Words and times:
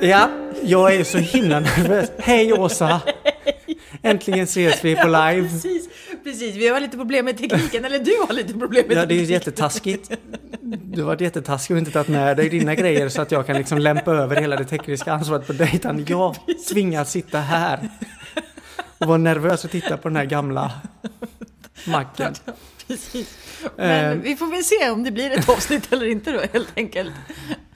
Ja, 0.00 0.30
jag 0.62 0.94
är 0.94 1.04
så 1.04 1.18
himla 1.18 1.60
nervös. 1.60 2.10
Hej 2.18 2.52
Åsa! 2.52 3.00
Äntligen 4.02 4.44
ses 4.44 4.84
vi 4.84 4.96
på 4.96 5.06
live. 5.06 5.48
Precis, 5.48 5.88
precis. 6.24 6.56
Vi 6.56 6.68
har 6.68 6.80
lite 6.80 6.96
problem 6.96 7.24
med 7.24 7.38
tekniken, 7.38 7.84
eller 7.84 7.98
du 7.98 8.16
har 8.28 8.34
lite 8.34 8.52
problem 8.52 8.84
med 8.88 8.96
Ja, 8.96 9.06
det 9.06 9.14
är 9.14 9.16
ju 9.16 9.20
tekniken. 9.20 9.32
jättetaskigt. 9.32 10.10
Du 10.62 11.02
har 11.02 11.06
varit 11.06 11.20
jättetaskig 11.20 11.74
och 11.74 11.78
inte 11.78 11.90
tagit 11.90 12.08
med 12.08 12.36
dig 12.36 12.48
dina 12.48 12.74
grejer 12.74 13.08
så 13.08 13.22
att 13.22 13.30
jag 13.32 13.46
kan 13.46 13.56
liksom 13.56 13.78
lämpa 13.78 14.10
över 14.12 14.36
hela 14.36 14.56
det 14.56 14.64
tekniska 14.64 15.12
ansvaret 15.12 15.46
på 15.46 15.52
dig. 15.52 15.70
Utan 15.74 16.04
jag 16.08 16.36
tvingas 16.70 17.10
sitta 17.10 17.38
här 17.38 17.88
och 18.98 19.06
vara 19.06 19.18
nervös 19.18 19.64
och 19.64 19.70
titta 19.70 19.96
på 19.96 20.08
den 20.08 20.16
här 20.16 20.24
gamla 20.24 20.72
macken. 21.86 22.34
Precis. 22.88 23.38
Men 23.76 24.12
Eh. 24.16 24.22
vi 24.22 24.36
får 24.36 24.46
väl 24.46 24.64
se 24.64 24.90
om 24.90 25.02
det 25.04 25.10
blir 25.10 25.30
ett 25.30 25.48
avsnitt 25.48 25.92
eller 25.92 26.06
inte 26.06 26.32
då, 26.32 26.40
helt 26.52 26.72
enkelt. 26.76 27.10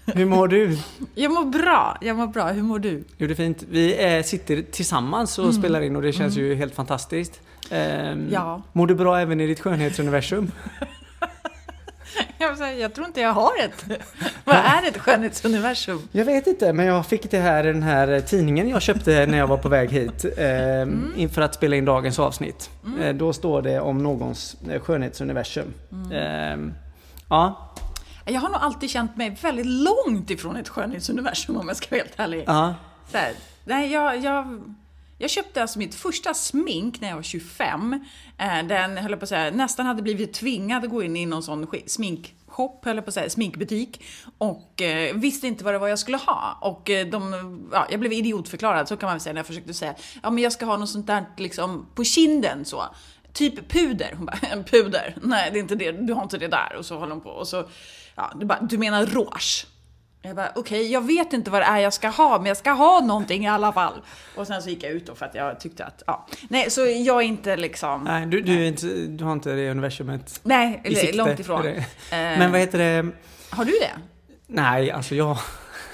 Hur 0.06 0.24
mår 0.26 0.48
du? 0.48 0.78
Jag 1.14 1.32
mår 1.32 1.44
bra, 1.44 1.98
jag 2.00 2.16
mår 2.16 2.26
bra. 2.26 2.46
Hur 2.48 2.62
mår 2.62 2.78
du? 2.78 3.04
Jo, 3.18 3.26
det 3.26 3.32
är 3.32 3.34
fint. 3.34 3.64
Vi 3.70 4.16
eh, 4.16 4.22
sitter 4.22 4.62
tillsammans 4.70 5.38
och 5.38 5.54
spelar 5.54 5.80
in 5.80 5.96
och 5.96 6.02
det 6.02 6.12
känns 6.12 6.36
ju 6.36 6.54
helt 6.54 6.74
fantastiskt. 6.74 7.40
Ehm, 7.70 8.28
Ja. 8.32 8.62
Mår 8.72 8.86
du 8.86 8.94
bra 8.94 9.18
även 9.20 9.40
i 9.40 9.46
ditt 9.46 9.60
skönhetsuniversum? 9.60 10.50
Jag, 12.38 12.58
säga, 12.58 12.78
jag 12.78 12.94
tror 12.94 13.06
inte 13.06 13.20
jag 13.20 13.32
har 13.32 13.50
ett. 13.64 13.84
Vad 14.44 14.56
är 14.56 14.88
ett 14.88 14.98
skönhetsuniversum? 14.98 16.08
Jag 16.12 16.24
vet 16.24 16.46
inte, 16.46 16.72
men 16.72 16.86
jag 16.86 17.06
fick 17.06 17.30
det 17.30 17.39
här 17.39 17.64
i 17.66 17.72
den 17.72 17.83
här 17.83 18.20
tidningen 18.20 18.68
jag 18.68 18.83
köpte 18.83 19.27
när 19.27 19.39
jag 19.39 19.46
var 19.46 19.56
på 19.56 19.68
väg 19.68 19.91
hit 19.91 20.24
eh, 20.39 20.86
inför 21.16 21.42
att 21.42 21.55
spela 21.55 21.77
in 21.77 21.84
dagens 21.84 22.18
avsnitt. 22.18 22.70
Eh, 23.00 23.14
då 23.14 23.33
står 23.33 23.62
det 23.62 23.80
om 23.80 23.98
någons 23.98 24.56
eh, 24.70 24.80
skönhetsuniversum. 24.80 25.66
Eh, 26.12 26.56
ja, 27.28 27.70
Jag 28.27 28.41
har 28.41 28.48
nog 28.48 28.61
alltid 28.61 28.91
känt 28.91 29.17
mig 29.17 29.30
väldigt 29.42 29.67
långt 29.67 30.30
ifrån 30.30 30.56
ett 30.56 30.69
skönhetsuniversum 30.69 31.56
om 31.56 31.69
jag 31.69 31.77
ska 31.77 31.86
vara 31.91 32.03
helt 32.03 32.20
ärlig. 32.20 32.44
ja, 32.47 32.75
Så 33.11 33.17
här, 33.19 33.33
nej, 33.64 33.92
jag, 33.92 34.19
jag, 34.22 34.61
jag 35.19 35.30
köpte 35.30 35.62
alltså 35.62 35.78
mitt 35.78 35.94
första 35.94 36.34
smink 36.34 37.00
när 37.00 37.08
jag 37.08 37.17
var 37.17 37.22
25. 37.22 38.05
Eh, 38.39 38.67
Den, 38.67 38.97
höll 38.97 39.17
på 39.17 39.22
att 39.22 39.28
säga, 39.28 39.50
nästan 39.50 39.86
hade 39.86 40.02
blivit 40.02 40.33
tvingad 40.33 40.84
att 40.84 40.91
gå 40.91 41.02
in 41.02 41.17
i 41.17 41.27
någon 41.27 41.42
sån 41.42 41.67
sminkshop, 41.86 42.84
höll 42.84 42.97
jag 42.97 43.05
på 43.05 43.08
att 43.08 43.14
säga, 43.14 43.30
sminkbutik. 43.30 44.05
Och 44.39 44.83
eh, 44.83 45.14
visste 45.14 45.47
inte 45.47 45.64
vad 45.64 45.75
det 45.75 45.78
var 45.78 45.89
jag 45.89 45.98
skulle 45.98 46.17
ha. 46.17 46.58
Och 46.61 46.91
eh, 46.91 47.06
de, 47.06 47.69
ja, 47.72 47.86
jag 47.91 48.00
blev 48.00 48.12
idiotförklarad, 48.12 48.89
så 48.89 48.97
kan 48.97 49.06
man 49.06 49.14
väl 49.14 49.20
säga, 49.20 49.33
när 49.33 49.39
jag 49.39 49.47
försökte 49.47 49.75
säga, 49.75 49.95
ja 50.22 50.30
men 50.30 50.42
jag 50.42 50.52
ska 50.52 50.67
ha 50.67 50.77
något 50.77 50.91
sånt 50.91 51.06
där 51.06 51.25
liksom 51.36 51.86
på 51.95 52.05
kinden 52.05 52.64
så. 52.64 52.84
Typ 53.33 53.69
puder. 53.69 54.14
Hon 54.17 54.27
bara, 54.27 54.39
en 54.42 54.64
puder? 54.70 55.17
Nej, 55.22 55.50
det 55.50 55.58
är 55.58 55.61
inte 55.61 55.75
det. 55.75 55.92
Du 55.92 56.12
har 56.12 56.22
inte 56.22 56.39
det 56.39 56.48
där. 56.48 56.77
Och 56.78 56.86
så 56.86 56.98
håller 56.98 57.12
hon 57.12 57.20
på. 57.20 57.30
Och 57.30 57.48
så, 57.48 57.69
ja, 58.15 58.33
du, 58.34 58.47
bara, 58.47 58.61
du 58.61 58.79
menar 58.79 59.07
rouge? 59.07 59.67
Jag 60.23 60.37
bara, 60.37 60.53
okej, 60.55 60.93
jag 60.93 61.07
vet 61.07 61.33
inte 61.33 61.51
vad 61.51 61.61
det 61.61 61.65
är 61.67 61.79
jag 61.79 61.93
ska 61.93 62.09
ha, 62.09 62.39
men 62.39 62.47
jag 62.47 62.57
ska 62.57 62.70
ha 62.70 63.01
någonting 63.01 63.45
i 63.45 63.48
alla 63.48 63.73
fall. 63.73 63.93
Och 64.37 64.47
sen 64.47 64.62
så 64.62 64.69
gick 64.70 64.83
jag 64.83 64.93
ut 64.93 65.07
då 65.07 65.15
för 65.15 65.27
att 65.27 65.34
jag 65.34 65.61
tyckte 65.61 65.84
att, 65.84 66.03
ja. 66.07 66.27
Nej, 66.48 66.70
så 66.70 66.81
jag 66.81 67.17
är 67.23 67.27
inte 67.27 67.57
liksom... 67.57 68.05
nej, 68.05 68.27
du, 68.27 68.41
du, 68.41 68.53
är 68.65 68.69
inte, 68.69 68.87
du 68.87 69.25
har 69.25 69.33
inte 69.33 69.53
det 69.53 69.70
universumet 69.70 70.41
Nej, 70.42 70.81
i 70.85 70.95
sikte. 70.95 71.17
långt 71.17 71.41
ifrån. 71.41 71.67
Eh, 71.67 71.83
Men 72.11 72.53
vad 72.53 72.61
heter 72.61 72.79
det? 72.79 73.11
Har 73.51 73.65
du 73.65 73.73
det? 73.73 73.91
Nej, 74.47 74.91
alltså 74.91 75.15
jag 75.15 75.39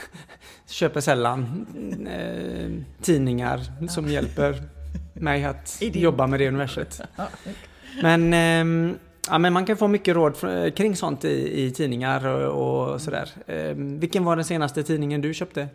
köper 0.67 1.01
sällan 1.01 1.67
eh, 2.11 3.03
tidningar 3.05 3.87
som 3.89 4.09
hjälper 4.09 4.63
mig 5.15 5.45
att 5.45 5.77
jobba 5.81 6.27
med 6.27 6.41
det 6.41 6.49
universet. 6.49 7.01
Men, 8.03 8.33
ehm, 8.35 8.99
ja, 9.31 9.39
men 9.39 9.53
man 9.53 9.67
kan 9.67 9.77
få 9.77 9.89
mycket 9.89 10.17
råd 10.17 10.35
fr- 10.35 10.71
kring 10.71 10.97
sånt 10.97 11.25
i, 11.25 11.63
i 11.63 11.71
tidningar 11.71 12.27
och, 12.27 12.93
och 12.93 13.01
sådär. 13.01 13.31
Ehm, 13.47 14.01
vilken 14.01 14.25
var 14.25 14.37
den 14.37 14.45
senaste 14.45 14.83
tidningen 14.83 15.21
du 15.21 15.35
köpte? 15.35 15.69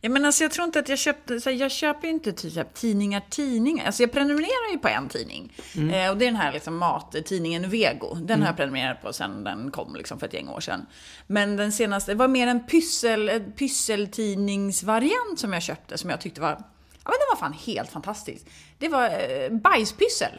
Ja, 0.00 0.10
men 0.10 0.24
alltså 0.24 0.44
jag 0.44 0.50
tror 0.52 0.64
inte 0.64 0.78
att 0.78 0.88
jag 0.88 0.98
köpte, 0.98 1.40
så 1.40 1.50
jag 1.50 1.70
köper 1.70 2.08
ju 2.08 2.14
inte 2.14 2.32
typ 2.32 2.74
tidningar, 2.74 3.22
tidningar. 3.30 3.86
Alltså 3.86 4.02
jag 4.02 4.12
prenumererar 4.12 4.72
ju 4.72 4.78
på 4.78 4.88
en 4.88 5.08
tidning. 5.08 5.52
Eh, 5.92 6.10
och 6.10 6.16
det 6.16 6.24
är 6.24 6.30
den 6.30 6.36
här 6.36 6.52
liksom 6.52 6.76
mattidningen 6.76 7.70
Vego. 7.70 8.14
Den 8.14 8.40
har 8.40 8.48
jag 8.48 8.56
prenumererat 8.56 9.02
på 9.02 9.12
sen 9.12 9.44
den 9.44 9.70
kom 9.70 9.96
liksom 9.96 10.18
för 10.18 10.26
ett 10.26 10.34
gäng 10.34 10.48
år 10.48 10.60
sedan. 10.60 10.86
Men 11.26 11.56
den 11.56 11.72
senaste, 11.72 12.10
det 12.12 12.16
var 12.16 12.28
mer 12.28 12.46
en 12.46 12.66
pyssel, 12.66 13.28
en 13.28 13.52
pysseltidningsvariant 13.52 15.38
som 15.38 15.52
jag 15.52 15.62
köpte 15.62 15.98
som 15.98 16.10
jag 16.10 16.20
tyckte 16.20 16.40
var, 16.40 16.50
ja 16.50 16.58
men 17.04 17.12
den 17.12 17.28
var 17.30 17.36
fan 17.36 17.52
helt 17.52 17.90
fantastisk. 17.90 18.46
Det 18.78 18.88
var 18.88 19.04
eh, 19.04 19.50
bajspyssel. 19.50 20.32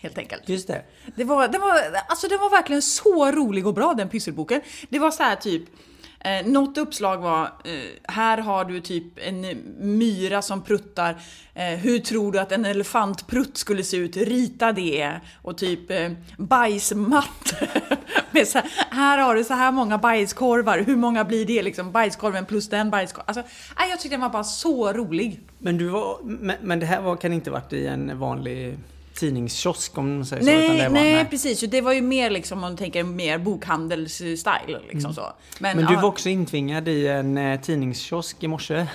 Helt 0.00 0.18
enkelt. 0.18 0.48
Just 0.48 0.68
det. 0.68 0.82
Det 1.16 1.24
var, 1.24 1.48
det 1.48 1.58
var, 1.58 1.72
alltså 2.08 2.28
den 2.28 2.38
var 2.38 2.50
verkligen 2.50 2.82
så 2.82 3.32
rolig 3.32 3.66
och 3.66 3.74
bra 3.74 3.94
den 3.94 4.08
pysselboken. 4.08 4.60
Det 4.88 4.98
var 4.98 5.10
så 5.10 5.22
här 5.22 5.36
typ, 5.36 5.62
eh, 6.20 6.46
något 6.46 6.78
uppslag 6.78 7.18
var, 7.18 7.42
eh, 7.42 8.12
här 8.12 8.38
har 8.38 8.64
du 8.64 8.80
typ 8.80 9.04
en 9.16 9.40
myra 9.98 10.42
som 10.42 10.62
pruttar, 10.62 11.20
eh, 11.54 11.64
hur 11.64 11.98
tror 11.98 12.32
du 12.32 12.38
att 12.38 12.52
en 12.52 12.64
elefantprutt 12.64 13.56
skulle 13.56 13.82
se 13.82 13.96
ut? 13.96 14.16
Rita 14.16 14.72
det. 14.72 15.20
Och 15.42 15.58
typ 15.58 15.90
eh, 15.90 16.10
bajsmatte. 16.36 17.68
Med 18.30 18.48
så 18.48 18.58
här, 18.58 18.70
här 18.90 19.18
har 19.18 19.34
du 19.34 19.44
så 19.44 19.54
här 19.54 19.72
många 19.72 19.98
bajskorvar, 19.98 20.78
hur 20.78 20.96
många 20.96 21.24
blir 21.24 21.46
det 21.46 21.62
liksom? 21.62 21.92
Bajskorven 21.92 22.46
plus 22.46 22.68
den 22.68 22.90
bajskorven. 22.90 23.24
Alltså, 23.26 23.42
jag 23.78 24.00
tyckte 24.00 24.14
den 24.14 24.20
var 24.20 24.28
bara 24.28 24.44
så 24.44 24.92
rolig. 24.92 25.40
Men, 25.58 25.78
du 25.78 25.88
var, 25.88 26.18
men, 26.22 26.56
men 26.62 26.80
det 26.80 26.86
här 26.86 27.00
var, 27.00 27.16
kan 27.16 27.32
inte 27.32 27.50
varit 27.50 27.72
i 27.72 27.86
en 27.86 28.18
vanlig 28.18 28.78
tidningskiosk 29.18 29.98
om 29.98 30.16
man 30.16 30.26
säger 30.26 30.42
så? 30.42 30.50
utan 30.50 30.60
Nej, 30.60 30.78
det 30.78 30.88
var, 30.88 30.94
nej, 30.94 31.24
precis. 31.24 31.60
Så 31.60 31.66
Det 31.66 31.80
var 31.80 31.92
ju 31.92 32.02
mer 32.02 32.30
liksom, 32.30 32.58
om 32.58 32.60
man 32.60 32.76
tänker 32.76 33.04
mer 33.04 33.38
bokhandels-style. 33.38 34.78
Liksom 34.90 35.14
så. 35.14 35.20
Mm. 35.20 35.76
Men 35.76 35.86
du 35.86 35.94
ja, 35.94 36.00
var 36.00 36.08
också 36.08 36.28
intvingad 36.28 36.88
i 36.88 37.06
en 37.06 37.38
eh, 37.38 37.60
tidningskiosk 37.60 38.42
i 38.44 38.48
morse. 38.48 38.86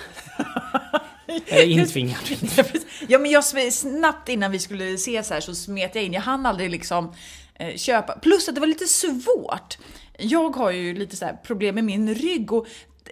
Eller 1.46 1.64
intvingad. 1.64 2.18
Ja, 3.08 3.18
men 3.18 3.30
jag 3.30 3.44
snabbt 3.72 4.28
innan 4.28 4.50
vi 4.50 4.58
skulle 4.58 4.94
ses 4.94 5.30
här 5.30 5.40
så 5.40 5.54
smet 5.54 5.94
jag 5.94 6.04
in. 6.04 6.12
Jag 6.12 6.20
hann 6.20 6.46
aldrig 6.46 6.70
liksom 6.70 7.12
eh, 7.54 7.76
köpa. 7.76 8.12
Plus 8.12 8.48
att 8.48 8.54
det 8.54 8.60
var 8.60 8.68
lite 8.68 8.86
svårt. 8.86 9.78
Jag 10.18 10.56
har 10.56 10.70
ju 10.70 10.94
lite 10.94 11.16
så 11.16 11.24
här 11.24 11.32
problem 11.32 11.74
med 11.74 11.84
min 11.84 12.14
rygg 12.14 12.52
och 12.52 12.66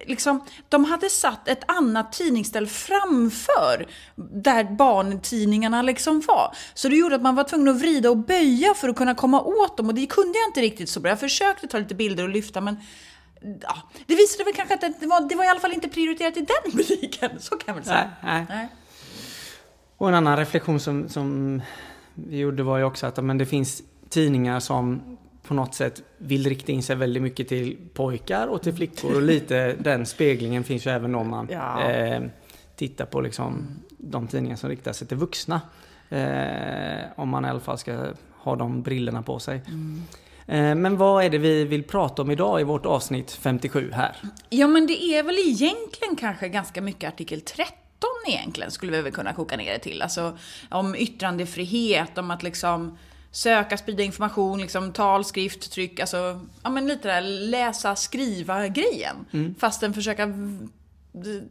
liksom, 0.06 0.44
de 0.68 0.84
hade 0.84 1.10
satt 1.10 1.48
ett 1.48 1.62
annat 1.66 2.12
tidningsställ 2.12 2.66
framför 2.66 3.86
där 4.16 4.64
barntidningarna 4.64 5.82
liksom 5.82 6.22
var. 6.28 6.56
Så 6.74 6.88
det 6.88 6.96
gjorde 6.96 7.14
att 7.14 7.22
man 7.22 7.34
var 7.34 7.44
tvungen 7.44 7.68
att 7.68 7.80
vrida 7.80 8.10
och 8.10 8.16
böja 8.16 8.74
för 8.74 8.88
att 8.88 8.96
kunna 8.96 9.14
komma 9.14 9.40
åt 9.40 9.76
dem 9.76 9.88
och 9.88 9.94
det 9.94 10.06
kunde 10.06 10.38
jag 10.38 10.48
inte 10.48 10.60
riktigt 10.60 10.88
så 10.88 11.00
bra. 11.00 11.10
Jag 11.10 11.20
försökte 11.20 11.66
ta 11.66 11.78
lite 11.78 11.94
bilder 11.94 12.22
och 12.22 12.28
lyfta 12.28 12.60
men 12.60 12.76
ja, 13.62 13.76
det 14.06 14.14
visade 14.14 14.44
väl 14.44 14.54
kanske 14.54 14.74
att 14.74 15.00
det 15.00 15.06
var, 15.06 15.28
det 15.28 15.34
var 15.34 15.44
i 15.44 15.48
alla 15.48 15.60
fall 15.60 15.72
inte 15.72 15.88
prioriterat 15.88 16.36
i 16.36 16.40
den 16.40 16.72
butiken. 16.76 17.30
Så 17.40 17.56
kan 17.56 17.74
väl 17.74 17.84
säga. 17.84 18.10
Nej. 18.22 18.46
Nej. 18.48 18.68
Och 19.96 20.08
en 20.08 20.14
annan 20.14 20.36
reflektion 20.36 20.80
som, 20.80 21.08
som 21.08 21.62
vi 22.14 22.38
gjorde 22.38 22.62
var 22.62 22.78
ju 22.78 22.84
också 22.84 23.06
att 23.06 23.24
men 23.24 23.38
det 23.38 23.46
finns 23.46 23.82
tidningar 24.08 24.60
som 24.60 25.18
på 25.52 25.56
något 25.56 25.74
sätt 25.74 26.02
vill 26.18 26.46
rikta 26.48 26.72
in 26.72 26.82
sig 26.82 26.96
väldigt 26.96 27.22
mycket 27.22 27.48
till 27.48 27.76
pojkar 27.94 28.46
och 28.46 28.62
till 28.62 28.72
flickor 28.74 29.14
och 29.16 29.22
lite 29.22 29.72
den 29.78 30.06
speglingen 30.06 30.64
finns 30.64 30.86
ju 30.86 30.90
även 30.90 31.14
om 31.14 31.28
man 31.30 31.48
Ja. 31.50 31.82
eh, 31.90 32.22
tittar 32.76 33.04
på 33.04 33.20
liksom 33.20 33.66
de 33.98 34.26
tidningar 34.26 34.56
som 34.56 34.70
riktar 34.70 34.92
sig 34.92 35.06
till 35.08 35.16
vuxna. 35.16 35.60
Eh, 36.08 37.04
om 37.16 37.28
man 37.28 37.44
i 37.44 37.48
alla 37.48 37.60
fall 37.60 37.78
ska 37.78 38.06
ha 38.38 38.56
de 38.56 38.82
brillorna 38.82 39.22
på 39.22 39.38
sig. 39.38 39.62
Eh, 40.46 40.74
men 40.74 40.96
vad 40.96 41.24
är 41.24 41.30
det 41.30 41.38
vi 41.38 41.64
vill 41.64 41.82
prata 41.84 42.22
om 42.22 42.30
idag 42.30 42.60
i 42.60 42.64
vårt 42.64 42.86
avsnitt 42.86 43.30
57 43.32 43.90
här? 43.94 44.16
Ja, 44.50 44.66
men 44.66 44.86
det 44.86 45.02
är 45.04 45.22
väl 45.22 45.38
egentligen 45.38 46.16
kanske 46.16 46.48
ganska 46.48 46.82
mycket 46.82 47.08
artikel 47.08 47.40
13 47.40 47.74
egentligen, 48.28 48.70
skulle 48.70 48.92
vi 48.92 49.02
väl 49.02 49.12
kunna 49.12 49.32
koka 49.32 49.56
ner 49.56 49.72
det 49.72 49.78
till. 49.78 50.02
Alltså 50.02 50.38
om 50.70 50.94
yttrandefrihet, 50.94 52.18
om 52.18 52.30
att 52.30 52.42
liksom 52.42 52.98
söka, 53.32 53.76
sprida 53.76 54.02
information, 54.02 54.60
liksom 54.60 54.92
tal, 54.92 55.24
skrift, 55.24 55.72
tryck, 55.72 56.00
alltså 56.00 56.40
ja 56.62 56.70
men 56.70 56.86
lite 56.86 57.08
där 57.08 57.20
läsa, 57.20 57.96
skriva 57.96 58.68
grejen. 58.68 59.16
Fast 59.58 59.80
den 59.80 59.94
försöka, 59.94 60.22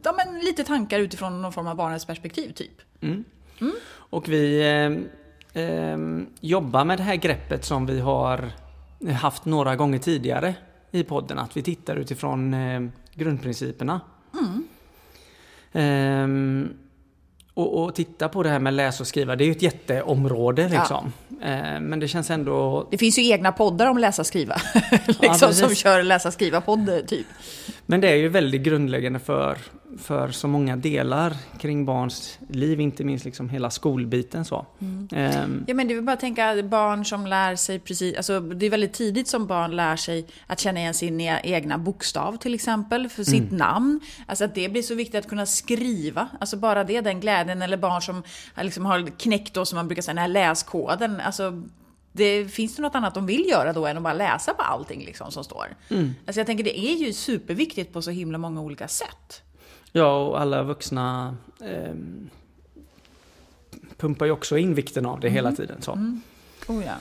ja 0.02 0.12
men 0.16 0.38
lite 0.44 0.64
tankar 0.64 0.98
utifrån 0.98 1.42
någon 1.42 1.52
form 1.52 1.66
av 1.66 1.76
barnets 1.76 2.04
perspektiv 2.04 2.52
typ. 2.52 2.80
Och 3.88 4.28
vi 4.28 4.60
eh, 5.54 5.62
eh, 5.62 5.98
jobbar 6.40 6.84
med 6.84 6.98
det 6.98 7.02
här 7.02 7.16
greppet 7.16 7.64
som 7.64 7.86
vi 7.86 8.00
har 8.00 8.50
haft 9.12 9.44
några 9.44 9.76
gånger 9.76 9.98
tidigare 9.98 10.54
i 10.90 11.04
podden. 11.04 11.38
Att 11.38 11.56
vi 11.56 11.62
tittar 11.62 11.96
utifrån 11.96 12.54
eh, 12.54 12.82
grundprinciperna. 13.14 14.00
Ehm, 15.72 16.74
och, 17.54 17.84
och 17.84 17.94
titta 17.94 18.28
på 18.28 18.42
det 18.42 18.48
här 18.48 18.58
med 18.58 18.74
läsa 18.74 19.02
och 19.02 19.06
skriva. 19.06 19.36
Det 19.36 19.44
är 19.44 19.46
ju 19.46 19.52
ett 19.52 19.62
jätteområde 19.62 20.68
liksom. 20.68 21.12
Eh, 21.42 21.80
men 21.80 22.00
det 22.00 22.08
känns 22.08 22.30
ändå... 22.30 22.88
Det 22.90 22.98
finns 22.98 23.18
ju 23.18 23.28
egna 23.28 23.52
poddar 23.52 23.86
om 23.86 23.98
läsa 23.98 24.24
skriva. 24.24 24.56
liksom, 25.06 25.28
precis. 25.28 25.58
som 25.58 25.74
kör 25.74 26.02
läsa 26.02 26.30
skriva 26.30 26.60
podd 26.60 27.06
typ. 27.06 27.26
Men 27.92 28.00
det 28.00 28.08
är 28.08 28.16
ju 28.16 28.28
väldigt 28.28 28.62
grundläggande 28.62 29.18
för 29.18 29.58
för 29.98 30.28
så 30.30 30.48
många 30.48 30.76
delar 30.76 31.36
kring 31.58 31.84
barns 31.84 32.38
liv, 32.48 32.80
inte 32.80 33.04
minst 33.04 33.24
liksom 33.24 33.48
hela 33.48 33.70
skolbiten 33.70 34.44
så. 34.44 34.66
Mm. 34.80 35.08
Ehm, 35.12 35.64
Ja, 35.66 35.74
men 35.74 35.88
det 35.88 35.94
är 35.94 36.00
bara 36.00 36.12
att 36.12 36.20
tänka 36.20 36.62
barn 36.62 37.04
som 37.04 37.26
lär 37.26 37.56
sig 37.56 37.78
precis, 37.78 38.16
alltså 38.16 38.40
det 38.40 38.66
är 38.66 38.70
väldigt 38.70 38.92
tidigt 38.92 39.28
som 39.28 39.46
barn 39.46 39.76
lär 39.76 39.96
sig 39.96 40.26
att 40.46 40.60
känna 40.60 40.80
igen 40.80 40.94
sin 40.94 41.20
e- 41.20 41.40
egna 41.42 41.78
bokstav 41.78 42.36
till 42.36 42.54
exempel, 42.54 43.08
för 43.08 43.24
sitt 43.24 43.50
namn. 43.52 44.00
Alltså 44.26 44.44
att 44.44 44.54
det 44.54 44.68
blir 44.68 44.82
så 44.82 44.94
viktigt 44.94 45.18
att 45.18 45.28
kunna 45.28 45.46
skriva, 45.46 46.28
alltså 46.40 46.56
bara 46.56 46.84
det, 46.84 47.00
den 47.00 47.20
glädjen, 47.20 47.62
eller 47.62 47.76
barn 47.76 48.02
som 48.02 48.22
liksom 48.60 48.86
har 48.86 49.06
knäckt 49.18 49.54
då 49.54 49.64
som 49.64 49.76
man 49.76 49.88
brukar 49.88 50.02
säga, 50.02 50.14
den 50.14 50.22
här 50.22 50.28
läskoden, 50.28 51.20
alltså 51.20 51.62
det, 52.12 52.44
finns 52.44 52.76
det 52.76 52.82
något 52.82 52.94
annat 52.94 53.14
de 53.14 53.26
vill 53.26 53.48
göra 53.48 53.72
då 53.72 53.86
än 53.86 53.96
att 53.96 54.02
bara 54.02 54.12
läsa 54.12 54.54
på 54.54 54.62
allting 54.62 55.04
liksom 55.04 55.32
som 55.32 55.44
står? 55.44 55.76
Alltså 56.26 56.40
jag 56.40 56.46
tänker 56.46 56.64
det 56.64 56.78
är 56.78 56.96
ju 56.96 57.12
superviktigt 57.12 57.92
på 57.92 58.02
så 58.02 58.10
himla 58.10 58.38
många 58.38 58.60
olika 58.60 58.88
sätt. 58.88 59.42
Ja, 59.92 60.26
och 60.26 60.40
alla 60.40 60.62
vuxna 60.62 61.36
ehm, 61.60 62.30
pumpar 63.96 64.26
ju 64.26 64.32
också 64.32 64.58
in 64.58 64.74
vikten 64.74 65.06
av 65.06 65.20
det 65.20 65.28
hela 65.28 65.52
tiden. 65.52 65.82
Så. 65.82 65.92
Oh 66.68 66.84
ja. 66.84 66.94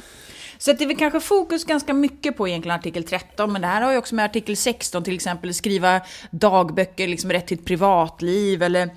Så 0.58 0.72
att 0.72 0.78
det 0.78 0.84
är 0.84 0.88
väl 0.88 0.98
kanske 0.98 1.20
fokus 1.20 1.64
ganska 1.64 1.94
mycket 1.94 2.38
på 2.38 2.48
egentligen 2.48 2.78
artikel 2.78 3.04
13, 3.04 3.54
men 3.54 3.62
det 3.62 3.68
här 3.68 3.82
har 3.82 3.92
ju 3.92 3.98
också 3.98 4.16
med 4.16 4.26
artikel 4.26 4.58
16 4.58 5.04
till 5.04 5.16
exempel, 5.16 5.54
skriva 5.54 6.02
dagböcker, 6.32 7.08
liksom 7.08 7.32
rätt 7.32 7.48
till 7.48 7.60
ett 7.60 7.66
privatliv, 7.66 8.64
eller 8.64 8.90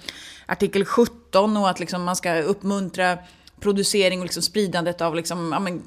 artikel 0.46 0.84
17 0.84 1.56
och 1.56 1.70
att 1.70 1.80
liksom 1.80 2.02
man 2.02 2.16
ska 2.16 2.34
uppmuntra 2.34 3.18
producering 3.60 4.18
och 4.18 4.24
liksom 4.24 4.42
spridandet 4.42 5.00
av 5.00 5.14
liksom, 5.14 5.52
ja, 5.52 5.58
men, 5.58 5.82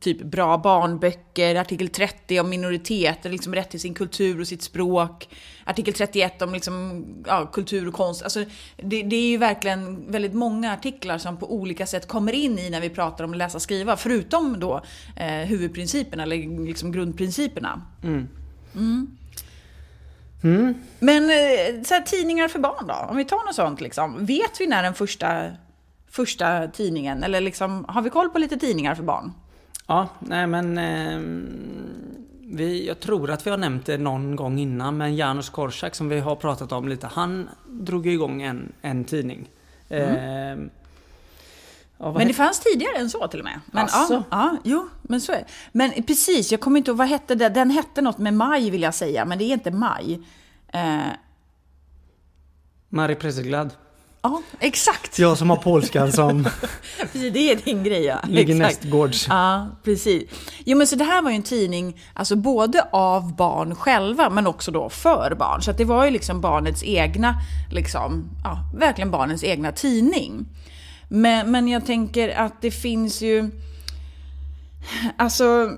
typ 0.00 0.22
bra 0.22 0.58
barnböcker, 0.58 1.54
artikel 1.54 1.88
30 1.88 2.40
om 2.40 2.50
minoriteter, 2.50 3.30
liksom 3.30 3.54
rätt 3.54 3.70
till 3.70 3.80
sin 3.80 3.94
kultur 3.94 4.40
och 4.40 4.48
sitt 4.48 4.62
språk, 4.62 5.28
artikel 5.64 5.94
31 5.94 6.42
om 6.42 6.52
liksom, 6.52 7.04
ja, 7.26 7.46
kultur 7.46 7.88
och 7.88 7.94
konst. 7.94 8.22
Alltså, 8.22 8.44
det, 8.76 9.02
det 9.02 9.16
är 9.16 9.28
ju 9.28 9.38
verkligen 9.38 10.10
väldigt 10.12 10.34
många 10.34 10.72
artiklar 10.72 11.18
som 11.18 11.36
på 11.36 11.54
olika 11.54 11.86
sätt 11.86 12.08
kommer 12.08 12.32
in 12.32 12.58
i 12.58 12.70
när 12.70 12.80
vi 12.80 12.90
pratar 12.90 13.24
om 13.24 13.34
läsa 13.34 13.58
och 13.58 13.62
skriva, 13.62 13.96
förutom 13.96 14.60
då 14.60 14.82
eh, 15.16 15.26
huvudprinciperna, 15.26 16.22
eller 16.22 16.66
liksom 16.66 16.92
grundprinciperna. 16.92 17.82
Mm. 18.02 18.28
Men 20.98 21.24
eh, 21.24 21.82
så 21.82 21.94
här, 21.94 22.00
tidningar 22.00 22.48
för 22.48 22.58
barn 22.58 22.86
då? 22.86 22.94
Om 22.94 23.16
vi 23.16 23.24
tar 23.24 23.46
något 23.46 23.54
sånt 23.54 23.80
liksom. 23.80 24.26
Vet 24.26 24.60
vi 24.60 24.66
när 24.66 24.82
den 24.82 24.94
första, 24.94 25.50
första 26.10 26.68
tidningen, 26.68 27.22
eller 27.22 27.40
liksom, 27.40 27.84
har 27.88 28.02
vi 28.02 28.10
koll 28.10 28.28
på 28.28 28.38
lite 28.38 28.56
tidningar 28.56 28.94
för 28.94 29.02
barn? 29.02 29.32
Ja, 29.86 30.08
nej 30.20 30.46
men... 30.46 30.78
ehm, 30.78 31.76
vi, 32.48 32.86
jag 32.86 33.00
tror 33.00 33.30
att 33.30 33.46
vi 33.46 33.50
har 33.50 33.58
nämnt 33.58 33.86
det 33.86 33.98
någon 33.98 34.36
gång 34.36 34.58
innan, 34.58 34.96
men 34.96 35.16
Janusz 35.16 35.50
Korczak 35.50 35.94
som 35.94 36.08
vi 36.08 36.20
har 36.20 36.36
pratat 36.36 36.72
om 36.72 36.88
lite, 36.88 37.06
han 37.06 37.48
drog 37.66 38.06
ju 38.06 38.12
igång 38.12 38.42
en, 38.42 38.72
en 38.82 39.04
tidning. 39.04 39.48
Ehm, 39.88 40.70
ja, 41.98 42.04
vad 42.10 42.16
Men 42.16 42.28
det 42.28 42.34
fanns 42.34 42.60
tidigare 42.60 42.96
än 42.96 43.10
så 43.10 43.28
till 43.28 43.38
och 43.40 43.44
med. 43.44 43.60
Men, 43.66 43.86
ja, 43.92 44.22
ja, 44.30 44.56
jo, 44.64 44.88
men 45.02 45.20
så 45.20 45.32
är 45.32 45.36
det. 45.36 45.46
Men 45.72 46.02
precis, 46.02 46.50
jag 46.50 46.60
kommer 46.60 46.78
inte 46.78 46.90
ihåg, 46.90 46.98
vad 46.98 47.08
hette 47.08 47.34
det? 47.34 47.48
Den 47.48 47.70
hette 47.70 48.02
något 48.02 48.18
med 48.18 48.34
maj 48.34 48.70
vill 48.70 48.82
jag 48.82 48.94
säga, 48.94 49.24
men 49.24 49.38
det 49.38 49.44
är 49.44 49.52
inte 49.52 49.70
maj. 49.70 50.22
Eh, 50.72 51.00
Marie 52.88 53.16
Preseglad. 53.16 53.70
Ja, 54.26 54.42
exakt. 54.60 55.18
Jag 55.18 55.38
som 55.38 55.50
har 55.50 55.56
polskan 55.56 56.12
som 56.12 56.48
Precis, 57.12 57.32
det 57.32 57.50
är 57.50 57.56
din 57.56 57.84
grej 57.84 58.04
ja. 58.04 58.18
ligger 58.28 58.54
Exakt. 58.54 58.82
nästgårds. 58.82 59.26
Ja, 59.28 59.68
precis. 59.84 60.22
Jo, 60.64 60.78
men 60.78 60.86
så 60.86 60.96
det 60.96 61.04
här 61.04 61.22
var 61.22 61.30
ju 61.30 61.36
en 61.36 61.42
tidning, 61.42 62.00
alltså 62.14 62.36
både 62.36 62.86
av 62.92 63.36
barn 63.36 63.74
själva, 63.74 64.30
men 64.30 64.46
också 64.46 64.70
då 64.70 64.88
för 64.88 65.34
barn. 65.34 65.62
Så 65.62 65.70
att 65.70 65.78
det 65.78 65.84
var 65.84 66.04
ju 66.04 66.10
liksom 66.10 66.40
barnets 66.40 66.82
egna, 66.84 67.34
liksom, 67.72 68.30
ja, 68.44 68.58
verkligen 68.78 69.10
barnens 69.10 69.44
egna 69.44 69.72
tidning. 69.72 70.46
Men, 71.08 71.50
men 71.50 71.68
jag 71.68 71.86
tänker 71.86 72.28
att 72.38 72.62
det 72.62 72.70
finns 72.70 73.22
ju, 73.22 73.50
alltså, 75.16 75.70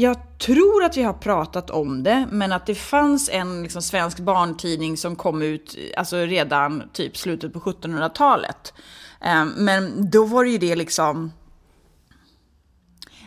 jag 0.00 0.38
tror 0.38 0.84
att 0.84 0.96
vi 0.96 1.02
har 1.02 1.12
pratat 1.12 1.70
om 1.70 2.02
det, 2.02 2.28
men 2.30 2.52
att 2.52 2.66
det 2.66 2.74
fanns 2.74 3.30
en 3.32 3.62
liksom, 3.62 3.82
svensk 3.82 4.18
barntidning 4.18 4.96
som 4.96 5.16
kom 5.16 5.42
ut 5.42 5.76
alltså, 5.96 6.16
redan 6.16 6.82
typ 6.92 7.16
slutet 7.16 7.52
på 7.52 7.60
1700-talet. 7.60 8.74
Eh, 9.20 9.44
Men 9.44 10.10
då 10.10 10.24
var 10.24 10.44
det 10.44 10.50
ju 10.50 10.58
det 10.58 10.76
liksom... 10.76 11.32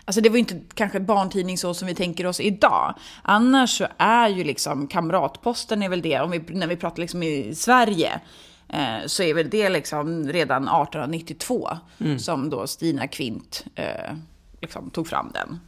Alltså 0.05 0.21
det 0.21 0.29
var 0.29 0.35
ju 0.35 0.39
inte 0.39 0.61
kanske 0.73 0.99
barntidning 0.99 1.57
så 1.57 1.73
som 1.73 1.87
vi 1.87 1.95
tänker 1.95 2.25
oss 2.25 2.39
idag. 2.39 2.95
Annars 3.21 3.77
så 3.77 3.87
är 3.97 4.29
ju 4.29 4.43
liksom 4.43 4.87
Kamratposten 4.87 5.83
är 5.83 5.89
väl 5.89 6.01
det, 6.01 6.19
om 6.19 6.31
vi, 6.31 6.39
när 6.47 6.67
vi 6.67 6.75
pratar 6.75 7.01
liksom 7.01 7.23
i 7.23 7.55
Sverige, 7.55 8.21
eh, 8.69 9.05
så 9.05 9.23
är 9.23 9.33
väl 9.33 9.49
det 9.49 9.69
liksom 9.69 10.27
redan 10.27 10.63
1892 10.63 11.69
som 12.17 12.49
då 12.49 12.67
Stina 12.67 13.07
Kvint 13.07 13.65
eh, 13.75 14.13
liksom 14.61 14.89
tog 14.89 15.07
fram 15.07 15.31
den. 15.33 15.59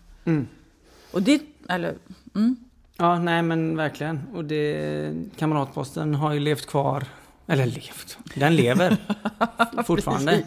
Och 1.16 1.22
det, 1.22 1.42
eller, 1.70 1.96
mm, 2.36 2.56
Ja, 2.98 3.20
nej 3.20 3.42
men 3.42 3.78
verkligen. 3.78 4.22
Och 4.34 4.46
det, 4.46 5.14
Kamratposten 5.38 6.16
har 6.16 6.34
ju 6.34 6.40
levt 6.40 6.66
kvar. 6.66 7.04
Eller 7.48 7.66
levt. 7.66 8.18
Den 8.36 8.56
lever 8.56 8.98
fortfarande. 9.86 10.44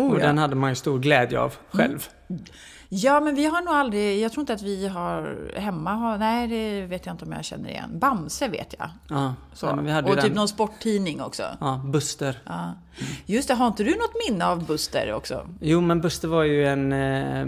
Oh, 0.00 0.12
och 0.12 0.20
ja. 0.20 0.26
den 0.26 0.38
hade 0.38 0.54
man 0.54 0.70
ju 0.70 0.74
stor 0.74 0.98
glädje 0.98 1.40
av 1.40 1.54
själv. 1.70 2.08
Ja, 2.92 3.20
men 3.20 3.34
vi 3.34 3.46
har 3.46 3.62
nog 3.62 3.74
aldrig, 3.74 4.20
jag 4.20 4.32
tror 4.32 4.42
inte 4.42 4.52
att 4.52 4.62
vi 4.62 4.88
har 4.88 5.50
hemma, 5.56 5.94
har, 5.94 6.18
nej 6.18 6.48
det 6.48 6.86
vet 6.86 7.06
jag 7.06 7.14
inte 7.14 7.24
om 7.24 7.32
jag 7.32 7.44
känner 7.44 7.70
igen. 7.70 7.98
Bamse 7.98 8.48
vet 8.48 8.74
jag. 8.78 8.88
Ja, 9.08 9.34
Så. 9.54 9.66
nej, 9.66 9.76
men 9.76 9.84
vi 9.84 9.90
hade 9.90 10.08
ju 10.08 10.12
och 10.12 10.20
typ 10.20 10.30
den. 10.30 10.36
någon 10.36 10.48
sporttidning 10.48 11.22
också. 11.22 11.42
Ja, 11.60 11.82
Buster. 11.84 12.38
Ja. 12.46 12.74
Just 13.26 13.48
det, 13.48 13.54
har 13.54 13.66
inte 13.66 13.84
du 13.84 13.90
något 13.90 14.28
minne 14.28 14.46
av 14.46 14.66
Buster 14.66 15.12
också? 15.12 15.48
Jo, 15.60 15.80
men 15.80 16.00
Buster 16.00 16.28
var 16.28 16.42
ju 16.42 16.66
en... 16.66 16.92
Eh, 16.92 17.40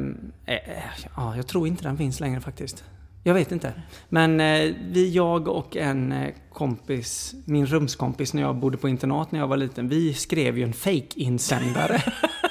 eh, 0.47 0.83
ja, 1.17 1.37
jag 1.37 1.47
tror 1.47 1.67
inte 1.67 1.83
den 1.83 1.97
finns 1.97 2.21
längre 2.21 2.41
faktiskt. 2.41 2.85
Jag 3.23 3.35
vet 3.35 3.53
inte. 3.53 3.73
Men 4.09 4.41
eh, 4.41 4.75
vi, 4.91 5.13
jag 5.13 5.49
och 5.49 5.77
en 5.77 6.13
eh, 6.13 6.35
kompis, 6.53 7.35
min 7.45 7.67
rumskompis 7.67 8.35
när 8.35 8.43
jag 8.43 8.57
bodde 8.57 8.77
på 8.77 8.89
internat 8.89 9.33
när 9.33 9.41
jag 9.41 9.47
var 9.47 9.57
liten, 9.57 9.89
vi 9.89 10.15
skrev 10.15 10.59
ju 10.59 10.65
en 10.65 10.73
fake-insändare 10.73 12.03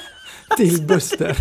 till 0.58 0.88
Buster. 0.88 1.38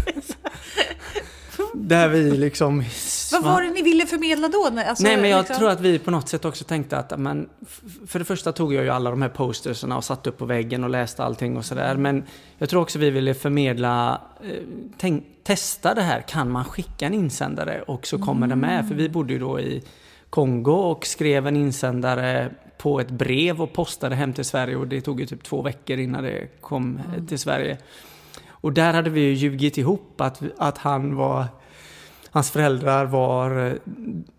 Där 1.75 2.09
vi 2.09 2.31
liksom... 2.31 2.85
Vad 3.33 3.43
var 3.43 3.63
det 3.63 3.71
ni 3.71 3.83
ville 3.83 4.07
förmedla 4.07 4.49
då? 4.49 4.71
Alltså, 4.89 5.05
Nej, 5.05 5.17
men 5.17 5.31
jag 5.31 5.39
liksom- 5.39 5.57
tror 5.57 5.71
att 5.71 5.81
vi 5.81 5.99
på 5.99 6.11
något 6.11 6.29
sätt 6.29 6.45
också 6.45 6.65
tänkte 6.65 6.99
att, 6.99 7.19
men, 7.19 7.49
för 8.07 8.19
det 8.19 8.25
första 8.25 8.53
tog 8.53 8.75
jag 8.75 8.85
ju 8.85 8.91
alla 8.91 9.11
de 9.11 9.23
här 9.23 9.29
posterserna 9.29 9.97
och 9.97 10.05
satte 10.05 10.31
upp 10.31 10.39
på 10.39 10.45
väggen 10.45 10.85
och 10.85 10.91
läste 10.91 11.25
allting 11.25 11.57
och 11.57 11.65
sådär. 11.65 11.97
Men 11.97 12.25
jag 12.59 12.69
tror 12.69 12.83
också 12.83 12.99
vi 12.99 13.11
ville 13.11 13.35
förmedla, 13.35 14.21
eh, 14.45 14.51
tänk, 14.99 15.25
testa 15.43 15.95
det 15.95 16.03
här, 16.03 16.21
kan 16.21 16.51
man 16.51 16.65
skicka 16.65 17.07
en 17.07 17.15
insändare 17.15 17.83
och 17.83 18.07
så 18.07 18.19
kommer 18.19 18.47
det 18.47 18.57
med? 18.57 18.89
För 18.89 18.95
vi 18.95 19.09
bodde 19.09 19.33
ju 19.33 19.39
då 19.39 19.61
i 19.61 19.83
Kongo 20.31 20.73
och 20.73 21.07
skrev 21.07 21.47
en 21.47 21.57
insändare 21.57 22.51
på 22.79 23.01
ett 23.01 23.11
brev 23.11 23.63
och 23.63 23.73
postade 23.73 24.15
hem 24.15 24.33
till 24.33 24.45
Sverige 24.45 24.77
och 24.77 24.89
det 24.89 25.01
tog 25.01 25.21
ju 25.21 25.27
typ 25.27 25.43
två 25.43 25.63
veckor 25.63 25.99
innan 25.99 26.23
det 26.23 26.61
kom 26.61 27.01
eh, 27.17 27.25
till 27.25 27.39
Sverige. 27.39 27.79
Och 28.49 28.73
där 28.73 28.93
hade 28.93 29.11
vi 29.11 29.21
ju 29.21 29.33
ljugit 29.33 29.79
ihop 29.79 30.21
att, 30.21 30.43
att 30.59 30.79
han 30.79 31.17
var 31.17 31.47
Hans 32.33 32.51
föräldrar 32.51 33.05
var 33.05 33.67
eh, 33.67 33.73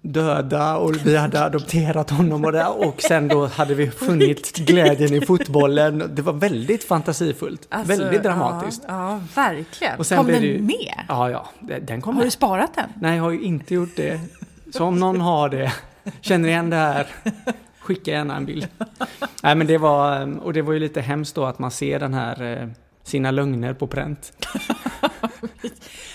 döda 0.01 0.77
och 0.77 0.95
vi 1.05 1.17
hade 1.17 1.43
adopterat 1.45 2.09
honom 2.09 2.45
och, 2.45 2.51
där, 2.51 2.87
och 2.87 3.01
sen 3.01 3.27
då 3.27 3.45
hade 3.47 3.73
vi 3.75 3.91
funnit 3.91 4.57
glädjen 4.57 5.13
i 5.13 5.21
fotbollen. 5.25 6.11
Det 6.15 6.21
var 6.21 6.33
väldigt 6.33 6.83
fantasifullt. 6.83 7.67
Alltså, 7.69 7.97
väldigt 8.03 8.23
dramatiskt. 8.23 8.83
Ja, 8.87 9.11
ja 9.11 9.19
verkligen. 9.35 9.99
Och 9.99 10.05
sen 10.05 10.17
Kom 10.17 10.27
den 10.27 10.41
ju- 10.43 10.61
med? 10.61 11.05
Ja, 11.07 11.29
ja, 11.29 11.49
den 11.81 12.01
kom 12.01 12.15
Har 12.15 12.21
du 12.21 12.25
med. 12.25 12.33
sparat 12.33 12.73
den? 12.75 12.89
Nej, 12.99 13.15
jag 13.17 13.23
har 13.23 13.31
ju 13.31 13.41
inte 13.41 13.73
gjort 13.73 13.95
det. 13.95 14.19
Så 14.73 14.85
om 14.85 14.99
någon 14.99 15.21
har 15.21 15.49
det, 15.49 15.73
känner 16.21 16.49
igen 16.49 16.69
det 16.69 16.75
här, 16.75 17.07
skicka 17.79 18.11
gärna 18.11 18.35
en 18.37 18.45
bild. 18.45 18.67
Nej, 19.43 19.55
men 19.55 19.67
det 19.67 19.77
var, 19.77 20.37
och 20.43 20.53
det 20.53 20.61
var 20.61 20.73
ju 20.73 20.79
lite 20.79 21.01
hemskt 21.01 21.35
då 21.35 21.45
att 21.45 21.59
man 21.59 21.71
ser 21.71 21.99
den 21.99 22.13
här, 22.13 22.61
eh, 22.61 22.67
sina 23.03 23.31
lögner 23.31 23.73
på 23.73 23.87
pränt. 23.87 24.33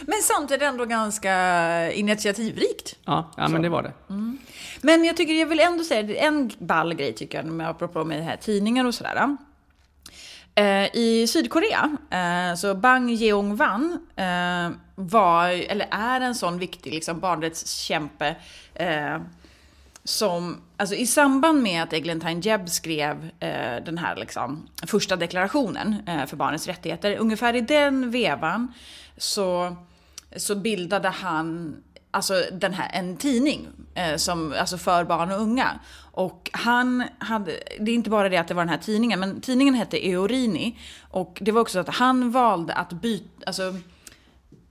Men 0.01 0.23
samtidigt 0.23 0.63
ändå 0.63 0.85
ganska 0.85 1.93
initiativrikt. 1.93 2.97
Ja, 3.05 3.31
ja 3.37 3.49
men 3.49 3.63
det 3.63 3.69
var 3.69 3.83
det. 3.83 3.93
Men 4.81 5.05
jag 5.05 5.17
tycker, 5.17 5.35
jag 5.35 5.47
vill 5.47 5.61
ändå 5.61 5.85
säga, 5.85 6.17
en 6.17 6.51
ball 6.59 6.95
grej 6.95 7.13
tycker 7.13 7.39
jag, 7.39 7.47
med 7.47 7.69
apropå 7.69 8.05
med 8.05 8.25
här 8.25 8.37
tidningar 8.37 8.85
och 8.85 8.95
sådär. 8.95 9.37
Eh, 10.55 10.97
I 10.97 11.27
Sydkorea, 11.29 11.97
eh, 12.11 12.55
så 12.57 12.75
Bang 12.75 13.11
Yeong-wan 13.11 13.99
eh, 14.17 14.77
var, 14.95 15.49
eller 15.49 15.89
är 15.91 16.21
en 16.21 16.35
sån 16.35 16.59
viktig 16.59 16.95
liksom, 16.95 17.21
barnrättskämpe 17.21 18.37
eh, 18.75 19.19
som, 20.09 20.57
alltså 20.77 20.95
i 20.95 21.07
samband 21.07 21.63
med 21.63 21.83
att 21.83 21.93
Eglantine 21.93 22.41
Jebb 22.41 22.69
skrev 22.69 23.31
eh, 23.41 23.85
den 23.85 23.99
här 23.99 24.17
liksom, 24.17 24.69
första 24.87 25.17
deklarationen 25.17 25.97
eh, 26.07 26.27
för 26.27 26.37
barnets 26.37 26.67
rättigheter, 26.67 27.17
ungefär 27.17 27.57
i 27.57 27.61
den 27.61 28.11
vevan 28.11 28.73
så, 29.17 29.77
så 30.37 30.55
bildade 30.55 31.09
han 31.09 31.77
alltså 32.11 32.43
den 32.53 32.75
här, 32.75 32.91
en 32.93 33.17
tidning 33.17 33.69
eh, 33.95 34.17
som, 34.17 34.55
alltså 34.59 34.79
för 34.79 35.05
barn 35.05 35.33
och 35.33 35.41
unga. 35.41 35.81
Och 36.13 36.51
han 36.53 37.05
hade, 37.19 37.53
det 37.81 37.91
är 37.91 37.95
inte 37.95 38.11
bara 38.11 38.29
det 38.29 38.37
att 38.37 38.49
det 38.49 38.55
var 38.55 38.63
den 38.63 38.69
här 38.69 38.79
tidningen, 38.79 39.21
men 39.21 39.41
tidningen 39.41 39.75
hette 39.75 40.09
Eorini. 40.09 40.79
Och 41.11 41.39
det 41.41 41.53
var 41.53 41.61
också 41.61 41.73
så 41.73 41.79
att 41.79 41.97
han 41.97 42.31
valde 42.31 42.73
att 42.75 42.93
byta, 42.93 43.47
alltså 43.47 43.75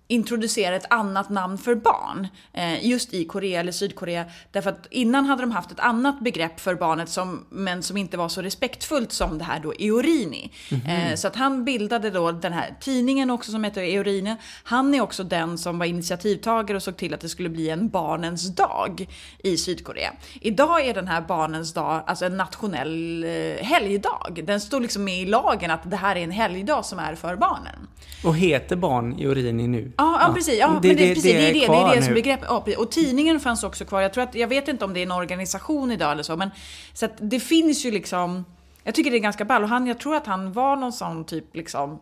introducera 0.08 0.76
ett 0.76 0.86
annat 0.90 1.30
namn 1.30 1.58
för 1.58 1.76
barn. 1.76 2.28
Eh, 2.54 2.86
just 2.86 3.14
i 3.14 3.26
Korea 3.26 3.60
eller 3.60 3.72
Sydkorea. 3.72 4.26
Därför 4.52 4.70
att 4.70 4.88
innan 4.92 5.26
hade 5.26 5.42
de 5.42 5.52
haft 5.52 5.72
ett 5.72 5.80
annat 5.80 6.20
begrepp 6.20 6.60
för 6.60 6.76
barnet 6.76 7.10
som, 7.10 7.46
men 7.50 7.84
som 7.84 7.98
inte 7.98 8.18
var 8.18 8.30
så 8.30 8.42
respektfullt 8.42 9.12
som 9.12 9.38
det 9.38 9.44
här 9.44 9.60
då 9.60 9.74
Eorini. 9.80 10.52
Mm 10.72 10.84
-hmm. 10.84 11.10
eh, 11.10 11.16
så 11.16 11.28
att 11.28 11.36
han 11.36 11.66
bildade 11.66 12.10
då 12.10 12.32
den 12.32 12.54
här 12.54 12.76
tidningen 12.80 13.30
också 13.30 13.52
som 13.52 13.64
heter 13.64 13.82
Eorini. 13.82 14.36
Han 14.64 14.94
är 14.94 15.02
också 15.02 15.24
den 15.24 15.58
som 15.58 15.80
var 15.80 15.86
initiativtagare 15.86 16.78
och 16.78 16.84
såg 16.84 16.98
till 16.98 17.14
att 17.14 17.22
det 17.22 17.30
skulle 17.30 17.50
bli 17.50 17.70
en 17.70 17.90
barnens 17.90 18.56
dag 18.56 19.08
i 19.44 19.58
Sydkorea. 19.58 20.14
Idag 20.42 20.86
är 20.88 20.94
den 20.94 21.08
här 21.08 21.22
barnens 21.22 21.74
dag 21.74 22.04
alltså 22.08 22.26
en 22.26 22.38
nationell 22.38 23.24
eh, 23.24 23.66
helgdag. 23.66 24.42
Den 24.44 24.62
står 24.62 24.80
liksom 24.80 25.04
med 25.04 25.22
i 25.22 25.26
lagen 25.26 25.72
att 25.72 25.92
det 25.92 25.98
här 25.98 26.16
är 26.16 26.24
en 26.24 26.32
helgdag 26.32 26.86
som 26.86 27.00
är 27.00 27.16
för 27.16 27.36
barnen. 27.36 27.88
Och 28.24 28.36
heter 28.36 28.76
barn 28.76 29.20
Eorini 29.20 29.68
nu? 29.68 29.92
Ja, 29.98 30.22
ja, 30.22 30.34
precis. 30.34 30.60
Ja, 30.60 30.80
det, 30.82 30.88
men 30.88 30.98
det, 30.98 31.08
precis, 31.08 31.24
det, 31.24 31.50
är 31.50 31.54
det, 31.54 31.60
det, 31.60 31.66
är 31.66 31.96
det 31.96 32.02
som 32.02 32.14
begrepp. 32.14 32.40
Ja, 32.44 32.66
och 32.78 32.92
tidningen 32.92 33.40
fanns 33.40 33.64
också 33.64 33.86
kvar. 33.86 34.02
Jag, 34.02 34.14
tror 34.14 34.24
att, 34.24 34.36
jag 34.36 34.48
vet 34.48 34.68
inte 34.68 34.86
om 34.86 34.94
det 34.94 35.00
är 35.00 35.06
en 35.06 35.12
organisation 35.12 35.92
idag 35.92 36.12
eller 36.12 36.24
så, 36.24 36.38
men 36.38 36.50
så 36.94 37.08
det 37.20 37.40
finns 37.40 37.86
ju 37.86 37.92
liksom... 37.92 38.46
Jag 38.84 38.96
tycker 38.96 39.12
det 39.12 39.18
är 39.18 39.20
ganska 39.20 39.46
ball. 39.46 39.64
Och 39.64 39.70
han, 39.70 39.88
jag 39.88 40.00
tror 40.00 40.16
att 40.16 40.28
han 40.28 40.52
var 40.54 40.76
någon 40.76 40.94
sån 40.94 41.26
typ 41.26 41.56
liksom... 41.56 42.00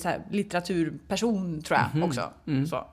Så 0.00 0.08
här, 0.08 0.22
litteraturperson, 0.30 1.62
tror 1.62 1.78
jag 1.78 1.88
mm 1.92 2.02
-hmm. 2.02 2.08
också. 2.08 2.30
Mm. 2.46 2.66
Så. 2.66 2.86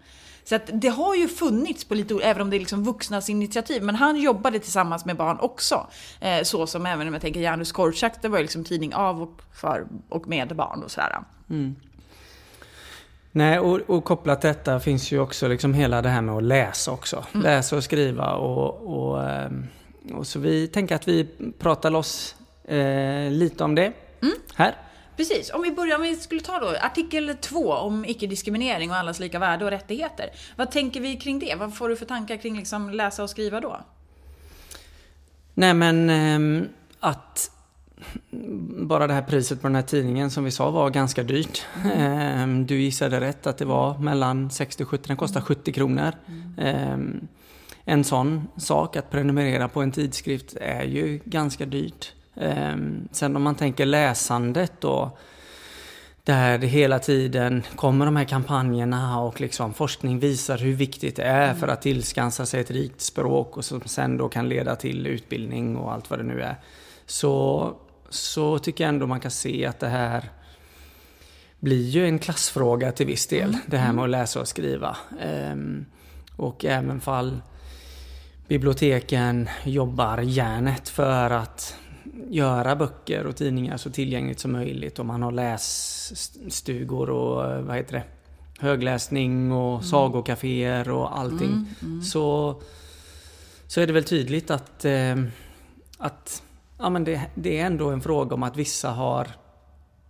Så 0.44 0.56
att 0.56 0.70
det 0.74 0.88
har 0.88 1.16
ju 1.16 1.28
funnits 1.28 1.86
på 1.86 1.96
lite 1.96 2.16
även 2.16 2.42
om 2.42 2.50
det 2.50 2.58
är 2.58 2.60
liksom 2.60 2.84
vuxnas 2.84 3.30
initiativ. 3.30 3.84
Men 3.84 3.96
han 3.96 4.18
jobbade 4.18 4.60
tillsammans 4.60 5.06
med 5.06 5.16
barn 5.16 5.38
också. 5.40 5.88
Eh, 6.20 6.44
så 6.44 6.68
som 6.68 6.86
även 6.86 7.08
om 7.08 7.14
jag 7.14 7.22
tänker 7.22 7.40
Janus 7.40 7.72
Korczak, 7.72 8.22
det 8.22 8.28
var 8.28 8.38
ju 8.38 8.44
liksom 8.44 8.64
tidning 8.64 8.94
av 8.94 9.22
och 9.22 9.42
för 9.54 9.88
och 10.10 10.28
med 10.28 10.56
barn 10.56 10.84
och 10.84 10.92
sådär. 10.92 11.20
Mm. 11.50 11.76
Nej, 13.36 13.60
och, 13.60 13.80
och 13.88 14.04
kopplat 14.04 14.42
till 14.42 14.48
detta 14.48 14.80
finns 14.80 15.12
ju 15.12 15.20
också 15.20 15.48
liksom 15.48 15.74
hela 15.74 16.02
det 16.02 16.10
här 16.10 16.22
med 16.22 16.36
att 16.36 16.44
läsa 16.44 16.92
också. 16.92 17.26
Mm. 17.34 17.44
Läsa 17.44 17.76
och 17.76 17.84
skriva 17.84 18.34
och, 18.34 18.96
och, 18.96 19.30
ehm, 19.30 19.68
och, 20.14 20.28
så 20.28 20.40
vi 20.40 20.68
tänker 20.68 20.96
att 20.96 21.08
vi 21.08 21.28
pratar 21.60 21.90
loss 21.90 22.36
eh, 22.64 23.32
lite 23.32 23.64
om 23.64 23.76
det 23.76 23.94
mm. 24.22 24.36
här. 24.56 24.76
Precis, 25.18 25.52
om 25.54 25.62
vi 25.62 25.72
börjar, 25.72 25.96
om 25.96 26.02
vi 26.02 26.16
skulle 26.16 26.42
ta 26.42 26.60
då 26.60 26.76
artikel 26.82 27.38
2 27.42 27.74
om 27.74 28.06
icke-diskriminering 28.06 28.92
och 28.92 28.98
allas 28.98 29.20
lika 29.20 29.40
värde 29.40 29.66
och 29.66 29.72
rättigheter. 29.72 30.30
Vad 30.56 30.72
tänker 30.72 31.02
vi 31.02 31.16
kring 31.16 31.40
det? 31.40 31.56
Vad 31.56 31.78
får 31.78 31.90
du 31.90 31.96
för 31.96 32.06
tankar 32.06 32.38
kring 32.38 32.58
liksom 32.58 32.90
läsa 32.90 33.24
och 33.24 33.30
skriva 33.30 33.60
då? 33.60 33.80
Nej 35.54 35.74
men 35.74 36.10
eh, 36.10 36.70
att 37.00 37.52
bara 38.88 39.08
det 39.08 39.14
här 39.14 39.22
priset 39.22 39.62
på 39.62 39.68
den 39.68 39.76
här 39.76 39.84
tidningen 39.84 40.32
som 40.32 40.44
vi 40.44 40.52
sa 40.52 40.72
var 40.72 40.90
ganska 40.90 41.24
dyrt. 41.24 41.66
Mm. 41.86 42.66
Du 42.66 42.82
gissade 42.82 43.20
rätt 43.20 43.48
att 43.48 43.58
det 43.58 43.66
var 43.66 43.98
mellan 43.98 44.52
60 44.52 44.84
och 44.84 44.90
70, 44.90 45.08
den 45.08 45.18
kostar 45.18 45.42
70 45.42 45.72
kronor. 45.72 46.12
Mm. 46.58 47.28
En 47.86 48.04
sån 48.04 48.48
sak, 48.58 48.96
att 48.96 49.12
prenumerera 49.12 49.68
på 49.68 49.82
en 49.82 49.92
tidskrift, 49.92 50.56
är 50.62 50.84
ju 50.84 51.20
ganska 51.26 51.66
dyrt. 51.66 52.14
Ehm, 52.36 53.08
sen 53.12 53.36
om 53.36 53.44
man 53.44 53.56
tänker 53.56 53.86
läsandet 53.86 54.74
då, 54.80 55.18
där 56.24 56.58
det 56.58 56.68
hela 56.68 57.00
tiden 57.00 57.64
kommer 57.76 58.06
de 58.06 58.16
här 58.16 58.26
kampanjerna 58.26 59.20
och 59.22 59.42
liksom 59.42 59.74
forskning 59.74 60.20
visar 60.20 60.58
hur 60.58 60.74
viktigt 60.74 61.16
det 61.16 61.24
är 61.24 61.54
för 61.54 61.68
att 61.68 61.82
tillskansa 61.82 62.46
sig 62.46 62.62
ett 62.62 62.72
rikt 62.72 63.02
språk 63.02 63.58
och 63.58 63.66
som 63.66 63.82
sen 63.82 64.18
då 64.18 64.30
kan 64.30 64.50
leda 64.50 64.76
till 64.76 65.08
utbildning 65.08 65.78
och 65.78 65.94
allt 65.94 66.10
vad 66.10 66.20
det 66.20 66.24
nu 66.24 66.42
är. 66.42 66.56
Så 67.06 67.74
så 68.14 68.60
tycker 68.60 68.84
jag 68.84 68.90
ändå 68.90 69.08
man 69.08 69.20
kan 69.20 69.32
se 69.32 69.66
att 69.66 69.80
det 69.80 69.88
här 69.88 70.30
blir 71.60 71.90
ju 71.90 72.06
en 72.06 72.20
klassfråga 72.20 72.92
till 72.92 73.06
viss 73.08 73.28
del. 73.28 73.50
Mm. 73.50 73.62
Det 73.66 73.78
här 73.78 73.94
med 73.94 74.04
att 74.04 74.10
läsa 74.10 74.40
och 74.40 74.48
skriva. 74.48 74.98
Um, 75.52 75.86
och 76.36 76.66
även 76.66 77.02
fall 77.02 77.42
biblioteken 78.48 79.50
jobbar 79.64 80.18
järnet 80.18 80.90
för 80.90 81.30
att 81.30 81.76
göra 82.30 82.76
böcker 82.76 83.26
och 83.26 83.36
tidningar 83.36 83.78
så 83.78 83.90
tillgängligt 83.90 84.40
som 84.40 84.52
möjligt 84.52 85.00
och 85.00 85.06
man 85.06 85.24
har 85.24 85.32
lässtugor 85.32 87.10
och 87.10 87.66
vad 87.66 87.76
heter 87.76 87.94
det? 87.94 88.04
högläsning 88.64 89.52
och 89.52 89.74
mm. 89.74 89.84
sagokaféer 89.84 90.90
och 90.90 91.20
allting. 91.20 91.52
Mm, 91.52 91.68
mm. 91.82 92.02
Så, 92.02 92.56
så 93.68 93.82
är 93.82 93.88
det 93.88 93.94
väl 93.94 94.04
tydligt 94.04 94.52
att, 94.52 94.86
eh, 94.86 95.16
att 95.98 96.44
ja, 96.84 96.90
men 96.90 97.04
det, 97.04 97.22
det 97.36 97.60
är 97.60 97.66
ändå 97.66 97.90
en 97.90 98.02
fråga 98.02 98.36
om 98.36 98.44
att 98.44 98.58
vissa 98.58 98.90
har 98.90 99.28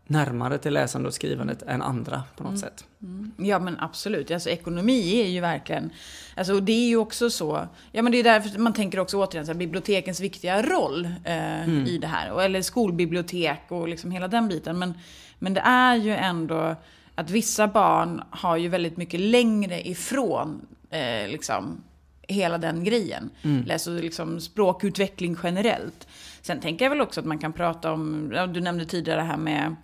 närmare 0.07 0.57
till 0.57 0.73
läsande 0.73 1.07
och 1.07 1.13
skrivandet 1.13 1.61
än 1.61 1.81
andra 1.81 2.23
på 2.35 2.43
något 2.43 2.49
mm. 2.49 2.59
sätt. 2.61 2.85
Mm. 3.01 3.31
Ja 3.37 3.59
men 3.59 3.79
absolut, 3.79 4.31
alltså 4.31 4.49
ekonomi 4.49 5.21
är 5.21 5.27
ju 5.27 5.41
verkligen, 5.41 5.89
alltså 6.35 6.59
det 6.59 6.71
är 6.71 6.87
ju 6.87 6.97
också 6.97 7.29
så, 7.29 7.67
ja 7.91 8.01
men 8.01 8.11
det 8.11 8.17
är 8.17 8.23
därför 8.23 8.59
man 8.59 8.73
tänker 8.73 8.99
också 8.99 9.17
återigen 9.17 9.45
så 9.45 9.51
här, 9.51 9.59
bibliotekens 9.59 10.19
viktiga 10.19 10.61
roll 10.61 11.05
eh, 11.05 11.63
mm. 11.63 11.85
i 11.85 11.97
det 11.97 12.07
här, 12.07 12.41
eller 12.41 12.61
skolbibliotek 12.61 13.61
och 13.67 13.87
liksom 13.87 14.11
hela 14.11 14.27
den 14.27 14.47
biten. 14.47 14.79
Men, 14.79 14.93
men 15.39 15.53
det 15.53 15.61
är 15.61 15.95
ju 15.95 16.15
ändå 16.15 16.75
att 17.15 17.29
vissa 17.29 17.67
barn 17.67 18.23
har 18.29 18.57
ju 18.57 18.67
väldigt 18.67 18.97
mycket 18.97 19.19
längre 19.19 19.87
ifrån 19.87 20.65
eh, 20.89 21.27
liksom 21.27 21.83
hela 22.27 22.57
den 22.57 22.83
grejen. 22.83 23.29
Mm. 23.41 23.63
Läs 23.65 23.87
och 23.87 23.93
liksom 23.93 24.39
språkutveckling 24.39 25.37
generellt. 25.43 26.07
Sen 26.45 26.59
tänker 26.59 26.85
jag 26.85 26.89
väl 26.89 27.01
också 27.01 27.19
att 27.19 27.25
man 27.25 27.39
kan 27.39 27.53
prata 27.53 27.91
om, 27.91 28.29
du 28.53 28.61
nämnde 28.61 28.85
tidigare 28.85 29.21
det 29.21 29.27
här 29.27 29.37
med 29.37 29.75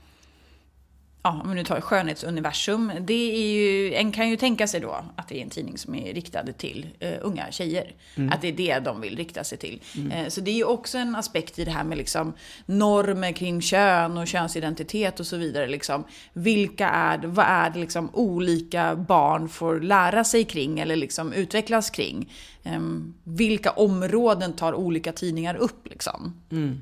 ja, 1.29 1.41
om 1.43 1.49
vi 1.49 1.55
nu 1.55 1.63
tar 1.63 1.81
skönhetsuniversum. 1.81 2.91
Det 2.99 3.31
är 3.31 3.51
ju, 3.51 3.93
en 3.93 4.11
kan 4.11 4.29
ju 4.29 4.37
tänka 4.37 4.67
sig 4.67 4.79
då 4.79 5.05
att 5.15 5.27
det 5.27 5.37
är 5.37 5.43
en 5.43 5.49
tidning 5.49 5.77
som 5.77 5.95
är 5.95 6.13
riktad 6.13 6.43
till 6.57 6.87
uh, 7.03 7.09
unga 7.21 7.51
tjejer. 7.51 7.91
Mm. 8.15 8.33
Att 8.33 8.41
det 8.41 8.47
är 8.47 8.53
det 8.53 8.79
de 8.79 9.01
vill 9.01 9.17
rikta 9.17 9.43
sig 9.43 9.57
till. 9.57 9.81
Mm. 9.97 10.11
Uh, 10.11 10.29
så 10.29 10.41
det 10.41 10.51
är 10.51 10.55
ju 10.55 10.63
också 10.63 10.97
en 10.97 11.15
aspekt 11.15 11.59
i 11.59 11.65
det 11.65 11.71
här 11.71 11.83
med 11.83 11.97
liksom 11.97 12.33
normer 12.65 13.31
kring 13.31 13.61
kön 13.61 14.17
och 14.17 14.27
könsidentitet 14.27 15.19
och 15.19 15.27
så 15.27 15.37
vidare. 15.37 15.67
Liksom. 15.67 16.03
Vilka 16.33 16.89
är 16.89 17.17
det, 17.17 17.27
vad 17.27 17.45
är 17.45 17.69
det 17.69 17.79
liksom 17.79 18.09
olika 18.13 18.95
barn 18.95 19.49
får 19.49 19.79
lära 19.79 20.23
sig 20.23 20.43
kring 20.43 20.79
eller 20.79 20.95
liksom 20.95 21.33
utvecklas 21.33 21.89
kring? 21.89 22.33
Um, 22.63 23.13
vilka 23.23 23.71
områden 23.71 24.53
tar 24.53 24.73
olika 24.73 25.11
tidningar 25.11 25.55
upp 25.55 25.87
liksom? 25.87 26.41
Mm. 26.51 26.81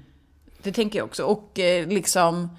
Det 0.63 0.71
tänker 0.71 0.99
jag 0.99 1.05
också. 1.05 1.23
Och 1.23 1.59
uh, 1.59 1.87
liksom 1.87 2.49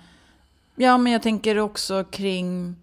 Ja, 0.78 0.99
men 0.99 1.12
jag 1.12 1.23
tänker 1.23 1.58
också 1.58 2.04
kring 2.04 2.76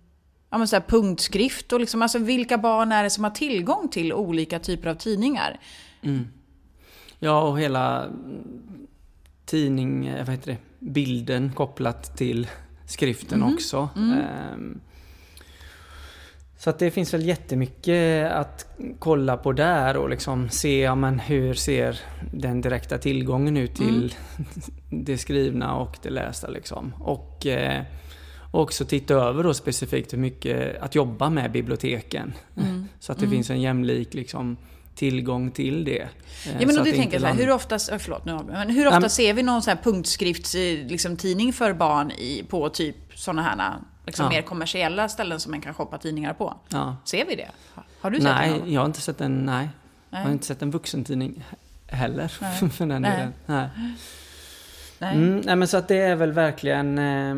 ja, 0.49 0.57
men 0.57 0.67
så 0.67 0.75
här, 0.75 0.83
punktskrift 0.87 1.73
och 1.73 1.79
liksom, 1.79 2.01
alltså, 2.01 2.19
vilka 2.19 2.57
barn 2.57 2.91
är 2.91 3.03
det 3.03 3.09
som 3.09 3.23
har 3.23 3.31
tillgång 3.31 3.89
till 3.89 4.13
olika 4.13 4.59
typer 4.59 4.89
av 4.89 4.95
tidningar? 4.95 5.59
Mm. 6.01 6.27
Ja, 7.19 7.41
och 7.41 7.59
hela 7.59 8.07
tidning, 9.45 10.07
eh, 10.07 10.25
vad 10.25 10.35
heter 10.35 10.51
det, 10.51 10.57
bilden 10.79 11.51
kopplat 11.55 12.17
till 12.17 12.47
skriften 12.87 13.41
mm. 13.41 13.53
också. 13.53 13.89
Mm. 13.95 14.79
Så 16.65 16.69
att 16.69 16.79
det 16.79 16.91
finns 16.91 17.13
väl 17.13 17.25
jättemycket 17.25 18.31
att 18.31 18.65
kolla 19.00 19.38
på 19.38 19.51
där 19.51 19.98
och 19.98 20.10
liksom 20.10 20.50
se 20.50 20.79
ja, 20.79 20.95
men 20.95 21.19
hur 21.19 21.53
ser 21.53 22.00
den 22.31 22.62
direkta 22.62 22.98
tillgången 22.98 23.57
ut 23.57 23.75
till 23.75 24.13
mm. 24.39 24.50
det 25.05 25.17
skrivna 25.17 25.75
och 25.75 25.98
det 26.01 26.10
lästa. 26.10 26.48
Liksom. 26.48 26.93
Och 27.00 27.45
eh, 27.45 27.84
också 28.51 28.86
titta 28.86 29.13
över 29.13 29.43
då 29.43 29.53
specifikt 29.53 30.13
hur 30.13 30.17
mycket 30.17 30.81
att 30.81 30.95
jobba 30.95 31.29
med 31.29 31.51
biblioteken. 31.51 32.34
Mm. 32.57 32.88
Så 33.00 33.12
att 33.12 33.17
det 33.17 33.25
mm. 33.25 33.36
finns 33.36 33.50
en 33.50 33.62
jämlik 33.62 34.13
liksom, 34.13 34.57
tillgång 34.95 35.51
till 35.51 35.86
det. 35.86 36.01
Eh, 36.01 36.07
ja, 36.60 36.67
men 36.67 36.79
och 36.79 36.86
det 36.86 36.91
tänker 36.91 37.22
jag 37.22 37.34
hur 37.34 37.51
ofta, 37.51 37.79
förlåt 37.79 38.25
nu, 38.25 38.39
men 38.48 38.69
hur 38.69 38.88
ofta 38.88 39.03
um, 39.03 39.10
ser 39.10 39.34
vi 39.34 39.43
någon 39.43 39.62
här 39.67 39.79
punktskriftstidning 39.84 40.88
liksom, 40.88 41.17
för 41.53 41.74
barn 41.74 42.12
i, 42.12 42.43
på 42.50 42.69
typ 42.69 42.95
sådana 43.15 43.41
här 43.41 43.74
liksom 44.05 44.24
ja. 44.24 44.29
mer 44.29 44.41
kommersiella 44.41 45.09
ställen 45.09 45.39
som 45.39 45.51
man 45.51 45.62
kan 45.62 45.74
shoppa 45.74 45.97
tidningar 45.97 46.33
på. 46.33 46.53
Ja. 46.69 46.95
Ser 47.03 47.25
vi 47.25 47.35
det? 47.35 47.51
Har 48.01 48.12
du 48.12 48.17
sett 48.17 48.24
nej, 48.24 48.62
det? 48.65 48.71
Jag 48.71 48.81
har 48.81 48.85
inte 48.85 49.01
sett 49.01 49.21
en, 49.21 49.45
nej. 49.45 49.69
nej. 50.09 50.21
Jag 50.21 50.27
har 50.27 50.31
inte 50.31 50.45
sett 50.45 50.62
en 50.62 50.71
vuxentidning 50.71 51.43
heller. 51.88 52.33
Nej. 52.41 52.69
för 52.69 52.85
den 52.85 53.01
nej. 53.01 53.12
delen. 53.12 53.33
Nej. 53.45 53.69
Nej. 55.00 55.15
Mm, 55.15 55.41
nej, 55.45 55.55
men 55.55 55.67
så 55.67 55.77
att 55.77 55.88
det 55.88 55.97
är 55.97 56.15
väl 56.15 56.31
verkligen 56.31 56.97
eh, 56.97 57.38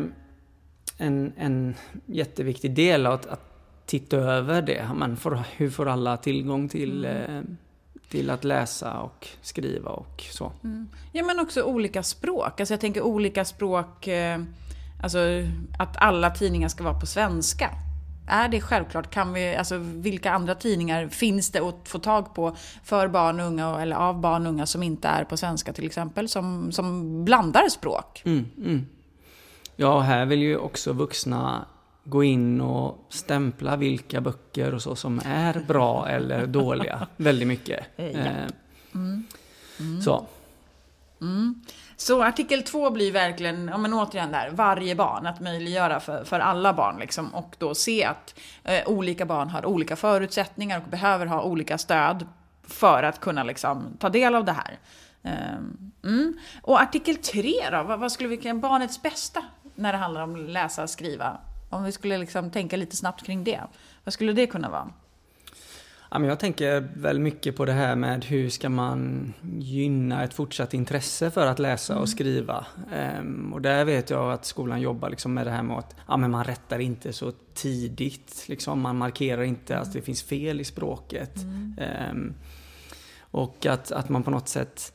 en, 0.98 1.32
en 1.36 1.74
jätteviktig 2.06 2.74
del 2.74 3.06
att, 3.06 3.26
att 3.26 3.48
titta 3.86 4.16
över 4.16 4.62
det. 4.62 4.88
Man 4.94 5.16
får, 5.16 5.42
hur 5.56 5.70
får 5.70 5.88
alla 5.88 6.16
tillgång 6.16 6.68
till, 6.68 7.04
mm. 7.04 7.36
eh, 7.36 7.42
till 8.08 8.30
att 8.30 8.44
läsa 8.44 8.98
och 8.98 9.28
skriva 9.42 9.90
och 9.90 10.24
så. 10.30 10.52
Mm. 10.64 10.88
Ja 11.12 11.24
men 11.24 11.40
också 11.40 11.62
olika 11.62 12.02
språk. 12.02 12.60
Alltså 12.60 12.74
jag 12.74 12.80
tänker 12.80 13.02
olika 13.02 13.44
språk 13.44 14.06
eh, 14.06 14.40
Alltså 15.02 15.18
att 15.78 15.96
alla 15.96 16.30
tidningar 16.30 16.68
ska 16.68 16.84
vara 16.84 17.00
på 17.00 17.06
svenska. 17.06 17.70
är 18.26 18.48
det 18.48 18.60
självklart? 18.60 19.10
Kan 19.10 19.32
vi, 19.32 19.56
alltså, 19.56 19.76
vilka 19.78 20.32
andra 20.32 20.54
tidningar 20.54 21.08
finns 21.08 21.50
det 21.50 21.58
att 21.58 21.88
få 21.88 21.98
tag 21.98 22.34
på 22.34 22.56
för 22.84 23.08
barn 23.08 23.40
och 23.40 23.46
unga 23.46 23.80
eller 23.80 23.96
av 23.96 24.20
barn 24.20 24.46
och 24.46 24.52
unga 24.52 24.66
som 24.66 24.82
inte 24.82 25.08
är 25.08 25.24
på 25.24 25.36
svenska 25.36 25.72
till 25.72 25.86
exempel, 25.86 26.28
som, 26.28 26.72
som 26.72 27.24
blandar 27.24 27.68
språk? 27.68 28.22
Mm, 28.24 28.46
mm. 28.56 28.86
Ja, 29.76 30.00
här 30.00 30.26
vill 30.26 30.42
ju 30.42 30.56
också 30.56 30.92
vuxna 30.92 31.66
gå 32.04 32.24
in 32.24 32.60
och 32.60 33.06
stämpla 33.08 33.76
vilka 33.76 34.20
böcker 34.20 34.74
och 34.74 34.82
så 34.82 34.96
som 34.96 35.20
är 35.24 35.64
bra 35.68 36.08
eller 36.08 36.46
dåliga 36.46 37.06
väldigt 37.16 37.48
mycket. 37.48 37.86
Ja. 37.96 38.04
Eh, 38.04 38.46
mm. 38.94 39.26
Mm. 39.80 40.02
Så. 40.02 40.26
Så 42.00 42.22
artikel 42.22 42.62
2 42.62 42.90
blir 42.90 43.12
verkligen, 43.12 43.68
ja 43.68 43.78
men 43.78 43.94
återigen 43.94 44.32
där, 44.32 44.50
varje 44.50 44.94
barn, 44.94 45.26
att 45.26 45.40
möjliggöra 45.40 46.00
för, 46.00 46.24
för 46.24 46.40
alla 46.40 46.72
barn 46.72 46.98
liksom, 46.98 47.34
och 47.34 47.56
då 47.58 47.74
se 47.74 48.04
att 48.04 48.34
eh, 48.64 48.88
olika 48.88 49.26
barn 49.26 49.50
har 49.50 49.66
olika 49.66 49.96
förutsättningar 49.96 50.80
och 50.80 50.90
behöver 50.90 51.26
ha 51.26 51.42
olika 51.42 51.78
stöd 51.78 52.26
för 52.62 53.02
att 53.02 53.20
kunna 53.20 53.42
liksom 53.42 53.96
ta 53.98 54.08
del 54.08 54.34
av 54.34 54.44
det 54.44 54.52
här. 54.52 54.78
Ehm, 55.22 55.92
mm. 56.04 56.38
Och 56.62 56.80
artikel 56.80 57.16
3 57.16 57.52
då, 57.72 57.82
vad, 57.82 58.00
vad 58.00 58.12
skulle 58.12 58.28
vi 58.28 58.52
barnets 58.52 59.02
bästa 59.02 59.44
när 59.74 59.92
det 59.92 59.98
handlar 59.98 60.20
om 60.20 60.36
läsa 60.36 60.82
och 60.82 60.90
skriva? 60.90 61.38
Om 61.70 61.84
vi 61.84 61.92
skulle 61.92 62.18
liksom 62.18 62.50
tänka 62.50 62.76
lite 62.76 62.96
snabbt 62.96 63.26
kring 63.26 63.44
det, 63.44 63.60
vad 64.04 64.12
skulle 64.12 64.32
det 64.32 64.46
kunna 64.46 64.68
vara? 64.68 64.90
Ja, 66.10 66.18
men 66.18 66.28
jag 66.28 66.40
tänker 66.40 66.88
väl 66.94 67.18
mycket 67.18 67.56
på 67.56 67.64
det 67.64 67.72
här 67.72 67.96
med 67.96 68.24
hur 68.24 68.50
ska 68.50 68.68
man 68.68 69.32
gynna 69.58 70.24
ett 70.24 70.34
fortsatt 70.34 70.74
intresse 70.74 71.30
för 71.30 71.46
att 71.46 71.58
läsa 71.58 71.92
och 71.92 71.98
mm. 71.98 72.06
skriva. 72.06 72.66
Um, 73.20 73.52
och 73.52 73.62
där 73.62 73.84
vet 73.84 74.10
jag 74.10 74.32
att 74.32 74.44
skolan 74.44 74.80
jobbar 74.80 75.10
liksom 75.10 75.34
med 75.34 75.46
det 75.46 75.50
här 75.50 75.62
med 75.62 75.78
att 75.78 75.96
ja, 76.08 76.16
men 76.16 76.30
man 76.30 76.44
rättar 76.44 76.78
inte 76.78 77.12
så 77.12 77.32
tidigt. 77.54 78.44
Liksom. 78.48 78.80
Man 78.80 78.96
markerar 78.96 79.42
inte 79.42 79.78
att 79.78 79.92
det 79.92 80.02
finns 80.02 80.22
fel 80.22 80.60
i 80.60 80.64
språket. 80.64 81.36
Um, 82.10 82.34
och 83.20 83.66
att, 83.66 83.92
att 83.92 84.08
man 84.08 84.22
på 84.22 84.30
något 84.30 84.48
sätt 84.48 84.92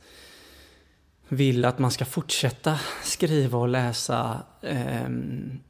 vill 1.28 1.64
att 1.64 1.78
man 1.78 1.90
ska 1.90 2.04
fortsätta 2.04 2.80
skriva 3.02 3.58
och 3.58 3.68
läsa 3.68 4.42
um, 5.06 5.60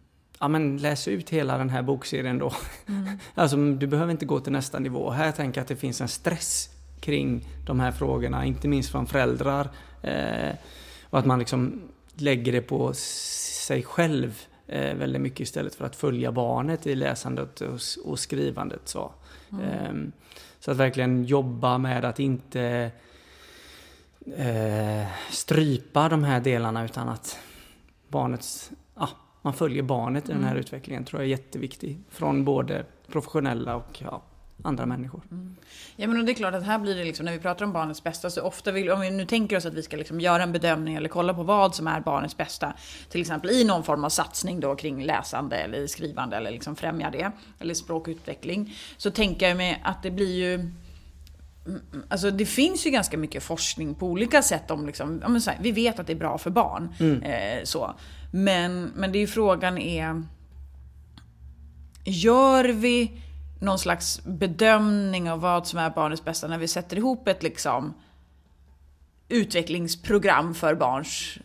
ja 0.40 0.48
men 0.48 0.76
läs 0.76 1.08
ut 1.08 1.30
hela 1.30 1.58
den 1.58 1.70
här 1.70 1.82
bokserien 1.82 2.38
då. 2.38 2.52
Mm. 2.88 3.18
alltså 3.34 3.56
du 3.56 3.86
behöver 3.86 4.12
inte 4.12 4.26
gå 4.26 4.40
till 4.40 4.52
nästa 4.52 4.78
nivå. 4.78 5.10
Här 5.10 5.32
tänker 5.32 5.58
jag 5.58 5.62
att 5.62 5.68
det 5.68 5.76
finns 5.76 6.00
en 6.00 6.08
stress 6.08 6.70
kring 7.00 7.48
de 7.66 7.80
här 7.80 7.92
frågorna, 7.92 8.44
inte 8.44 8.68
minst 8.68 8.90
från 8.90 9.06
föräldrar. 9.06 9.68
Eh, 10.02 10.54
och 11.02 11.18
att 11.18 11.26
man 11.26 11.38
liksom 11.38 11.82
lägger 12.14 12.52
det 12.52 12.60
på 12.60 12.92
sig 12.94 13.82
själv 13.82 14.42
eh, 14.66 14.94
väldigt 14.94 15.22
mycket 15.22 15.40
istället 15.40 15.74
för 15.74 15.84
att 15.84 15.96
följa 15.96 16.32
barnet 16.32 16.86
i 16.86 16.94
läsandet 16.94 17.60
och, 17.60 17.80
och 18.04 18.18
skrivandet. 18.18 18.80
Så. 18.84 19.12
Mm. 19.52 19.62
Eh, 19.62 20.10
så 20.60 20.70
att 20.70 20.76
verkligen 20.76 21.24
jobba 21.24 21.78
med 21.78 22.04
att 22.04 22.20
inte 22.20 22.90
eh, 24.36 25.06
strypa 25.30 26.08
de 26.08 26.24
här 26.24 26.40
delarna 26.40 26.84
utan 26.84 27.08
att 27.08 27.38
barnets 28.08 28.70
ja, 28.94 29.08
man 29.44 29.54
följer 29.54 29.82
barnet 29.82 30.28
i 30.28 30.32
den 30.32 30.42
här 30.42 30.50
mm. 30.50 30.60
utvecklingen 30.60 31.04
tror 31.04 31.22
jag 31.22 31.26
är 31.26 31.30
jätteviktig. 31.30 31.98
Från 32.10 32.44
både 32.44 32.84
professionella 33.06 33.76
och 33.76 34.02
ja, 34.02 34.22
andra 34.62 34.86
människor. 34.86 35.22
Mm. 35.30 35.56
Ja 35.96 36.08
men 36.08 36.26
det 36.26 36.32
är 36.32 36.34
klart 36.34 36.54
att 36.54 36.62
här 36.62 36.78
blir 36.78 36.94
det 36.94 37.04
liksom, 37.04 37.26
när 37.26 37.32
vi 37.32 37.38
pratar 37.38 37.64
om 37.64 37.72
barnets 37.72 38.02
bästa, 38.02 38.30
så 38.30 38.42
ofta 38.42 38.72
vill, 38.72 38.90
om 38.90 39.00
vi 39.00 39.10
nu 39.10 39.26
tänker 39.26 39.56
oss 39.56 39.66
att 39.66 39.74
vi 39.74 39.82
ska 39.82 39.96
liksom 39.96 40.20
göra 40.20 40.42
en 40.42 40.52
bedömning 40.52 40.94
eller 40.94 41.08
kolla 41.08 41.34
på 41.34 41.42
vad 41.42 41.74
som 41.74 41.86
är 41.86 42.00
barnets 42.00 42.36
bästa, 42.36 42.72
till 43.08 43.20
exempel 43.20 43.50
i 43.50 43.64
någon 43.64 43.82
form 43.82 44.04
av 44.04 44.08
satsning 44.08 44.60
då 44.60 44.74
kring 44.74 45.04
läsande 45.04 45.56
eller 45.56 45.86
skrivande 45.86 46.36
eller 46.36 46.50
liksom 46.50 46.76
främja 46.76 47.10
det, 47.10 47.32
eller 47.58 47.74
språkutveckling, 47.74 48.74
så 48.96 49.10
tänker 49.10 49.48
jag 49.48 49.56
mig 49.56 49.80
att 49.84 50.02
det 50.02 50.10
blir 50.10 50.34
ju 50.36 50.70
Alltså 52.08 52.30
det 52.30 52.46
finns 52.46 52.86
ju 52.86 52.90
ganska 52.90 53.18
mycket 53.18 53.42
forskning 53.42 53.94
på 53.94 54.06
olika 54.06 54.42
sätt 54.42 54.70
om 54.70 54.86
liksom, 54.86 55.22
här, 55.22 55.58
vi 55.60 55.72
vet 55.72 55.98
att 55.98 56.06
det 56.06 56.12
är 56.12 56.16
bra 56.16 56.38
för 56.38 56.50
barn. 56.50 56.94
Mm. 57.00 57.22
Eh, 57.22 57.64
så. 57.64 57.94
Men, 58.32 58.92
men 58.94 59.12
det 59.12 59.18
är 59.18 59.20
ju 59.20 59.26
frågan 59.26 59.78
är... 59.78 60.22
Gör 62.04 62.64
vi 62.64 63.20
någon 63.60 63.78
slags 63.78 64.24
bedömning 64.24 65.30
av 65.30 65.40
vad 65.40 65.66
som 65.66 65.78
är 65.78 65.90
barnets 65.90 66.24
bästa 66.24 66.48
när 66.48 66.58
vi 66.58 66.68
sätter 66.68 66.96
ihop 66.96 67.28
ett 67.28 67.42
liksom 67.42 67.94
utvecklingsprogram 69.28 70.54
för 70.54 70.74
barns 70.74 71.38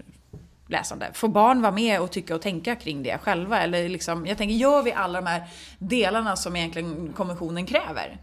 läsande. 0.67 1.09
Får 1.13 1.27
barn 1.27 1.61
vara 1.61 1.71
med 1.71 2.01
och 2.01 2.11
tycka 2.11 2.35
och 2.35 2.41
tänka 2.41 2.75
kring 2.75 3.03
det 3.03 3.17
själva? 3.17 3.61
Eller 3.61 3.89
liksom, 3.89 4.27
jag 4.27 4.37
tänker, 4.37 4.55
gör 4.55 4.83
vi 4.83 4.93
alla 4.93 5.21
de 5.21 5.27
här 5.27 5.43
delarna 5.77 6.35
som 6.35 6.55
egentligen 6.55 7.13
konventionen 7.13 7.65
kräver? 7.65 8.17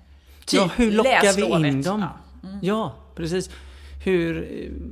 Typ 0.47 0.61
ja, 0.61 0.71
hur 0.77 0.93
lockar 0.93 1.37
vi 1.37 1.69
in 1.69 1.83
dem? 1.83 2.01
Ja, 2.01 2.49
mm. 2.49 2.59
ja 2.63 2.95
precis. 3.15 3.51
Hur, 4.05 4.49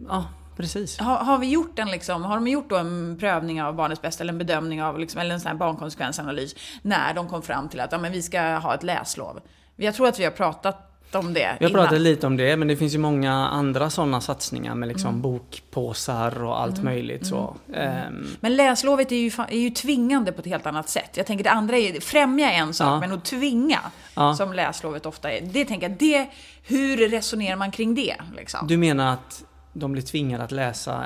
ja, 0.08 0.24
Precis. 0.56 0.98
Har, 0.98 1.16
har, 1.16 1.38
vi 1.38 1.50
gjort 1.50 1.78
en 1.78 1.90
liksom, 1.90 2.24
har 2.24 2.34
de 2.34 2.48
gjort 2.48 2.70
då 2.70 2.76
en 2.76 3.16
prövning 3.20 3.62
av 3.62 3.74
barnets 3.74 4.02
bästa 4.02 4.24
eller 4.24 4.32
en 4.32 4.38
bedömning 4.38 4.82
av, 4.82 4.98
liksom, 4.98 5.20
eller 5.20 5.34
en 5.34 5.40
sån 5.40 5.48
här 5.48 5.58
barnkonsekvensanalys 5.58 6.54
när 6.82 7.14
de 7.14 7.28
kom 7.28 7.42
fram 7.42 7.68
till 7.68 7.80
att 7.80 7.92
ja, 7.92 7.98
men 7.98 8.12
vi 8.12 8.22
ska 8.22 8.40
ha 8.40 8.74
ett 8.74 8.82
läslov? 8.82 9.40
Jag 9.76 9.94
tror 9.94 10.08
att 10.08 10.18
vi 10.20 10.24
har 10.24 10.30
pratat 10.30 10.93
om 11.14 11.34
det 11.34 11.56
Vi 11.60 11.64
har 11.64 11.72
pratat 11.72 12.00
lite 12.00 12.26
om 12.26 12.36
det, 12.36 12.56
men 12.56 12.68
det 12.68 12.76
finns 12.76 12.94
ju 12.94 12.98
många 12.98 13.32
andra 13.32 13.90
sådana 13.90 14.20
satsningar 14.20 14.74
med 14.74 14.88
liksom 14.88 15.08
mm. 15.08 15.22
bokpåsar 15.22 16.44
och 16.44 16.60
allt 16.60 16.78
mm. 16.78 16.84
möjligt. 16.84 17.26
Så. 17.26 17.56
Mm. 17.74 18.06
Um. 18.08 18.36
Men 18.40 18.56
läslovet 18.56 19.12
är 19.12 19.16
ju, 19.16 19.30
är 19.48 19.58
ju 19.58 19.70
tvingande 19.70 20.32
på 20.32 20.40
ett 20.40 20.46
helt 20.46 20.66
annat 20.66 20.88
sätt. 20.88 21.10
Jag 21.14 21.26
tänker 21.26 21.44
det 21.44 21.50
andra 21.50 21.76
är 21.76 22.00
främja 22.00 22.52
en 22.52 22.74
sak, 22.74 22.86
ja. 22.86 23.00
men 23.00 23.12
att 23.12 23.24
tvinga, 23.24 23.80
ja. 24.14 24.34
som 24.34 24.52
läslovet 24.52 25.06
ofta 25.06 25.30
är. 25.30 25.40
Det 25.40 25.64
tänker 25.64 25.88
jag, 25.88 25.98
det, 25.98 26.26
hur 26.62 26.96
resonerar 26.96 27.56
man 27.56 27.70
kring 27.70 27.94
det? 27.94 28.16
Liksom? 28.36 28.66
Du 28.66 28.76
menar 28.76 29.12
att 29.12 29.44
de 29.72 29.92
blir 29.92 30.02
tvingade 30.02 30.44
att 30.44 30.52
läsa 30.52 31.04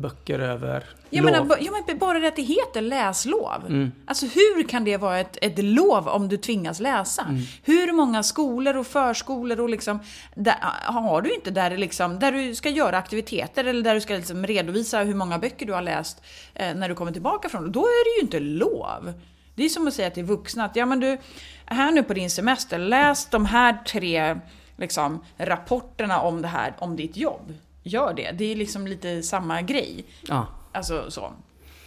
böcker 0.00 0.38
över 0.38 0.84
jag 1.10 1.24
lov. 1.24 1.32
Menar, 1.32 1.58
ja, 1.60 1.72
men 1.86 1.98
bara 1.98 2.18
det 2.18 2.28
att 2.28 2.36
det 2.36 2.42
heter 2.42 2.80
läslov. 2.80 3.66
Mm. 3.68 3.92
Alltså 4.06 4.26
hur 4.26 4.68
kan 4.68 4.84
det 4.84 4.96
vara 4.96 5.18
ett, 5.18 5.38
ett 5.42 5.64
lov 5.64 6.08
om 6.08 6.28
du 6.28 6.36
tvingas 6.36 6.80
läsa? 6.80 7.22
Mm. 7.22 7.42
Hur 7.62 7.92
många 7.92 8.22
skolor 8.22 8.76
och 8.76 8.86
förskolor 8.86 9.60
och 9.60 9.68
liksom, 9.68 10.00
där, 10.34 10.54
har 10.84 11.22
du 11.22 11.34
inte 11.34 11.50
där, 11.50 11.76
liksom, 11.76 12.18
där 12.18 12.32
du 12.32 12.54
ska 12.54 12.68
göra 12.68 12.98
aktiviteter 12.98 13.64
eller 13.64 13.82
där 13.82 13.94
du 13.94 14.00
ska 14.00 14.14
liksom 14.14 14.46
redovisa 14.46 14.98
hur 14.98 15.14
många 15.14 15.38
böcker 15.38 15.66
du 15.66 15.72
har 15.72 15.82
läst 15.82 16.22
eh, 16.54 16.74
när 16.74 16.88
du 16.88 16.94
kommer 16.94 17.12
tillbaka 17.12 17.48
från 17.48 17.72
Då 17.72 17.80
är 17.80 18.04
det 18.04 18.20
ju 18.20 18.26
inte 18.26 18.40
lov. 18.40 19.12
Det 19.54 19.64
är 19.64 19.68
som 19.68 19.88
att 19.88 19.94
säga 19.94 20.10
till 20.10 20.24
vuxna 20.24 20.64
att 20.64 20.76
ja 20.76 20.86
men 20.86 21.00
du, 21.00 21.18
här 21.66 21.92
nu 21.92 22.02
på 22.02 22.14
din 22.14 22.30
semester, 22.30 22.78
läs 22.78 23.26
de 23.26 23.46
här 23.46 23.78
tre 23.86 24.40
liksom, 24.76 25.24
rapporterna 25.36 26.20
om 26.20 26.42
det 26.42 26.48
här, 26.48 26.74
om 26.78 26.96
ditt 26.96 27.16
jobb 27.16 27.52
gör 27.82 28.14
det. 28.14 28.30
Det 28.32 28.52
är 28.52 28.56
liksom 28.56 28.86
lite 28.86 29.22
samma 29.22 29.62
grej. 29.62 30.04
Ja. 30.22 30.46
Alltså 30.72 31.10
så. 31.10 31.32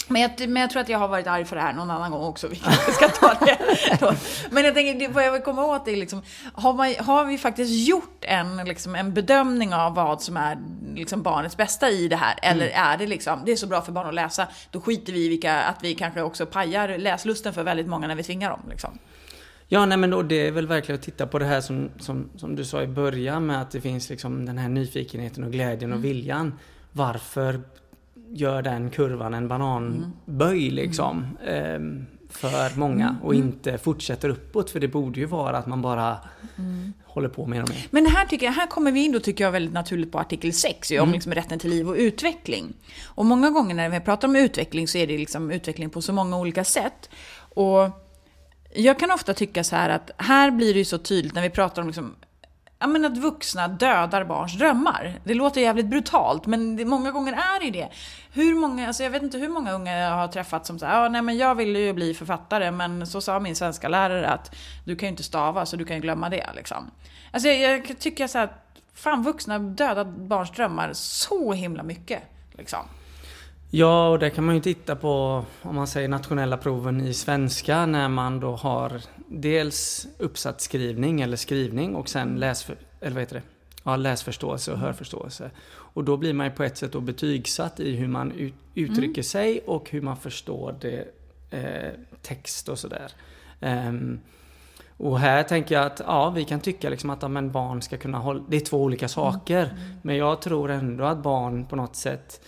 Men 0.08 0.22
jag, 0.22 0.50
men 0.50 0.62
jag 0.62 0.70
tror 0.70 0.82
att 0.82 0.90
jag 0.90 1.00
har 1.00 1.08
varit 1.08 1.28
arg 1.28 1.46
för 1.46 1.56
det 1.56 1.62
här 1.62 1.74
någon 1.74 1.92
annan 1.92 2.12
gång 2.12 2.24
också. 2.24 2.50
Ska 2.94 3.10
ta 3.10 3.34
det 3.46 3.58
då. 4.00 4.14
Men 4.52 4.66
jag 4.66 4.74
tänker, 4.74 5.10
vad 5.10 5.26
jag 5.26 5.32
vill 5.32 5.42
komma 5.42 5.66
åt 5.66 5.88
är 5.88 5.96
liksom, 5.96 6.22
har, 6.54 6.74
man, 6.74 6.96
har 7.00 7.26
vi 7.26 7.38
faktiskt 7.38 7.88
gjort 7.88 8.18
en, 8.22 8.58
liksom, 8.58 8.96
en 8.96 9.14
bedömning 9.14 9.74
av 9.74 9.96
vad 9.96 10.22
som 10.22 10.38
är 10.38 10.58
liksom, 10.96 11.22
barnets 11.22 11.58
bästa 11.58 11.90
i 11.90 12.08
det 12.08 12.16
här? 12.16 12.40
Eller 12.42 12.68
mm. 12.68 12.88
är 12.88 12.98
det 12.98 13.08
liksom, 13.08 13.42
det 13.46 13.52
är 13.52 13.56
så 13.56 13.68
bra 13.68 13.82
för 13.82 13.92
barn 13.92 14.08
att 14.08 14.14
läsa, 14.14 14.48
då 14.72 14.82
skiter 14.82 15.14
vi 15.14 15.26
i 15.26 15.30
vilka, 15.30 15.62
att 15.62 15.84
vi 15.84 15.96
kanske 15.96 16.22
också 16.22 16.46
pajar 16.46 16.98
läslusten 16.98 17.54
för 17.54 17.64
väldigt 17.64 17.88
många 17.88 18.08
när 18.08 18.16
vi 18.16 18.24
tvingar 18.24 18.50
dem. 18.50 18.62
Liksom. 18.70 19.00
Ja, 19.74 19.86
nej 19.86 19.98
men 19.98 20.10
då, 20.10 20.22
det 20.22 20.48
är 20.48 20.52
väl 20.52 20.68
verkligen 20.68 21.00
att 21.00 21.06
titta 21.06 21.28
på 21.28 21.40
det 21.40 21.46
här 21.46 21.62
som, 21.62 21.90
som, 22.00 22.30
som 22.36 22.56
du 22.56 22.66
sa 22.66 22.82
i 22.84 22.88
början 22.88 23.46
med 23.46 23.62
att 23.62 23.72
det 23.72 23.82
finns 23.82 24.10
liksom 24.10 24.46
den 24.46 24.58
här 24.58 24.70
nyfikenheten 24.70 25.44
och 25.44 25.52
glädjen 25.52 25.92
och 25.92 25.98
mm. 25.98 26.10
viljan. 26.10 26.54
Varför 26.92 27.62
gör 28.30 28.62
den 28.62 28.90
kurvan 28.90 29.34
en 29.34 29.48
bananböj 29.48 30.64
mm. 30.64 30.76
liksom? 30.76 31.38
Mm. 31.48 32.06
för 32.30 32.80
många 32.80 33.10
mm. 33.10 33.22
och 33.22 33.36
inte 33.36 33.78
fortsätter 33.78 34.30
uppåt. 34.30 34.70
För 34.70 34.80
det 34.80 34.88
borde 34.88 35.20
ju 35.20 35.26
vara 35.26 35.58
att 35.58 35.68
man 35.68 35.82
bara 35.82 36.18
mm. 36.58 36.94
håller 37.06 37.30
på 37.30 37.46
mer 37.46 37.64
och 37.64 37.70
mer. 37.70 37.88
Men 37.90 38.06
här, 38.06 38.26
tycker 38.26 38.46
jag, 38.46 38.54
här 38.54 38.68
kommer 38.68 38.92
vi 38.92 39.06
in 39.06 39.12
då 39.12 39.20
tycker 39.20 39.44
jag 39.44 39.52
väldigt 39.52 39.74
naturligt 39.74 40.12
på 40.12 40.20
artikel 40.20 40.54
6 40.54 40.92
om 40.92 40.98
mm. 40.98 41.12
liksom 41.12 41.34
rätten 41.34 41.60
till 41.60 41.70
liv 41.70 41.90
och 41.90 41.96
utveckling. 41.96 42.74
Och 43.06 43.26
många 43.26 43.50
gånger 43.50 43.76
när 43.76 43.90
vi 43.90 44.00
pratar 44.00 44.28
om 44.28 44.36
utveckling 44.36 44.88
så 44.88 44.98
är 44.98 45.08
det 45.08 45.18
liksom 45.18 45.52
utveckling 45.52 45.90
på 45.90 46.02
så 46.02 46.14
många 46.14 46.38
olika 46.38 46.64
sätt. 46.64 47.10
Och 47.56 47.90
jag 48.76 49.00
kan 49.00 49.12
ofta 49.12 49.34
tycka 49.34 49.64
så 49.64 49.76
här 49.76 49.90
att 49.90 50.12
här 50.18 50.52
blir 50.52 50.74
det 50.74 50.80
ju 50.80 50.86
så 50.86 50.98
tydligt 50.98 51.34
när 51.34 51.42
vi 51.42 51.50
pratar 51.50 51.82
om 51.82 51.88
liksom, 51.88 52.16
ja, 52.80 52.88
men 52.88 53.06
att 53.06 53.18
vuxna 53.18 53.68
dödar 53.68 54.24
barns 54.24 54.58
drömmar. 54.58 55.20
Det 55.24 55.34
låter 55.34 55.62
jävligt 55.62 55.86
brutalt, 55.86 56.46
men 56.46 56.76
det, 56.76 56.86
många 56.86 57.12
gånger 57.12 57.34
är 57.34 57.60
det 57.60 57.66
ju 57.66 57.72
det. 57.72 57.90
Hur 58.34 58.56
många, 58.56 58.88
alltså 58.88 59.04
jag 59.04 59.10
vet 59.10 59.24
inte 59.24 59.38
hur 59.38 59.50
många 59.50 59.72
unga 59.72 59.98
jag 59.98 60.12
har 60.12 60.28
träffat 60.28 60.66
som 60.66 60.80
säger 60.80 60.94
ja 60.94 61.10
nej 61.10 61.22
men 61.22 61.38
jag 61.38 61.56
ville 61.56 61.80
ju 61.80 61.94
bli 61.94 62.14
författare, 62.14 62.72
men 62.72 63.08
så 63.08 63.22
sa 63.22 63.40
min 63.40 63.56
svenska 63.56 63.88
lärare 63.88 64.30
att 64.30 64.56
du 64.86 64.96
kan 64.96 65.08
ju 65.08 65.12
inte 65.12 65.24
stava, 65.24 65.66
så 65.66 65.76
du 65.78 65.86
kan 65.86 65.96
ju 65.96 66.02
glömma 66.02 66.30
det 66.30 66.50
liksom. 66.56 66.92
Alltså 67.32 67.50
jag, 67.50 67.90
jag 67.90 68.00
tycker 68.00 68.28
så 68.28 68.38
här, 68.38 68.50
fan 68.94 69.24
vuxna 69.24 69.60
dödar 69.60 70.06
barns 70.06 70.52
drömmar 70.52 70.90
så 70.94 71.54
himla 71.54 71.84
mycket. 71.84 72.24
Liksom. 72.58 72.80
Ja, 73.76 74.10
och 74.10 74.20
det 74.20 74.30
kan 74.30 74.44
man 74.44 74.56
ju 74.56 74.62
titta 74.62 74.96
på 74.96 75.46
om 75.62 75.76
man 75.76 75.88
säger 75.88 76.08
nationella 76.08 76.58
proven 76.58 77.02
i 77.02 77.14
svenska 77.14 77.86
när 77.86 78.10
man 78.10 78.40
då 78.40 78.56
har 78.56 79.02
dels 79.28 80.08
uppsatsskrivning 80.18 81.22
eller 81.22 81.38
skrivning 81.38 81.96
och 81.96 82.10
sen 82.10 82.36
läs, 82.36 82.70
eller 83.00 83.12
vad 83.12 83.22
heter 83.22 83.36
det? 83.36 83.42
Ja, 83.84 83.96
läsförståelse 83.96 84.72
och 84.72 84.78
hörförståelse. 84.78 85.52
Och 85.70 86.04
då 86.04 86.18
blir 86.18 86.34
man 86.34 86.46
ju 86.46 86.52
på 86.52 86.64
ett 86.64 86.78
sätt 86.78 86.92
då 86.92 87.02
betygsatt 87.02 87.80
i 87.80 87.96
hur 87.96 88.08
man 88.08 88.32
ut, 88.32 88.54
uttrycker 88.76 89.04
mm. 89.04 89.24
sig 89.24 89.60
och 89.66 89.90
hur 89.90 90.02
man 90.02 90.18
förstår 90.18 90.76
det, 90.82 91.08
eh, 91.50 91.92
text 92.22 92.70
och 92.70 92.80
sådär. 92.80 93.12
Um, 93.62 94.20
och 94.98 95.20
här 95.20 95.44
tänker 95.44 95.76
jag 95.76 95.86
att 95.86 96.02
ja, 96.06 96.30
vi 96.30 96.46
kan 96.46 96.60
tycka 96.60 96.90
liksom 96.90 97.10
att 97.10 97.22
ja, 97.22 97.28
men 97.28 97.52
barn 97.52 97.82
ska 97.82 97.98
kunna 97.98 98.18
hålla... 98.18 98.44
Det 98.50 98.56
är 98.56 98.66
två 98.66 98.84
olika 98.84 99.08
saker. 99.08 99.64
Mm. 99.64 99.78
Mm. 99.78 99.98
Men 100.02 100.18
jag 100.18 100.42
tror 100.42 100.72
ändå 100.72 101.04
att 101.04 101.24
barn 101.24 101.66
på 101.66 101.76
något 101.76 101.96
sätt 101.96 102.42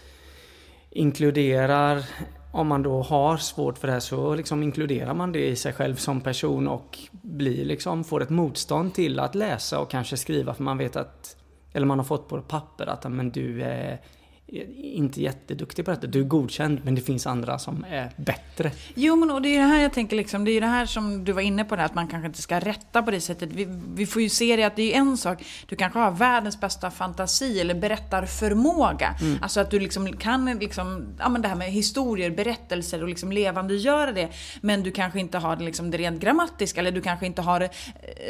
inkluderar 0.96 2.06
om 2.52 2.68
man 2.68 2.84
då 2.84 3.02
har 3.02 3.38
svårt 3.38 3.78
för 3.78 3.88
det 3.88 3.94
här 3.94 4.00
så 4.00 4.36
liksom 4.36 4.64
inkluderar 4.64 5.14
man 5.14 5.32
det 5.32 5.48
i 5.48 5.56
sig 5.56 5.74
själv 5.74 5.96
som 5.96 6.22
person 6.22 6.68
och 6.68 7.00
blir 7.12 7.66
liksom, 7.66 8.04
får 8.04 8.24
ett 8.24 8.30
motstånd 8.30 8.94
till 8.94 9.20
att 9.20 9.36
läsa 9.36 9.80
och 9.80 9.90
kanske 9.90 10.18
skriva 10.18 10.54
för 10.54 10.64
man 10.64 10.78
vet 10.78 10.96
att 10.96 11.36
eller 11.74 11.86
man 11.86 12.00
har 12.00 12.06
fått 12.06 12.28
på 12.30 12.42
papper 12.42 12.88
att 12.88 13.12
men 13.12 13.32
du 13.32 13.64
är 13.64 14.02
inte 14.48 15.22
jätteduktig 15.22 15.86
på 15.86 15.92
detta. 15.92 16.08
Du 16.08 16.20
är 16.20 16.24
godkänd 16.24 16.82
men 16.84 16.96
det 16.96 17.02
finns 17.02 17.28
andra 17.28 17.60
som 17.60 17.86
är 17.90 18.12
bättre. 18.16 18.72
Jo 18.94 19.16
men 19.16 19.32
och 19.32 19.42
det 19.42 19.50
är 19.50 19.60
det 19.60 19.66
här 19.68 19.82
jag 19.82 19.94
tänker 19.94 20.16
liksom, 20.16 20.46
det 20.46 20.52
är 20.52 20.62
det 20.62 20.68
här 20.68 20.86
som 20.86 21.24
du 21.24 21.32
var 21.32 21.42
inne 21.42 21.66
på 21.66 21.76
det 21.76 21.82
här, 21.82 21.86
att 21.86 21.96
man 21.96 22.08
kanske 22.08 22.28
inte 22.28 22.42
ska 22.42 22.60
rätta 22.60 23.04
på 23.04 23.12
det 23.12 23.22
sättet. 23.22 23.50
Vi, 23.54 23.68
vi 23.96 24.06
får 24.06 24.22
ju 24.22 24.30
se 24.30 24.56
det 24.56 24.64
att 24.64 24.76
det 24.76 24.94
är 24.94 24.98
en 24.98 25.18
sak, 25.18 25.44
du 25.66 25.76
kanske 25.76 26.00
har 26.00 26.12
världens 26.12 26.60
bästa 26.60 26.92
fantasi 26.92 27.60
eller 27.60 27.76
berättarförmåga. 27.76 29.16
Mm. 29.22 29.38
Alltså 29.42 29.60
att 29.60 29.72
du 29.72 29.80
liksom 29.80 30.18
kan 30.18 30.46
liksom, 30.46 31.06
ja 31.20 31.30
men 31.30 31.42
det 31.42 31.48
här 31.48 31.56
med 31.56 31.72
historier, 31.72 32.30
berättelser 32.30 33.02
och 33.02 33.10
liksom 33.10 33.32
levandegöra 33.32 34.12
det. 34.12 34.30
Men 34.62 34.84
du 34.84 34.92
kanske 34.92 35.20
inte 35.20 35.38
har 35.38 35.56
det, 35.56 35.64
liksom 35.64 35.92
det 35.92 35.98
rent 35.98 36.22
grammatiska 36.22 36.80
eller 36.80 36.92
du 36.92 37.02
kanske 37.02 37.26
inte 37.26 37.42
har 37.42 37.62
eh, 37.62 37.70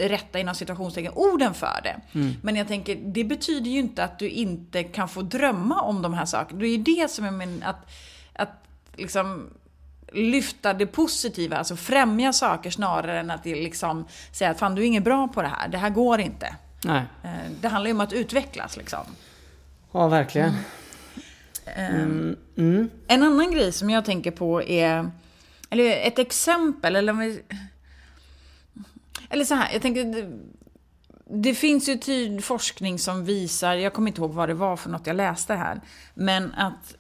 rätta 0.10 0.40
inom 0.40 0.56
situationstecken 0.56 1.12
orden 1.16 1.54
för 1.54 1.80
det. 1.84 2.20
Mm. 2.20 2.34
Men 2.42 2.56
jag 2.56 2.68
tänker, 2.68 2.96
det 2.96 3.24
betyder 3.24 3.72
ju 3.72 3.80
inte 3.80 4.04
att 4.04 4.20
du 4.20 4.30
inte 4.30 4.84
kan 4.84 5.10
få 5.10 5.22
drömma 5.22 5.82
om 5.82 6.02
de 6.02 6.14
här 6.16 6.26
sakerna. 6.26 6.60
Det 6.60 6.68
är 6.68 6.78
ju 6.78 6.84
det 6.84 7.12
som 7.12 7.26
är 7.26 7.32
min, 7.32 7.64
att, 7.64 7.92
att 8.34 8.50
liksom 8.96 9.50
lyfta 10.14 10.74
det 10.74 10.86
positiva, 10.86 11.58
alltså 11.58 11.76
främja 11.76 12.34
saker 12.34 12.70
snarare 12.70 13.20
än 13.20 13.32
att 13.32 13.46
liksom 13.46 14.06
säga 14.32 14.50
att 14.50 14.60
fan 14.60 14.76
du 14.76 14.82
är 14.82 14.86
inget 14.86 15.04
bra 15.04 15.28
på 15.28 15.42
det 15.42 15.48
här, 15.48 15.68
det 15.68 15.78
här 15.78 15.90
går 15.90 16.20
inte. 16.20 16.56
Nej. 16.84 17.04
Eh, 17.24 17.52
det 17.62 17.68
handlar 17.68 17.88
ju 17.88 17.94
om 17.94 18.02
att 18.02 18.14
utvecklas 18.14 18.78
liksom. 18.78 19.06
Ja, 19.92 20.08
verkligen. 20.08 20.54
Mm. 21.66 21.96
Mm. 21.96 22.36
Mm. 22.58 22.90
En 23.08 23.24
annan 23.24 23.52
grej 23.52 23.72
som 23.72 23.90
jag 23.90 24.06
tänker 24.06 24.32
på 24.32 24.64
är, 24.64 25.12
eller 25.70 26.08
ett 26.08 26.20
exempel, 26.20 26.96
eller 26.96 27.40
eller 29.30 29.46
så 29.46 29.56
här, 29.56 29.70
jag 29.74 29.82
tänker 29.82 30.32
det 31.30 31.54
finns 31.54 31.90
ju 31.90 31.98
tydlig 31.98 32.44
forskning 32.44 33.00
som 33.00 33.26
visar, 33.26 33.76
jag 33.76 33.94
kommer 33.94 34.08
inte 34.08 34.22
ihåg 34.22 34.34
vad 34.34 34.50
det 34.50 34.54
var 34.54 34.78
för 34.78 34.90
något 34.90 35.08
jag 35.08 35.16
läste 35.16 35.54
här, 35.54 35.82
men 36.14 36.54
att 36.54 36.96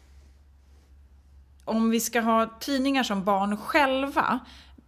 om 1.65 1.89
vi 1.89 1.99
ska 1.99 2.21
ha 2.21 2.45
tidningar 2.59 3.03
som 3.03 3.23
barn 3.23 3.57
själva 3.57 4.39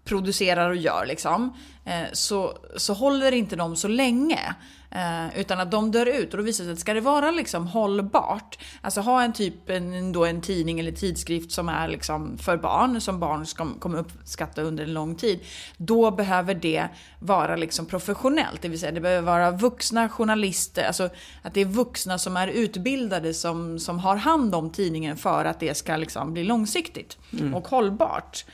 producerar 0.04 0.69
och 0.69 0.76
gör 0.76 1.06
liksom, 1.06 1.54
eh, 1.86 2.06
så, 2.13 2.58
så 2.78 2.93
håller 2.93 3.32
inte 3.32 3.56
de 3.56 3.76
så 3.76 3.88
länge. 3.88 4.56
Eh, 4.91 5.39
utan 5.39 5.60
att 5.60 5.71
de 5.71 5.91
dör 5.91 6.06
ut. 6.06 6.34
Och 6.34 6.38
då 6.38 6.43
visar 6.43 6.63
det 6.63 6.67
sig 6.67 6.73
att 6.73 6.80
ska 6.80 6.93
det 6.93 7.02
vara 7.02 7.32
liksom 7.32 7.67
hållbart, 7.67 8.60
alltså 8.82 9.02
ha 9.02 9.23
en 9.23 9.34
typ, 9.34 9.69
en, 9.69 10.12
då 10.12 10.26
en 10.26 10.41
tidning 10.41 10.80
eller 10.80 10.91
tidskrift 10.91 11.52
som 11.52 11.69
är 11.69 11.88
liksom 11.88 12.38
för 12.38 12.58
barn, 12.58 13.02
som 13.02 13.19
barn 13.19 13.45
ska, 13.45 13.67
kommer 13.80 13.97
uppskatta 13.97 14.62
under 14.62 14.84
en 14.84 14.93
lång 14.93 15.15
tid. 15.15 15.39
Då 15.78 16.12
behöver 16.12 16.54
det 16.54 16.88
vara 17.19 17.56
liksom 17.56 17.86
professionellt, 17.86 18.62
det 18.62 18.69
vill 18.69 18.80
säga 18.80 18.91
det 18.91 19.02
behöver 19.02 19.32
vara 19.32 19.52
vuxna 19.52 20.10
journalister, 20.10 20.84
alltså 20.84 21.10
att 21.41 21.54
det 21.54 21.62
är 21.62 21.65
vuxna 21.65 22.17
som 22.17 22.38
är 22.38 22.47
utbildade 22.47 23.34
som, 23.34 23.80
som 23.80 24.00
har 24.00 24.15
hand 24.15 24.56
om 24.56 24.69
tidningen 24.69 25.17
för 25.17 25.45
att 25.45 25.60
det 25.60 25.78
ska 25.78 25.95
liksom 25.95 26.34
bli 26.34 26.43
långsiktigt 26.43 27.17
mm. 27.34 27.56
och 27.56 27.67
hållbart. 27.67 28.45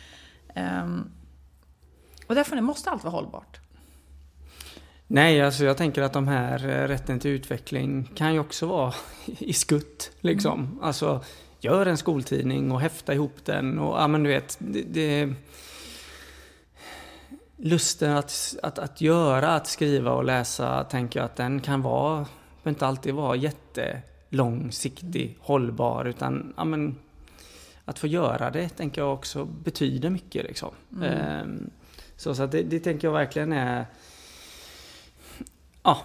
Um, 0.55 1.11
och 2.27 2.35
därför 2.35 2.61
måste 2.61 2.89
allt 2.89 3.03
vara 3.03 3.11
hållbart. 3.11 3.62
Nej, 5.07 5.41
alltså 5.41 5.65
jag 5.65 5.77
tänker 5.77 6.01
att 6.01 6.13
de 6.13 6.27
här 6.27 6.69
eh, 6.69 6.87
rätten 6.87 7.19
till 7.19 7.31
utveckling 7.31 8.11
kan 8.15 8.33
ju 8.33 8.39
också 8.39 8.65
vara 8.65 8.93
i 9.25 9.53
skutt. 9.53 10.11
Liksom. 10.21 10.59
Mm. 10.59 10.83
Alltså, 10.83 11.23
gör 11.59 11.85
en 11.85 11.97
skoltidning 11.97 12.71
och 12.71 12.81
häfta 12.81 13.13
ihop 13.13 13.45
den 13.45 13.79
och 13.79 13.99
ja 13.99 14.07
men 14.07 14.23
du 14.23 14.29
vet, 14.29 14.57
det, 14.59 14.81
det 14.81 15.33
lusten 17.57 18.17
att, 18.17 18.55
att, 18.63 18.79
att 18.79 19.01
göra, 19.01 19.49
att 19.49 19.67
skriva 19.67 20.11
och 20.11 20.23
läsa, 20.23 20.83
tänker 20.83 21.19
jag 21.19 21.25
att 21.25 21.35
den 21.35 21.59
kan 21.59 21.81
vara, 21.81 22.25
inte 22.63 22.87
alltid 22.87 23.13
vara 23.13 23.35
jättelångsiktig, 23.35 25.37
hållbar, 25.39 26.05
utan 26.05 26.53
ja, 26.57 26.63
men, 26.63 26.95
att 27.85 27.99
få 27.99 28.07
göra 28.07 28.51
det 28.51 28.69
tänker 28.69 29.01
jag 29.01 29.13
också 29.13 29.45
betyder 29.45 30.09
mycket. 30.09 30.43
Liksom. 30.43 30.71
Mm. 30.95 31.03
Ehm, 31.03 31.69
så, 32.15 32.35
så 32.35 32.45
det, 32.45 32.63
det 32.63 32.79
tänker 32.79 33.07
jag 33.07 33.13
verkligen 33.13 33.53
är 33.53 33.85
ja, 35.83 35.97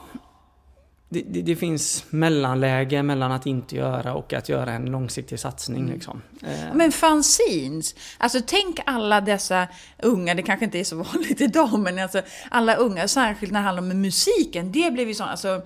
det, 1.08 1.22
det, 1.22 1.42
det, 1.42 1.56
finns 1.56 2.04
mellanläge 2.10 3.02
mellan 3.02 3.32
att 3.32 3.46
inte 3.46 3.76
göra 3.76 4.14
och 4.14 4.32
att 4.32 4.48
göra 4.48 4.72
en 4.72 4.86
långsiktig 4.86 5.40
satsning. 5.40 5.80
Mm. 5.80 5.94
Liksom. 5.94 6.22
Eh. 6.42 6.74
Men 6.74 6.92
fanzines, 6.92 7.94
alltså 8.18 8.40
tänk 8.46 8.80
alla 8.86 9.20
dessa 9.20 9.68
unga, 10.02 10.34
det 10.34 10.42
kanske 10.42 10.64
inte 10.64 10.78
är 10.78 10.84
så 10.84 10.96
vanligt 11.12 11.40
idag, 11.40 11.78
men 11.78 11.98
alltså 11.98 12.22
alla 12.50 12.74
unga, 12.74 13.08
särskilt 13.08 13.52
när 13.52 13.60
det 13.60 13.66
handlar 13.66 13.82
om 13.82 14.02
musiken, 14.02 14.72
det 14.72 14.90
blev 14.90 15.08
ju 15.08 15.14
så, 15.14 15.24
alltså 15.24 15.62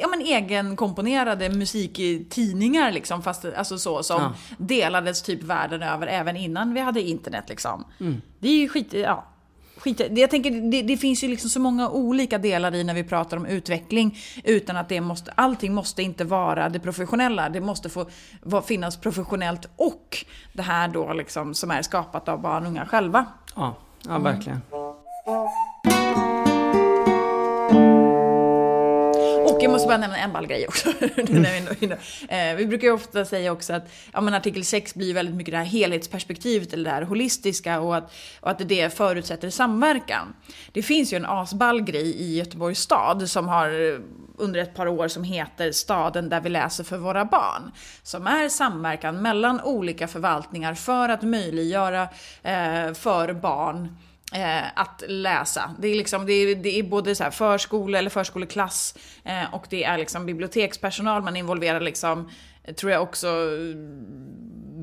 ja, 0.00 0.08
men 0.08 0.20
egenkomponerade 0.20 1.48
musiktidningar 1.48 2.92
liksom, 2.92 3.22
fast, 3.22 3.44
alltså 3.44 3.78
så, 3.78 4.02
som 4.02 4.22
ja. 4.22 4.32
delades 4.58 5.22
typ 5.22 5.42
världen 5.42 5.82
över 5.82 6.06
även 6.06 6.36
innan 6.36 6.74
vi 6.74 6.80
hade 6.80 7.02
internet. 7.02 7.44
Liksom. 7.48 7.84
Mm. 8.00 8.22
Det 8.38 8.48
är 8.48 8.56
ju 8.56 8.68
skit, 8.68 8.92
ja, 8.92 9.26
skit, 9.80 10.00
jag 10.10 10.30
tänker, 10.30 10.70
det, 10.70 10.82
det, 10.82 10.96
finns 10.96 11.24
ju 11.24 11.28
liksom 11.28 11.50
så 11.50 11.60
många 11.60 11.88
olika 11.88 12.38
delar 12.38 12.74
i 12.74 12.84
när 12.84 12.94
vi 12.94 13.04
pratar 13.04 13.36
om 13.36 13.46
utveckling. 13.46 14.18
Utan 14.44 14.76
att 14.76 14.88
det 14.88 15.00
måste, 15.00 15.32
allting 15.34 15.74
måste 15.74 16.02
inte 16.02 16.24
vara 16.24 16.68
det 16.68 16.78
professionella. 16.78 17.48
Det 17.48 17.60
måste 17.60 17.88
få 17.88 18.06
var, 18.42 18.62
finnas 18.62 18.96
professionellt 18.96 19.68
och 19.76 20.24
det 20.52 20.62
här 20.62 20.88
då 20.88 21.12
liksom 21.12 21.54
som 21.54 21.70
är 21.70 21.82
skapat 21.82 22.28
av 22.28 22.40
barn 22.40 22.62
och 22.62 22.68
unga 22.68 22.86
själva. 22.86 23.26
Ja, 23.56 23.74
ja 24.08 24.18
verkligen. 24.18 24.60
Mm. 24.72 24.79
Och 29.60 29.64
jag 29.64 29.72
måste 29.72 29.88
bara 29.88 29.98
nämna 29.98 30.16
en 30.16 30.32
ball 30.32 30.46
grej 30.46 30.66
också. 30.68 30.92
Mm. 32.28 32.56
vi 32.56 32.66
brukar 32.66 32.86
ju 32.86 32.92
ofta 32.92 33.24
säga 33.24 33.52
också 33.52 33.72
att 33.72 33.92
ja, 34.12 34.20
men 34.20 34.34
artikel 34.34 34.64
6 34.64 34.94
blir 34.94 35.14
väldigt 35.14 35.34
mycket 35.34 35.52
det 35.52 35.58
här 35.58 35.64
helhetsperspektivet 35.64 36.72
eller 36.72 36.84
det 36.84 36.90
här 36.90 37.02
holistiska 37.02 37.80
och 37.80 37.96
att, 37.96 38.14
och 38.40 38.50
att 38.50 38.68
det 38.68 38.94
förutsätter 38.94 39.50
samverkan. 39.50 40.34
Det 40.72 40.82
finns 40.82 41.12
ju 41.12 41.16
en 41.16 41.26
asball 41.26 41.80
grej 41.82 42.22
i 42.22 42.38
Göteborgs 42.38 42.78
stad 42.78 43.30
som 43.30 43.48
har 43.48 44.00
under 44.36 44.60
ett 44.60 44.74
par 44.74 44.86
år 44.88 45.08
som 45.08 45.24
heter 45.24 45.72
Staden 45.72 46.28
där 46.28 46.40
vi 46.40 46.48
läser 46.48 46.84
för 46.84 46.96
våra 46.96 47.24
barn. 47.24 47.72
Som 48.02 48.26
är 48.26 48.48
samverkan 48.48 49.22
mellan 49.22 49.60
olika 49.60 50.08
förvaltningar 50.08 50.74
för 50.74 51.08
att 51.08 51.22
möjliggöra 51.22 52.02
eh, 52.42 52.92
för 52.94 53.32
barn 53.32 53.96
Eh, 54.32 54.62
att 54.74 55.02
läsa. 55.08 55.74
Det 55.78 55.88
är, 55.88 55.94
liksom, 55.94 56.26
det 56.26 56.32
är, 56.32 56.54
det 56.54 56.78
är 56.78 56.82
både 56.82 57.14
så 57.14 57.30
förskola 57.30 57.98
eller 57.98 58.10
förskoleklass 58.10 58.94
eh, 59.24 59.54
och 59.54 59.66
det 59.70 59.84
är 59.84 59.98
liksom 59.98 60.26
bibliotekspersonal. 60.26 61.22
Man 61.22 61.36
involverar 61.36 61.80
liksom, 61.80 62.30
tror 62.76 62.92
jag 62.92 63.02
också, 63.02 63.28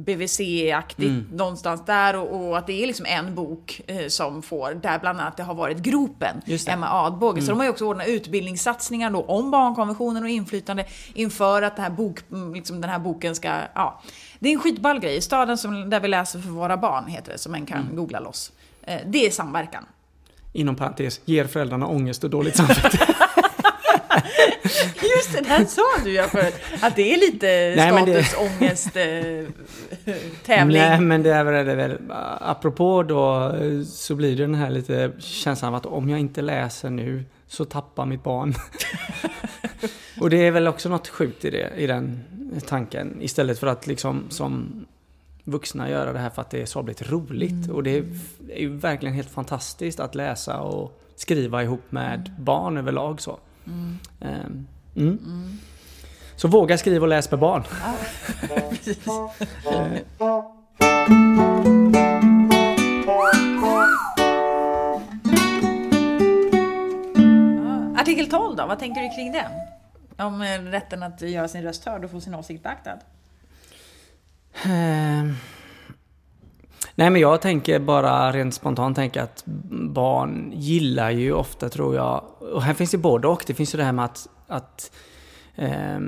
BVC-aktigt 0.08 1.10
mm. 1.10 1.28
någonstans 1.32 1.86
där 1.86 2.16
och, 2.16 2.48
och, 2.48 2.58
att 2.58 2.68
det 2.68 2.84
är 2.84 2.88
liksom 2.88 3.06
en 3.06 3.36
bok 3.36 3.82
eh, 3.88 4.08
som 4.08 4.42
får, 4.42 4.74
där 4.74 5.00
bland 5.00 5.20
annat 5.20 5.38
det 5.38 5.44
har 5.44 5.54
varit 5.54 5.78
Gropen, 5.78 6.42
Emma 6.68 6.90
Adbåge. 6.90 7.34
Mm. 7.34 7.46
Så 7.46 7.52
de 7.52 7.58
har 7.58 7.66
ju 7.66 7.70
också 7.70 7.86
ordnat 7.86 8.08
utbildningssatsningar 8.08 9.12
då 9.12 9.22
om 9.22 9.52
barnkonventionen 9.52 10.24
och 10.24 10.30
inflytande 10.30 10.86
inför 11.14 11.62
att 11.62 11.76
den 11.76 11.84
här, 11.84 11.92
bok, 11.92 12.20
liksom 12.54 12.82
den 12.82 12.90
här 12.90 13.00
boken 13.00 13.36
ska, 13.36 13.62
ja. 13.76 14.02
Det 14.40 14.50
är 14.50 14.54
en 14.54 14.60
skitball 14.60 15.00
grej. 15.00 15.22
Staden 15.22 15.58
som, 15.58 15.90
där 15.90 16.00
vi 16.00 16.08
läser 16.08 16.40
för 16.40 16.50
våra 16.50 16.78
barn 16.78 17.08
heter 17.08 17.32
det, 17.32 17.38
som 17.38 17.52
man 17.52 17.66
kan 17.66 17.82
mm. 17.82 17.96
googla 17.96 18.20
loss. 18.20 18.52
Eh, 18.88 19.02
det 19.06 19.26
är 19.26 19.32
samverkan. 19.32 19.86
Inom 20.54 20.76
parentes, 20.76 21.22
ger 21.26 21.46
föräldrarna 21.46 21.88
ångest 21.88 22.24
och 22.24 22.30
dåligt 22.30 22.56
samvete. 22.56 22.90
Just 25.02 25.34
det, 25.34 25.42
där 25.42 25.66
sa 25.66 25.82
du 26.04 26.14
ja 26.14 26.24
förut. 26.24 26.54
Att 26.82 26.96
det 26.96 27.14
är 27.14 27.18
lite 27.18 27.74
statusångest 27.74 28.96
eh, 28.96 30.14
tävling. 30.46 30.82
Nej 30.82 31.00
men 31.00 31.24
det 31.24 31.34
är 31.34 31.44
väl, 31.44 31.66
det 31.66 31.72
är 31.72 31.76
väl, 31.76 31.98
apropå 32.42 33.04
då 33.04 33.56
så 33.86 34.16
blir 34.16 34.36
det 34.36 34.44
den 34.44 34.56
här 34.56 34.70
lite 34.70 35.12
känslan 35.20 35.74
av 35.74 35.76
att 35.76 35.86
om 35.86 36.10
jag 36.10 36.20
inte 36.20 36.42
läser 36.42 36.90
nu 36.90 37.26
så 37.48 37.66
tappar 37.66 38.06
mitt 38.06 38.24
barn. 38.24 38.54
och 40.22 40.30
det 40.30 40.38
är 40.38 40.52
väl 40.52 40.68
också 40.68 40.90
något 40.90 41.08
sjukt 41.08 41.46
i 41.46 41.50
det, 41.50 41.72
i 41.78 41.88
den 41.88 42.24
tanken. 42.68 43.18
Istället 43.22 43.60
för 43.60 43.68
att 43.68 43.88
liksom 43.88 44.24
som 44.30 44.86
vuxna 45.48 45.90
göra 45.90 46.14
det 46.14 46.20
här 46.20 46.30
för 46.30 46.42
att 46.42 46.50
det 46.50 46.62
är 46.62 46.66
sabligt 46.66 47.12
roligt. 47.12 47.52
Mm. 47.66 47.76
Och 47.76 47.84
det 47.84 47.98
är, 47.98 48.06
ju 48.58 48.78
verkligen 48.78 49.16
helt 49.16 49.30
fantastiskt 49.30 50.00
att 50.00 50.16
läsa 50.16 50.60
och 50.60 51.02
skriva 51.16 51.64
ihop 51.64 51.92
med 51.92 52.36
barn 52.40 52.78
överlag 52.78 53.22
så. 53.22 53.40
Mm. 53.66 53.98
Ehm, 54.22 54.68
mm. 54.96 55.58
Så 56.36 56.48
våga 56.48 56.78
skriva 56.78 57.04
och 57.04 57.08
läs 57.08 57.32
med 57.32 57.40
barn. 57.40 57.64
Ja. 60.20 60.54
Artikel 67.98 68.30
12 68.30 68.56
då, 68.56 68.66
vad 68.66 68.80
tänker 68.80 69.02
du 69.02 69.10
kring 69.10 69.32
den? 69.32 69.52
Om 70.28 70.42
eh, 70.42 70.72
rätten 70.72 71.04
att 71.04 71.22
göra 71.22 71.48
sin 71.48 71.64
röst 71.64 71.86
hörd 71.86 72.04
och 72.06 72.12
få 72.12 72.22
sin 72.22 72.36
åsikt 72.36 72.64
beaktad? 72.64 73.00
Ehm. 74.64 75.34
Nej 76.96 77.10
men 77.10 77.22
jag 77.22 77.42
tänker 77.42 77.80
bara 77.80 78.32
rent 78.32 78.54
spontant 78.54 78.96
tänka 78.96 79.24
att 79.24 79.44
barn 79.90 80.52
gillar 80.56 81.12
ju 81.12 81.34
ofta 81.34 81.70
tror 81.70 81.96
jag, 81.96 82.24
och 82.40 82.64
här 82.64 82.74
finns 82.74 82.92
det 82.92 82.98
både 82.98 83.28
och. 83.28 83.44
Det 83.48 83.54
finns 83.54 83.74
ju 83.74 83.78
det 83.78 83.84
här 83.84 83.92
med 83.92 84.06
att, 84.06 84.30
att 84.48 84.92
eh, 85.56 86.00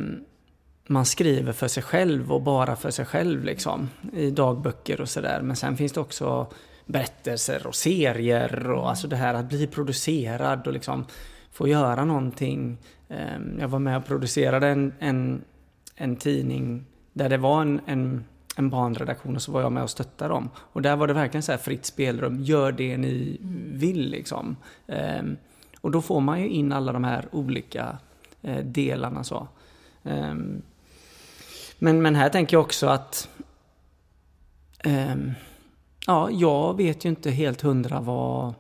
man 0.88 1.06
skriver 1.06 1.54
för 1.54 1.68
sig 1.68 1.84
själv 1.84 2.32
och 2.32 2.42
bara 2.42 2.76
för 2.76 2.92
sig 2.92 3.06
själv 3.06 3.44
liksom 3.44 3.90
i 4.14 4.32
dagböcker 4.32 5.02
och 5.02 5.10
sådär. 5.10 5.42
Men 5.42 5.56
sen 5.56 5.78
finns 5.78 5.92
det 5.92 6.00
också 6.00 6.48
berättelser 6.86 7.68
och 7.68 7.76
serier 7.76 8.72
och 8.72 8.90
alltså 8.90 9.08
det 9.08 9.16
här 9.16 9.34
att 9.34 9.50
bli 9.50 9.68
producerad 9.68 10.68
och 10.68 10.74
liksom 10.74 11.06
få 11.52 11.68
göra 11.68 12.06
någonting. 12.06 12.78
Ehm, 13.10 13.58
jag 13.60 13.68
var 13.68 13.80
med 13.80 13.98
och 13.98 14.06
producerade 14.06 14.68
en, 14.68 14.94
en, 15.00 15.42
en 15.96 16.16
tidning 16.16 16.86
där 17.14 17.30
det 17.30 17.38
var 17.38 17.62
en, 17.62 17.82
en, 17.86 18.26
en 18.60 18.70
barnredaktion 18.70 19.36
och 19.36 19.42
så 19.42 19.52
var 19.52 19.62
jag 19.62 19.72
med 19.72 19.84
och 19.84 19.90
stöttade 19.90 20.34
dem. 20.34 20.50
Och 20.56 20.82
där 20.82 20.96
var 20.96 21.08
det 21.08 21.14
verkligen 21.14 21.44
så 21.44 21.52
här 21.52 21.60
fritt 21.60 21.86
spelrum, 21.86 22.44
gör 22.44 22.72
det 22.72 22.98
ni 22.98 23.38
vill 23.74 24.10
liksom. 24.10 24.56
Ehm, 24.88 25.38
Och 25.82 25.92
då 25.92 26.02
får 26.02 26.20
man 26.22 26.42
ju 26.42 26.50
in 26.50 26.72
alla 26.72 26.92
de 26.94 27.04
här 27.04 27.28
olika 27.32 27.98
eh, 28.42 28.66
delarna 28.66 29.24
så. 29.24 29.48
Ehm, 30.04 30.62
Men, 31.80 32.02
men 32.02 32.16
här 32.16 32.30
tänker 32.30 32.58
jag 32.58 32.62
också 32.62 32.88
att 32.88 33.30
ehm, 34.84 35.32
Ja, 36.08 36.30
jag 36.32 36.78
vet 36.78 37.06
ju 37.06 37.10
inte 37.10 37.32
helt 37.32 37.62
hundra 37.62 38.00
vad 38.00 38.54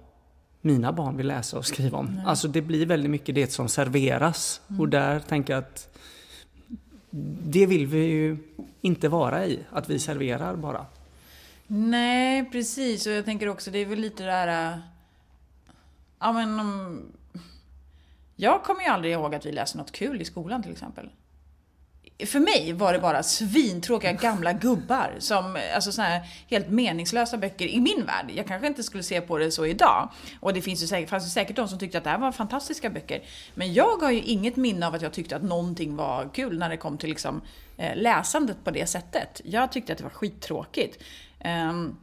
mina 0.61 0.91
barn 0.93 1.17
vill 1.17 1.27
läsa 1.27 1.57
och 1.57 1.65
skriva 1.65 1.97
om. 1.97 2.21
Alltså 2.25 2.47
det 2.47 2.61
blir 2.61 2.85
väldigt 2.85 3.11
mycket 3.11 3.35
det 3.35 3.51
som 3.51 3.67
serveras. 3.69 4.61
Och 4.79 4.89
där 4.89 5.19
tänker 5.19 5.53
jag 5.53 5.63
att 5.63 5.89
det 7.11 7.65
vill 7.65 7.87
vi 7.87 8.05
ju 8.05 8.37
inte 8.81 9.09
vara 9.09 9.45
i, 9.45 9.59
att 9.71 9.89
vi 9.89 9.99
serverar 9.99 10.55
bara. 10.55 10.85
Nej, 11.67 12.49
precis. 12.51 13.07
Och 13.07 13.13
jag 13.13 13.25
tänker 13.25 13.49
också, 13.49 13.71
det 13.71 13.79
är 13.79 13.85
väl 13.85 13.99
lite 13.99 14.23
det 14.23 14.31
här... 14.31 14.73
Äh, 14.73 14.79
ja, 16.19 16.33
men 16.33 16.59
om... 16.59 17.01
Jag 18.35 18.63
kommer 18.63 18.81
ju 18.81 18.87
aldrig 18.87 19.13
ihåg 19.13 19.35
att 19.35 19.45
vi 19.45 19.51
läste 19.51 19.77
något 19.77 19.91
kul 19.91 20.21
i 20.21 20.25
skolan 20.25 20.63
till 20.63 20.71
exempel. 20.71 21.09
För 22.25 22.39
mig 22.39 22.73
var 22.73 22.93
det 22.93 22.99
bara 22.99 23.23
svintråkiga 23.23 24.11
gamla 24.11 24.53
gubbar 24.53 25.15
som, 25.19 25.57
alltså 25.75 25.91
såna 25.91 26.07
här 26.07 26.21
helt 26.49 26.69
meningslösa 26.69 27.37
böcker 27.37 27.67
i 27.67 27.79
min 27.79 28.05
värld. 28.05 28.31
Jag 28.35 28.47
kanske 28.47 28.67
inte 28.67 28.83
skulle 28.83 29.03
se 29.03 29.21
på 29.21 29.37
det 29.37 29.51
så 29.51 29.65
idag. 29.65 30.11
Och 30.39 30.53
det 30.53 30.61
finns 30.61 30.83
ju 30.83 30.87
säkert, 30.87 31.09
fanns 31.09 31.25
ju 31.25 31.29
säkert 31.29 31.55
de 31.55 31.67
som 31.67 31.79
tyckte 31.79 31.97
att 31.97 32.03
det 32.03 32.09
här 32.09 32.17
var 32.17 32.31
fantastiska 32.31 32.89
böcker. 32.89 33.23
Men 33.55 33.73
jag 33.73 33.97
har 33.97 34.11
ju 34.11 34.21
inget 34.21 34.55
minne 34.55 34.87
av 34.87 34.95
att 34.95 35.01
jag 35.01 35.13
tyckte 35.13 35.35
att 35.35 35.43
någonting 35.43 35.95
var 35.95 36.29
kul 36.33 36.59
när 36.59 36.69
det 36.69 36.77
kom 36.77 36.97
till 36.97 37.09
liksom, 37.09 37.41
eh, 37.77 37.95
läsandet 37.95 38.57
på 38.63 38.71
det 38.71 38.85
sättet. 38.85 39.41
Jag 39.43 39.71
tyckte 39.71 39.91
att 39.91 39.97
det 39.97 40.03
var 40.03 40.11
skittråkigt. 40.11 41.03
Ehm, 41.39 41.95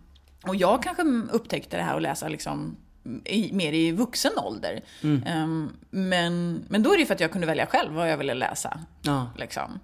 och 0.42 0.56
jag 0.56 0.82
kanske 0.82 1.02
upptäckte 1.32 1.76
det 1.76 1.82
här 1.82 1.96
att 1.96 2.02
läsa 2.02 2.28
liksom 2.28 2.76
i, 3.24 3.52
mer 3.52 3.72
i 3.72 3.92
vuxen 3.92 4.32
ålder. 4.38 4.80
Ehm, 5.26 5.70
men, 5.90 6.64
men 6.68 6.82
då 6.82 6.90
är 6.90 6.94
det 6.94 7.00
ju 7.00 7.06
för 7.06 7.14
att 7.14 7.20
jag 7.20 7.32
kunde 7.32 7.46
välja 7.46 7.66
själv 7.66 7.92
vad 7.92 8.10
jag 8.10 8.16
ville 8.16 8.34
läsa. 8.34 8.80
Ja. 9.02 9.30
Liksom. 9.36 9.80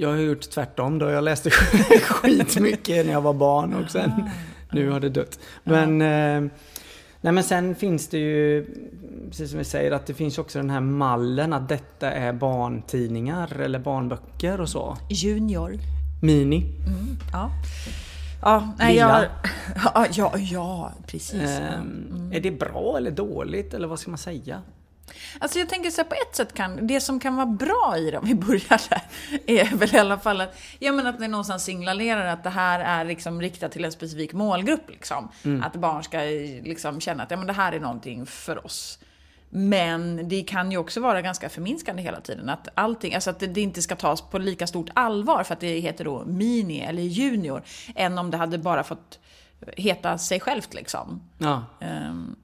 Jag 0.00 0.08
har 0.08 0.16
gjort 0.16 0.50
tvärtom 0.50 0.98
då. 0.98 1.10
Jag 1.10 1.24
läste 1.24 1.50
skitmycket 2.02 3.06
när 3.06 3.12
jag 3.12 3.20
var 3.20 3.34
barn 3.34 3.74
och 3.74 3.90
sen 3.90 4.10
nu 4.72 4.90
har 4.90 5.00
det 5.00 5.08
dött. 5.08 5.38
Men, 5.64 6.02
eh, 6.02 6.50
nej 7.20 7.32
men 7.32 7.44
sen 7.44 7.74
finns 7.74 8.08
det 8.08 8.18
ju, 8.18 8.66
precis 9.28 9.50
som 9.50 9.58
vi 9.58 9.64
säger, 9.64 9.92
att 9.92 10.06
det 10.06 10.14
finns 10.14 10.38
också 10.38 10.58
den 10.58 10.70
här 10.70 10.80
mallen 10.80 11.52
att 11.52 11.68
detta 11.68 12.10
är 12.10 12.32
barntidningar 12.32 13.60
eller 13.60 13.78
barnböcker 13.78 14.60
och 14.60 14.68
så. 14.68 14.96
Junior. 15.10 15.78
Mini. 16.22 16.64
Ja. 17.32 17.50
Ja, 18.42 18.72
nej, 18.78 18.96
jag, 18.96 19.24
ja, 19.94 20.06
ja, 20.12 20.32
ja, 20.38 20.92
precis. 21.06 21.42
Ehm, 21.42 22.32
Är 22.34 22.40
det 22.40 22.50
bra 22.50 22.96
eller 22.96 23.10
dåligt 23.10 23.74
eller 23.74 23.88
vad 23.88 23.98
ska 23.98 24.10
man 24.10 24.18
säga? 24.18 24.62
Alltså 25.38 25.58
jag 25.58 25.68
tänker 25.68 25.90
så 25.90 26.02
här, 26.02 26.08
på 26.08 26.14
ett 26.14 26.36
sätt 26.36 26.54
kan, 26.54 26.86
det 26.86 27.00
som 27.00 27.20
kan 27.20 27.36
vara 27.36 27.46
bra 27.46 27.94
i 27.98 28.10
det, 28.10 28.18
om 28.18 28.26
vi 28.26 28.34
börjar 28.34 28.88
där, 28.90 29.02
är 29.46 29.76
väl 29.76 29.94
i 29.94 29.98
alla 29.98 30.18
fall 30.18 30.40
att, 30.40 30.58
ja 30.78 30.92
men 30.92 31.06
att 31.06 31.18
det 31.18 31.28
någonstans 31.28 31.64
signalerar 31.64 32.26
att 32.26 32.44
det 32.44 32.50
här 32.50 32.80
är 32.80 33.04
liksom 33.04 33.40
riktat 33.40 33.72
till 33.72 33.84
en 33.84 33.92
specifik 33.92 34.32
målgrupp 34.32 34.90
liksom. 34.90 35.28
Att 35.64 35.76
barn 35.76 36.04
ska 36.04 36.18
liksom 36.68 37.00
känna 37.00 37.22
att, 37.22 37.30
ja 37.30 37.36
men 37.36 37.46
det 37.46 37.52
här 37.52 37.72
är 37.72 37.80
någonting 37.80 38.26
för 38.26 38.66
oss. 38.66 38.98
Men 39.50 40.28
det 40.28 40.42
kan 40.42 40.72
ju 40.72 40.78
också 40.78 41.00
vara 41.00 41.22
ganska 41.22 41.48
förminskande 41.48 42.02
hela 42.02 42.20
tiden. 42.20 42.48
Att 42.48 42.68
allting, 42.74 43.14
alltså 43.14 43.30
att 43.30 43.40
det, 43.40 43.60
inte 43.60 43.82
ska 43.82 43.96
tas 43.96 44.22
på 44.22 44.38
lika 44.38 44.66
stort 44.66 44.90
allvar 44.94 45.44
för 45.44 45.54
att 45.54 45.60
det 45.60 45.80
heter 45.80 46.04
då 46.04 46.24
mini 46.24 46.80
eller 46.80 47.02
junior. 47.02 47.62
Än 47.94 48.18
om 48.18 48.30
det 48.30 48.36
hade 48.36 48.58
bara 48.58 48.84
fått 48.84 49.18
heta 49.76 50.18
sig 50.18 50.40
självt 50.40 50.74
liksom. 50.74 51.22
Ja. 51.38 51.64
Ehm, 51.80 52.36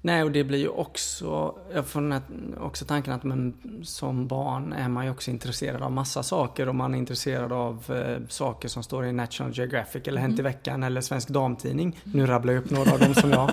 Nej, 0.00 0.22
och 0.22 0.32
det 0.32 0.44
blir 0.44 0.58
ju 0.58 0.68
också, 0.68 1.54
jag 1.74 1.86
får 1.86 2.00
den 2.00 2.54
också 2.60 2.84
tanken 2.84 3.12
att 3.12 3.24
man 3.24 3.54
som 3.82 4.26
barn 4.26 4.72
är 4.72 4.88
man 4.88 5.04
ju 5.04 5.10
också 5.10 5.30
intresserad 5.30 5.82
av 5.82 5.92
massa 5.92 6.22
saker 6.22 6.68
och 6.68 6.74
man 6.74 6.94
är 6.94 6.98
intresserad 6.98 7.52
av 7.52 7.84
eh, 7.88 8.28
saker 8.28 8.68
som 8.68 8.82
står 8.82 9.06
i 9.06 9.12
National 9.12 9.52
Geographic 9.58 10.08
eller 10.08 10.20
Hänt 10.20 10.38
i 10.38 10.42
veckan 10.42 10.82
eller 10.82 11.00
Svensk 11.00 11.28
Damtidning. 11.28 12.00
Nu 12.04 12.26
rabblar 12.26 12.52
jag 12.52 12.64
upp 12.64 12.70
några 12.70 12.92
av 12.92 12.98
dem 12.98 13.14
som 13.14 13.30
jag 13.30 13.52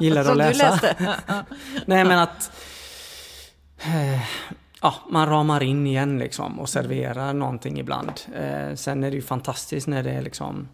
gillar 0.00 0.22
som 0.24 0.32
att 0.32 0.38
läsa. 0.38 0.80
Nej, 1.86 2.04
men 2.04 2.18
att 2.18 2.50
eh, 3.78 4.22
ja, 4.82 4.94
man 5.10 5.28
ramar 5.28 5.62
in 5.62 5.86
igen 5.86 6.18
liksom 6.18 6.60
och 6.60 6.68
serverar 6.68 7.32
någonting 7.32 7.78
ibland. 7.78 8.12
Eh, 8.34 8.74
sen 8.74 9.04
är 9.04 9.10
det 9.10 9.16
ju 9.16 9.22
fantastiskt 9.22 9.86
när 9.86 10.02
det 10.02 10.10
är 10.10 10.22
liksom 10.22 10.68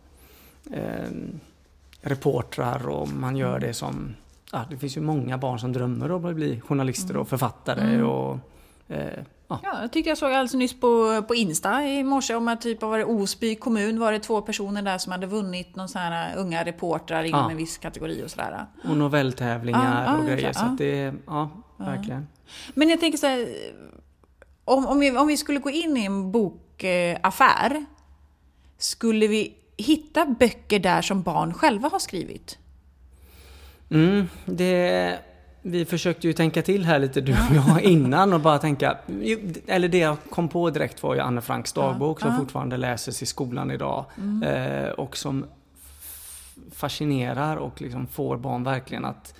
eh, 0.73 1.11
reportrar 2.01 2.89
och 2.89 3.09
man 3.09 3.37
gör 3.37 3.59
det 3.59 3.75
som 3.75 4.15
Ja, 4.55 4.65
det 4.71 4.77
finns 4.77 4.97
ju 4.97 5.01
många 5.01 5.39
barn 5.39 5.59
som 5.59 5.73
drömmer 5.73 6.11
om 6.13 6.25
att 6.25 6.35
bli 6.35 6.61
journalister 6.61 7.17
och 7.17 7.29
författare 7.29 8.03
och 8.03 8.39
eh, 8.89 9.19
ja. 9.49 9.61
Ja, 9.63 9.81
jag 9.81 9.93
tyckte 9.93 10.09
jag 10.09 10.19
såg 10.19 10.29
alldeles 10.33 10.55
nyss 10.55 10.81
på, 10.81 11.23
på 11.29 11.35
Insta 11.35 11.87
i 11.87 12.03
morse 12.05 12.35
om 12.35 12.49
att 12.49 12.61
typ, 12.61 12.81
det, 12.81 13.05
Osby 13.05 13.55
kommun 13.55 14.01
var 14.01 14.13
det 14.13 14.19
två 14.19 14.41
personer 14.43 14.83
där 14.83 14.99
som 14.99 15.13
hade 15.13 15.27
vunnit 15.27 15.77
någon 15.77 15.89
sån 15.89 16.03
här 16.03 16.37
unga 16.37 16.65
reportrar 16.65 17.25
inom 17.25 17.41
Ja. 17.41 17.51
en 17.51 17.57
viss 17.57 17.79
kategori 17.79 18.23
och 18.25 18.31
sådär. 18.31 18.67
och 18.89 18.97
novelltävlingar 18.97 20.05
Ja, 20.05 20.17
och 20.19 20.25
grejer. 20.27 20.43
ja. 20.47 20.53
Så 20.53 20.65
det, 20.79 21.15
ja, 21.27 21.51
verkligen. 21.77 22.29
Men 22.75 22.89
jag 22.89 23.01
tänker 23.01 23.19
så 23.19 23.27
här, 23.27 23.49
om, 24.65 24.87
om, 24.87 24.99
vi, 25.01 25.17
om 25.17 25.27
vi 25.27 25.37
skulle 25.37 25.59
gå 25.61 25.71
in 25.71 25.97
i 25.97 26.05
en 26.05 26.33
bokaffär, 26.33 27.85
skulle 28.79 29.27
vi 29.27 29.55
hitta 29.77 30.27
böcker 30.27 30.79
där 30.79 31.03
som 31.03 31.23
barn 31.23 31.55
själva 31.55 31.89
har 31.89 31.99
skrivit? 31.99 32.59
Mm, 33.93 34.29
det, 34.45 35.19
vi 35.63 35.85
försökte 35.85 36.27
ju 36.27 36.33
tänka 36.33 36.63
till 36.63 36.85
här 36.85 36.99
lite 36.99 37.21
du 37.21 37.33
och 37.33 37.55
jag 37.55 37.83
innan 37.83 38.33
och 38.33 38.41
bara 38.41 38.59
tänka, 38.59 38.99
eller 39.67 39.89
det 39.89 39.99
jag 39.99 40.17
kom 40.31 40.49
på 40.49 40.71
direkt 40.71 41.03
var 41.03 41.15
ju 41.15 41.21
Anne 41.21 41.41
Franks 41.41 41.73
dagbok 41.73 42.21
som 42.21 42.37
fortfarande 42.37 42.77
läses 42.77 43.23
i 43.23 43.27
skolan 43.27 43.71
idag. 43.71 44.05
Eh, 44.45 44.91
och 44.91 45.17
som 45.17 45.47
fascinerar 46.73 47.57
och 47.57 47.81
liksom 47.81 48.07
får 48.07 48.37
barn 48.37 48.65
verkligen 48.65 49.05
att, 49.05 49.35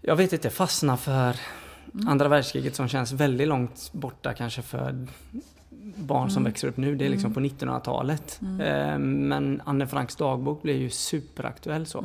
jag 0.00 0.16
vet 0.16 0.32
inte, 0.32 0.50
fastna 0.50 0.96
för 0.96 1.36
andra 2.06 2.28
världskriget 2.28 2.76
som 2.76 2.88
känns 2.88 3.12
väldigt 3.12 3.48
långt 3.48 3.90
borta 3.92 4.34
kanske 4.34 4.62
för 4.62 5.06
barn 5.96 6.30
som 6.30 6.44
växer 6.44 6.68
upp 6.68 6.76
nu. 6.76 6.96
Det 6.96 7.06
är 7.06 7.10
liksom 7.10 7.34
på 7.34 7.40
1900-talet. 7.40 8.40
Eh, 8.60 8.98
men 8.98 9.62
Anne 9.64 9.86
Franks 9.86 10.16
dagbok 10.16 10.62
blir 10.62 10.76
ju 10.76 10.90
superaktuell 10.90 11.86
så. 11.86 12.04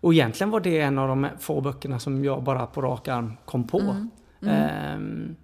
Och 0.00 0.14
egentligen 0.14 0.50
var 0.50 0.60
det 0.60 0.80
en 0.80 0.98
av 0.98 1.08
de 1.08 1.26
få 1.40 1.60
böckerna 1.60 1.98
som 1.98 2.24
jag 2.24 2.42
bara 2.42 2.66
på 2.66 2.82
rak 2.82 3.08
arm 3.08 3.36
kom 3.44 3.66
på. 3.66 3.78
Ehm, 4.46 5.36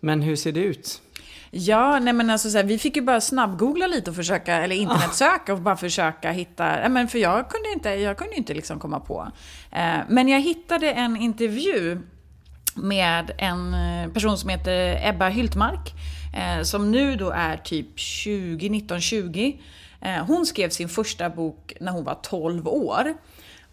men 0.00 0.20
hur 0.22 0.36
ser 0.36 0.52
det 0.52 0.60
ut? 0.60 1.02
Ja, 1.50 1.98
nej 1.98 2.12
men 2.12 2.30
alltså 2.30 2.50
så 2.50 2.56
här, 2.56 2.64
vi 2.64 2.78
fick 2.78 2.96
ju 2.96 3.02
bara 3.02 3.20
snabbgoogla 3.20 3.86
lite 3.86 4.10
och 4.10 4.16
försöka, 4.16 4.54
eller 4.54 4.76
internetsöka 4.76 5.52
och 5.52 5.60
bara 5.60 5.76
försöka 5.76 6.30
hitta, 6.30 6.88
men 6.88 7.08
för 7.08 7.18
jag 7.18 7.50
kunde 7.50 7.72
inte, 7.72 7.88
jag 7.88 8.16
kunde 8.18 8.36
inte 8.36 8.54
liksom 8.54 8.78
komma 8.78 9.00
på. 9.00 9.28
Eh, 9.72 9.96
men 10.08 10.28
jag 10.28 10.40
hittade 10.40 10.92
en 10.92 11.16
intervju 11.16 11.98
med 12.74 13.30
en 13.38 13.74
eh, 13.74 14.12
person 14.12 14.38
som 14.38 14.48
heter 14.50 15.08
Ebba 15.08 15.28
Hyltmark. 15.28 15.94
eh, 16.36 16.62
som 16.62 16.90
nu 16.90 17.16
då 17.16 17.30
är 17.30 17.56
typ 17.56 17.98
20, 17.98 18.68
19, 18.68 19.00
20. 19.00 19.60
Eh, 20.00 20.24
hon 20.26 20.46
skrev 20.46 20.68
sin 20.70 20.88
första 20.88 21.30
bok 21.30 21.72
när 21.80 21.92
hon 21.92 22.04
var 22.04 22.18
12 22.22 22.68
år. 22.68 23.14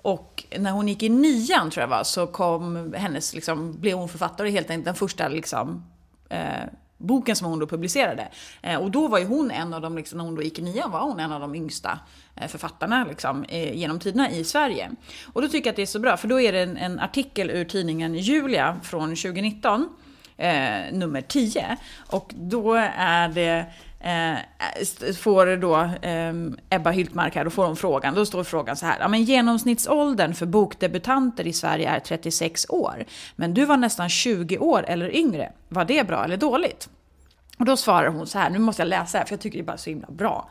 Och 0.05 0.43
när 0.57 0.71
hon 0.71 0.87
gick 0.87 1.03
i 1.03 1.09
nian, 1.09 1.69
tror 1.71 1.81
jag 1.81 1.87
var, 1.87 2.03
så 2.03 2.27
kom 2.27 2.93
hennes, 2.93 3.33
liksom, 3.33 3.79
blev 3.79 3.97
hon 3.97 4.09
författare 4.09 4.49
helt 4.49 4.69
enkelt, 4.69 4.85
den 4.85 4.95
första 4.95 5.27
liksom, 5.27 5.85
eh, 6.29 6.63
boken 6.97 7.35
som 7.35 7.47
hon 7.47 7.59
då 7.59 7.67
publicerade. 7.67 8.27
Eh, 8.61 8.79
och 8.79 8.91
då 8.91 9.07
var 9.07 9.19
ju 9.19 9.25
hon 9.25 9.51
en 9.51 9.73
av 9.73 9.81
de, 9.81 9.97
liksom, 9.97 10.17
när 10.17 10.25
hon 10.25 10.35
då 10.35 10.41
gick 10.41 10.59
i 10.59 10.61
nian, 10.61 10.91
var 10.91 10.99
hon 10.99 11.19
en 11.19 11.31
av 11.31 11.41
de 11.41 11.55
yngsta 11.55 11.99
eh, 12.35 12.47
författarna 12.47 13.05
liksom, 13.09 13.43
eh, 13.43 13.77
genom 13.77 13.99
tiderna 13.99 14.31
i 14.31 14.43
Sverige. 14.43 14.91
Och 15.33 15.41
då 15.41 15.47
tycker 15.47 15.67
jag 15.67 15.73
att 15.73 15.75
det 15.75 15.81
är 15.81 15.85
så 15.85 15.99
bra, 15.99 16.17
för 16.17 16.27
då 16.27 16.41
är 16.41 16.51
det 16.51 16.61
en, 16.61 16.77
en 16.77 16.99
artikel 16.99 17.49
ur 17.49 17.65
tidningen 17.65 18.15
Julia 18.15 18.79
från 18.83 19.09
2019, 19.15 19.89
eh, 20.37 20.93
nummer 20.93 21.21
10. 21.21 21.77
Och 22.11 22.33
då 22.35 22.73
är 22.97 23.29
det 23.29 23.65
Eh, 24.05 24.37
får 25.15 25.57
då 25.57 25.75
eh, 26.01 26.33
Ebba 26.69 26.91
Hyltmark 26.91 27.35
här, 27.35 27.43
då 27.43 27.49
får 27.49 27.65
hon 27.65 27.75
frågan, 27.75 28.15
då 28.15 28.25
står 28.25 28.43
frågan 28.43 28.77
så 28.77 28.85
här, 28.85 28.99
ja 28.99 29.07
men 29.07 29.23
genomsnittsåldern 29.23 30.33
för 30.33 30.45
bokdebutanter 30.45 31.47
i 31.47 31.53
Sverige 31.53 31.89
är 31.89 31.99
36 31.99 32.65
år, 32.69 33.05
men 33.35 33.53
du 33.53 33.65
var 33.65 33.77
nästan 33.77 34.09
20 34.09 34.57
år 34.57 34.85
eller 34.87 35.15
yngre, 35.15 35.51
var 35.69 35.85
det 35.85 36.07
bra 36.07 36.23
eller 36.23 36.37
dåligt? 36.37 36.89
Och 37.57 37.65
då 37.65 37.77
svarar 37.77 38.07
hon 38.07 38.27
så 38.27 38.39
här, 38.39 38.49
nu 38.49 38.59
måste 38.59 38.81
jag 38.81 38.89
läsa 38.89 39.17
här 39.17 39.25
för 39.25 39.33
jag 39.33 39.41
tycker 39.41 39.57
det 39.57 39.63
är 39.63 39.65
bara 39.65 39.77
så 39.77 39.89
himla 39.89 40.07
bra. 40.11 40.49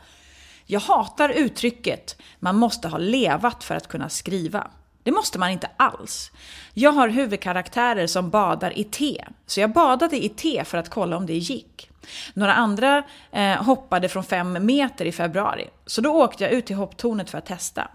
Jag 0.65 0.79
hatar 0.79 1.29
uttrycket 1.29 2.21
man 2.39 2.55
måste 2.55 2.87
ha 2.87 2.97
levat 2.97 3.63
för 3.63 3.75
att 3.75 3.87
kunna 3.87 4.09
skriva. 4.09 4.67
Det 5.05 5.11
måste 5.11 5.39
man 5.39 5.49
inte 5.49 5.69
alls. 5.77 6.31
Jag 6.73 6.91
har 6.91 7.07
huvudkaraktärer 7.07 8.07
som 8.07 8.29
badar 8.29 8.77
i 8.79 8.83
te, 8.83 9.25
så 9.45 9.59
jag 9.59 9.73
badade 9.73 10.25
i 10.25 10.29
te 10.29 10.63
för 10.63 10.77
att 10.77 10.89
kolla 10.89 11.17
om 11.17 11.25
det 11.25 11.33
gick. 11.33 11.89
Några 12.33 12.53
andra 12.53 13.03
eh, 13.31 13.63
hoppade 13.63 14.09
från 14.09 14.23
fem 14.23 14.65
meter 14.65 15.05
i 15.05 15.11
februari, 15.11 15.69
så 15.85 16.01
då 16.01 16.23
åkte 16.23 16.43
jag 16.43 16.53
ut 16.53 16.65
till 16.65 16.75
hopptornet 16.75 17.29
för 17.29 17.37
att 17.37 17.45
testa. 17.45 17.87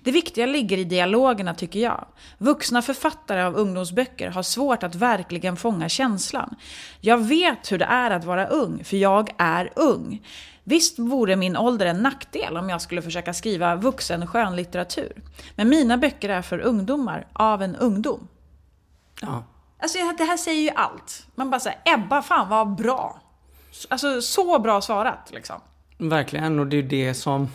Det 0.00 0.10
viktiga 0.10 0.46
ligger 0.46 0.78
i 0.78 0.84
dialogerna 0.84 1.54
tycker 1.54 1.80
jag. 1.80 2.06
Vuxna 2.38 2.82
författare 2.82 3.42
av 3.42 3.56
ungdomsböcker 3.56 4.28
har 4.28 4.42
svårt 4.42 4.82
att 4.82 4.94
verkligen 4.94 5.56
fånga 5.56 5.88
känslan. 5.88 6.54
Jag 7.00 7.18
vet 7.18 7.72
hur 7.72 7.78
det 7.78 7.84
är 7.84 8.10
att 8.10 8.24
vara 8.24 8.46
ung, 8.46 8.84
för 8.84 8.96
jag 8.96 9.30
är 9.38 9.72
ung. 9.76 10.22
Visst 10.68 10.98
vore 10.98 11.36
min 11.36 11.56
ålder 11.56 11.86
en 11.86 12.02
nackdel 12.02 12.56
om 12.56 12.68
jag 12.68 12.82
skulle 12.82 13.02
försöka 13.02 13.34
skriva 13.34 13.76
vuxen 13.76 14.26
skönlitteratur. 14.26 15.22
Men 15.54 15.68
mina 15.68 15.98
böcker 15.98 16.28
är 16.28 16.42
för 16.42 16.58
ungdomar, 16.58 17.26
av 17.32 17.62
en 17.62 17.76
ungdom. 17.76 18.28
Ja. 19.20 19.44
Alltså 19.78 19.98
det 20.18 20.24
här 20.24 20.36
säger 20.36 20.62
ju 20.62 20.70
allt. 20.70 21.26
Man 21.34 21.50
bara 21.50 21.60
säger 21.60 21.78
Ebba, 21.84 22.22
fan 22.22 22.48
vad 22.48 22.74
bra. 22.74 23.20
Alltså 23.88 24.22
så 24.22 24.58
bra 24.58 24.80
svarat 24.80 25.30
liksom. 25.32 25.60
Verkligen, 25.98 26.58
och 26.58 26.66
det 26.66 26.76
är 26.76 26.82
ju 26.82 26.88
det 26.88 27.14
som... 27.14 27.48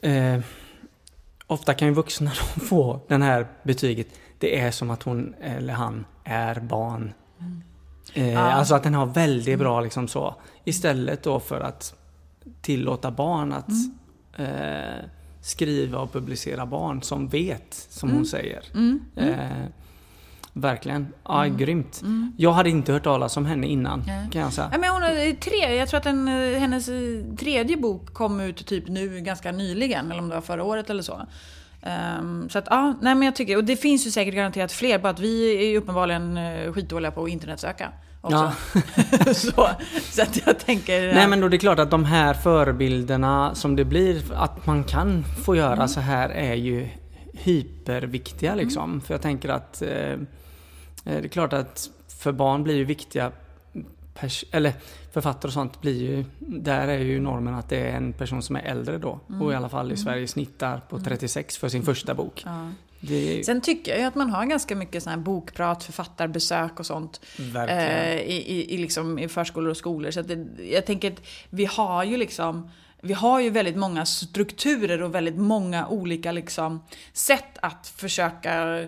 Eh, 0.00 0.40
ofta 1.46 1.74
kan 1.74 1.88
ju 1.88 1.94
vuxna 1.94 2.30
få 2.68 3.00
den 3.08 3.22
här 3.22 3.46
betyget. 3.62 4.08
Det 4.38 4.60
är 4.60 4.70
som 4.70 4.90
att 4.90 5.02
hon 5.02 5.34
eller 5.40 5.74
han 5.74 6.04
är 6.24 6.60
barn. 6.60 7.14
Mm. 7.40 7.62
Eh, 8.14 8.32
ja. 8.32 8.40
Alltså 8.40 8.74
att 8.74 8.82
den 8.82 8.94
har 8.94 9.06
väldigt 9.06 9.58
bra 9.58 9.80
liksom 9.80 10.08
så. 10.08 10.34
Istället 10.64 11.22
då 11.22 11.40
för 11.40 11.60
att 11.60 11.94
tillåta 12.60 13.10
barn 13.10 13.52
att 13.52 13.68
mm. 13.68 14.50
eh, 14.50 15.04
skriva 15.40 15.98
och 15.98 16.12
publicera 16.12 16.66
barn 16.66 17.02
som 17.02 17.28
vet, 17.28 17.86
som 17.88 18.08
mm. 18.08 18.16
hon 18.16 18.26
säger. 18.26 18.64
Mm. 18.74 19.00
mm. 19.16 19.40
Eh, 19.40 19.66
verkligen. 20.52 21.06
Ja, 21.24 21.44
mm. 21.44 21.56
grymt. 21.56 22.00
Mm. 22.02 22.32
Jag 22.36 22.52
hade 22.52 22.70
inte 22.70 22.92
hört 22.92 23.04
talas 23.04 23.36
om 23.36 23.46
henne 23.46 23.66
innan, 23.66 24.04
ja. 24.06 24.30
kan 24.32 24.42
jag 24.42 24.52
säga. 24.52 24.68
Ja, 24.72 24.78
men 24.78 24.90
hon 24.90 25.02
har 25.02 25.40
tre, 25.40 25.76
jag 25.76 25.88
tror 25.88 25.98
att 25.98 26.04
den, 26.04 26.28
hennes 26.58 26.86
tredje 27.38 27.76
bok 27.76 28.14
kom 28.14 28.40
ut 28.40 28.66
typ 28.66 28.88
nu 28.88 29.20
ganska 29.20 29.52
nyligen, 29.52 30.10
eller 30.10 30.22
om 30.22 30.28
det 30.28 30.34
var 30.34 30.42
förra 30.42 30.64
året 30.64 30.90
eller 30.90 31.02
så. 31.02 31.26
Um, 32.18 32.48
så 32.50 32.58
att 32.58 32.66
ja, 32.70 32.94
nej 33.00 33.14
men 33.14 33.22
jag 33.22 33.36
tycker, 33.36 33.56
och 33.56 33.64
det 33.64 33.76
finns 33.76 34.06
ju 34.06 34.10
säkert 34.10 34.34
garanterat 34.34 34.72
fler, 34.72 34.98
bara 34.98 35.10
att 35.10 35.20
vi 35.20 35.54
är 35.74 35.78
uppenbarligen 35.78 36.36
uh, 36.36 36.72
skitdåliga 36.72 37.10
på 37.10 37.24
att 37.24 37.30
internetsöka. 37.30 37.92
Ja. 38.22 38.52
så, 39.34 39.68
så 40.02 40.22
att 40.22 40.46
jag 40.46 40.58
tänker... 40.58 41.14
Nej 41.14 41.28
men 41.28 41.40
då 41.40 41.48
det 41.48 41.56
är 41.56 41.58
klart 41.58 41.78
att 41.78 41.90
de 41.90 42.04
här 42.04 42.34
förebilderna 42.34 43.54
som 43.54 43.76
det 43.76 43.84
blir 43.84 44.22
att 44.34 44.66
man 44.66 44.84
kan 44.84 45.24
få 45.44 45.56
göra 45.56 45.72
mm. 45.72 45.88
så 45.88 46.00
här 46.00 46.28
är 46.28 46.54
ju 46.54 46.88
hyperviktiga 47.32 48.54
liksom. 48.54 48.90
Mm. 48.90 49.00
För 49.00 49.14
jag 49.14 49.22
tänker 49.22 49.48
att 49.48 49.82
eh, 49.82 49.90
eh, 49.90 50.16
det 51.04 51.24
är 51.24 51.28
klart 51.28 51.52
att 51.52 51.90
för 52.22 52.32
barn 52.32 52.62
blir 52.62 52.74
ju 52.74 52.84
viktiga 52.84 53.32
eller 54.50 54.72
författare 55.12 55.48
och 55.48 55.52
sånt 55.52 55.80
blir 55.80 56.02
ju, 56.02 56.24
där 56.38 56.88
är 56.88 56.98
ju 56.98 57.20
normen 57.20 57.54
att 57.54 57.68
det 57.68 57.80
är 57.80 57.96
en 57.96 58.12
person 58.12 58.42
som 58.42 58.56
är 58.56 58.60
äldre 58.60 58.98
då. 58.98 59.20
Mm. 59.28 59.42
Och 59.42 59.52
i 59.52 59.54
alla 59.54 59.68
fall 59.68 59.86
i 59.86 59.94
mm. 59.94 59.96
Sverige 59.96 60.28
snittar 60.28 60.80
på 60.88 60.98
36 60.98 61.56
mm. 61.56 61.60
för 61.60 61.68
sin 61.68 61.82
första 61.82 62.14
bok. 62.14 62.42
Ja. 62.46 62.70
Det... 63.00 63.46
Sen 63.46 63.60
tycker 63.60 63.92
jag 63.92 64.00
ju 64.00 64.06
att 64.06 64.14
man 64.14 64.30
har 64.30 64.46
ganska 64.46 64.76
mycket 64.76 65.02
sån 65.02 65.10
här 65.10 65.18
bokprat, 65.18 65.84
författarbesök 65.84 66.80
och 66.80 66.86
sånt. 66.86 67.20
Eh, 67.68 68.16
i, 68.16 68.44
i, 68.46 68.74
i, 68.74 68.78
liksom, 68.78 69.18
I 69.18 69.28
förskolor 69.28 69.70
och 69.70 69.76
skolor. 69.76 70.10
Så 70.10 70.22
det, 70.22 70.46
jag 70.70 70.86
tänker 70.86 71.12
att 71.12 71.22
vi 71.50 71.64
har 71.64 72.04
ju 72.04 72.16
liksom 72.16 72.70
vi 73.04 73.12
har 73.12 73.40
ju 73.40 73.50
väldigt 73.50 73.76
många 73.76 74.06
strukturer 74.06 75.02
och 75.02 75.14
väldigt 75.14 75.36
många 75.36 75.86
olika 75.86 76.32
liksom, 76.32 76.82
sätt 77.12 77.58
att 77.62 77.86
försöka 77.96 78.84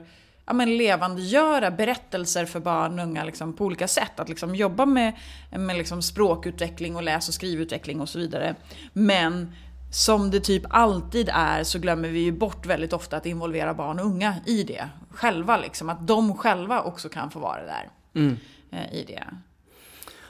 ja, 0.47 0.53
men 0.53 0.77
levandegöra 0.77 1.71
berättelser 1.71 2.47
för 2.47 2.61
barn 2.61 2.99
och 2.99 3.05
unga 3.05 3.25
liksom, 3.25 3.53
på 3.53 3.65
olika 3.65 3.89
sätt. 3.89 4.21
Att 4.21 4.29
liksom 4.29 4.55
jobba 4.55 4.87
med, 4.87 5.13
med 5.51 5.77
liksom 5.77 6.03
språkutveckling 6.03 6.97
och 6.97 7.03
läs 7.03 7.29
och 7.29 7.35
skrivutveckling 7.35 8.01
och 8.01 8.09
så 8.09 8.19
vidare. 8.19 8.55
Men 8.93 9.53
som 9.91 10.31
det 10.31 10.41
typ 10.41 10.63
alltid 10.71 11.29
är 11.33 11.65
så 11.65 11.79
glömmer 11.79 12.09
vi 12.09 12.19
ju 12.19 12.33
bort 12.33 12.67
väldigt 12.67 12.93
ofta 12.93 13.17
att 13.17 13.27
involvera 13.27 13.75
barn 13.75 13.99
och 13.99 14.07
unga 14.07 14.35
i 14.47 14.63
det. 14.63 14.89
Själva 15.11 15.57
liksom, 15.57 15.89
att 15.89 16.07
de 16.07 16.37
själva 16.37 16.83
också 16.83 17.09
kan 17.09 17.31
få 17.31 17.39
vara 17.39 17.63
där. 17.63 17.89
Mm. 18.15 18.37
Eh, 18.71 18.95
I 18.95 19.05
det. 19.05 19.25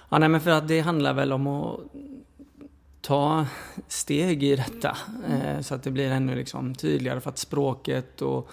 Ja, 0.08 0.18
nej 0.18 0.28
men 0.28 0.40
för 0.40 0.50
att 0.50 0.68
det 0.68 0.80
handlar 0.80 1.12
väl 1.12 1.32
om 1.32 1.46
att 1.46 1.80
ta 3.00 3.46
steg 3.88 4.42
i 4.42 4.56
detta. 4.56 4.96
Mm. 5.28 5.62
Så 5.62 5.74
att 5.74 5.82
det 5.82 5.90
blir 5.90 6.10
ännu 6.10 6.34
liksom 6.34 6.74
tydligare 6.74 7.20
för 7.20 7.30
att 7.30 7.38
språket 7.38 8.22
och 8.22 8.50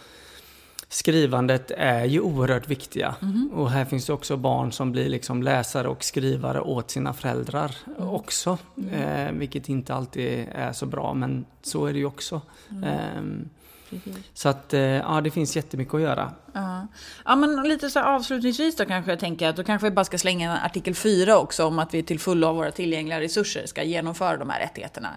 skrivandet 0.92 1.72
är 1.78 2.06
ju 2.06 2.20
oerhört 2.20 2.70
viktiga. 2.70 3.16
Mm. 3.22 3.52
Och 3.54 3.72
här 3.72 3.86
finns 3.86 4.06
det 4.06 4.14
också 4.14 4.38
barn 4.38 4.72
som 4.72 4.92
blir 4.92 5.10
liksom 5.10 5.44
läsare 5.44 5.88
och 5.88 6.04
skrivare 6.04 6.62
åt 6.62 6.92
sina 6.92 7.14
föräldrar 7.14 7.76
mm. 7.98 8.10
också. 8.10 8.58
Mm. 8.78 8.94
Eh, 8.94 9.40
vilket 9.40 9.70
inte 9.70 9.94
alltid 9.94 10.48
är 10.52 10.74
så 10.74 10.86
bra, 10.86 11.14
men 11.14 11.46
så 11.62 11.86
är 11.86 11.94
det 11.94 12.00
ju 12.00 12.06
också. 12.06 12.42
Eh, 12.70 13.22
så 14.34 14.50
att, 14.50 14.74
eh, 14.74 14.82
ja 14.82 15.22
det 15.22 15.32
finns 15.32 15.56
jättemycket 15.56 15.94
att 15.94 16.02
göra. 16.02 16.32
Ja, 16.54 16.88
ja 17.26 17.36
men 17.36 17.64
lite 17.64 17.90
så 17.90 18.00
avslutningsvis 18.00 18.76
då 18.76 18.86
kanske 18.86 19.12
jag 19.12 19.20
tänker 19.20 19.50
att 19.50 19.56
då 19.56 19.64
kanske 19.64 19.90
vi 19.90 19.96
bara 19.96 20.06
ska 20.06 20.18
slänga 20.18 20.52
en 20.52 20.66
artikel 20.66 20.96
4 20.96 21.38
också 21.38 21.66
om 21.66 21.80
att 21.80 21.94
vi 21.94 22.04
till 22.04 22.20
fullo 22.20 22.48
av 22.48 22.56
våra 22.56 22.72
tillgängliga 22.72 23.22
resurser 23.22 23.66
ska 23.66 23.84
genomföra 23.84 24.38
de 24.38 24.50
här 24.50 24.60
rättigheterna. 24.60 25.10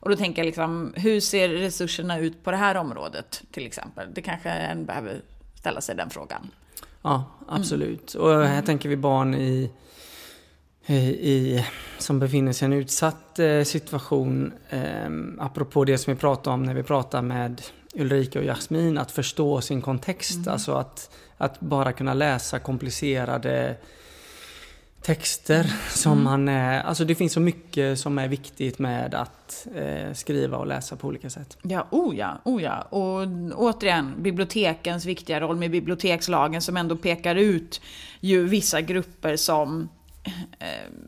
Och 0.00 0.10
då 0.10 0.16
tänker 0.16 0.42
jag 0.42 0.46
liksom, 0.46 0.94
hur 0.96 1.20
ser 1.20 1.48
resurserna 1.48 2.18
ut 2.18 2.44
på 2.44 2.50
det 2.50 2.56
här 2.56 2.74
området 2.74 3.42
till 3.50 3.66
exempel? 3.66 4.08
Det 4.14 4.22
kanske 4.22 4.50
en 4.50 4.84
behöver 4.84 5.20
ställa 5.54 5.80
sig 5.80 5.96
den 5.96 6.10
frågan. 6.10 6.50
Ja, 7.02 7.24
absolut. 7.48 8.14
Mm. 8.14 8.26
Och 8.26 8.46
här 8.46 8.62
tänker 8.62 8.88
vi 8.88 8.96
barn 8.96 9.34
i, 9.34 9.70
i, 10.86 10.96
i, 11.32 11.66
som 11.98 12.18
befinner 12.18 12.52
sig 12.52 12.68
i 12.68 12.72
en 12.72 12.78
utsatt 12.78 13.38
eh, 13.38 13.62
situation. 13.62 14.52
Eh, 14.68 15.10
apropå 15.38 15.84
det 15.84 15.98
som 15.98 16.14
vi 16.14 16.20
pratade 16.20 16.54
om 16.54 16.62
när 16.62 16.74
vi 16.74 16.82
pratade 16.82 17.22
med 17.22 17.62
Ulrika 17.92 18.38
och 18.38 18.44
Jasmin, 18.44 18.98
att 18.98 19.10
förstå 19.10 19.60
sin 19.60 19.82
kontext. 19.82 20.36
Mm. 20.36 20.48
Alltså 20.52 20.72
att, 20.72 21.10
att 21.36 21.60
bara 21.60 21.92
kunna 21.92 22.14
läsa 22.14 22.58
komplicerade 22.58 23.76
texter 25.02 25.72
som 25.88 26.12
mm. 26.12 26.24
man 26.24 26.48
är... 26.48 26.82
Alltså 26.82 27.04
det 27.04 27.14
finns 27.14 27.32
så 27.32 27.40
mycket 27.40 27.98
som 27.98 28.18
är 28.18 28.28
viktigt 28.28 28.78
med 28.78 29.14
att 29.14 29.66
eh, 29.74 30.12
skriva 30.12 30.56
och 30.56 30.66
läsa 30.66 30.96
på 30.96 31.08
olika 31.08 31.30
sätt. 31.30 31.58
Ja, 31.62 31.86
oh 31.90 32.16
ja, 32.16 32.40
oh 32.44 32.62
ja. 32.62 32.82
Och 32.82 33.26
återigen, 33.54 34.14
bibliotekens 34.18 35.04
viktiga 35.04 35.40
roll 35.40 35.56
med 35.56 35.70
bibliotekslagen 35.70 36.62
som 36.62 36.76
ändå 36.76 36.96
pekar 36.96 37.36
ut 37.36 37.80
ju 38.20 38.46
vissa 38.46 38.80
grupper 38.80 39.36
som 39.36 39.80
eh, 39.82 39.86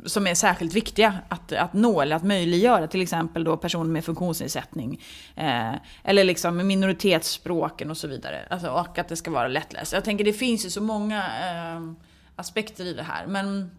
som 0.07 0.27
är 0.27 0.35
särskilt 0.35 0.75
viktiga 0.75 1.15
att, 1.29 1.53
att 1.53 1.73
nå 1.73 2.01
eller 2.01 2.17
att 2.17 2.25
möjliggöra. 2.25 2.87
Till 2.87 3.03
exempel 3.03 3.45
då 3.45 3.57
personer 3.57 3.91
med 3.91 4.05
funktionsnedsättning. 4.05 5.01
Eh, 5.37 5.73
eller 6.05 6.25
liksom 6.25 6.67
minoritetsspråken 6.67 7.91
och 7.91 7.97
så 7.97 8.09
vidare. 8.09 8.47
Alltså, 8.51 8.69
och 8.69 8.99
att 8.99 9.09
det 9.09 9.17
ska 9.17 9.31
vara 9.31 9.49
lättläst. 9.49 9.93
Jag 9.93 10.05
tänker 10.05 10.25
det 10.25 10.33
finns 10.33 10.67
ju 10.67 10.71
så 10.71 10.81
många 10.81 11.19
eh, 11.19 11.93
aspekter 12.37 12.85
i 12.85 12.93
det 12.93 13.03
här. 13.03 13.27
Men 13.27 13.71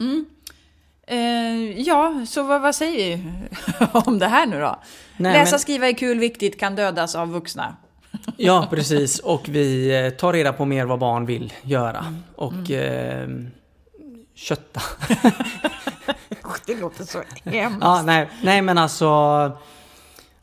Mm. 0.00 0.26
Eh, 1.06 1.80
ja, 1.80 2.24
så 2.26 2.42
vad, 2.42 2.62
vad 2.62 2.74
säger 2.74 3.16
vi 3.16 3.22
om 3.92 4.18
det 4.18 4.26
här 4.26 4.46
nu 4.46 4.60
då? 4.60 4.80
Nej, 5.16 5.32
Läsa, 5.32 5.52
men... 5.52 5.60
skriva 5.60 5.88
är 5.88 5.92
kul, 5.92 6.18
viktigt, 6.18 6.60
kan 6.60 6.76
dödas 6.76 7.14
av 7.14 7.28
vuxna. 7.28 7.76
ja, 8.36 8.66
precis. 8.70 9.18
Och 9.18 9.48
vi 9.48 9.98
eh, 10.04 10.10
tar 10.10 10.32
reda 10.32 10.52
på 10.52 10.64
mer 10.64 10.84
vad 10.84 10.98
barn 10.98 11.26
vill 11.26 11.52
göra. 11.62 12.14
Och 12.36 12.70
mm. 12.70 13.50
Eh, 14.40 14.44
kötta. 14.44 14.80
Det 16.66 16.80
låter 16.80 17.04
så 17.04 17.22
hemskt. 17.44 17.78
Ja, 17.80 18.02
nej, 18.02 18.30
nej 18.42 18.62
men 18.62 18.78
alltså... 18.78 19.06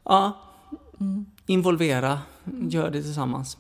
Ja. 0.04 0.32
Involvera. 1.46 2.20
Gör 2.70 2.90
det 2.90 3.02
tillsammans. 3.02 3.58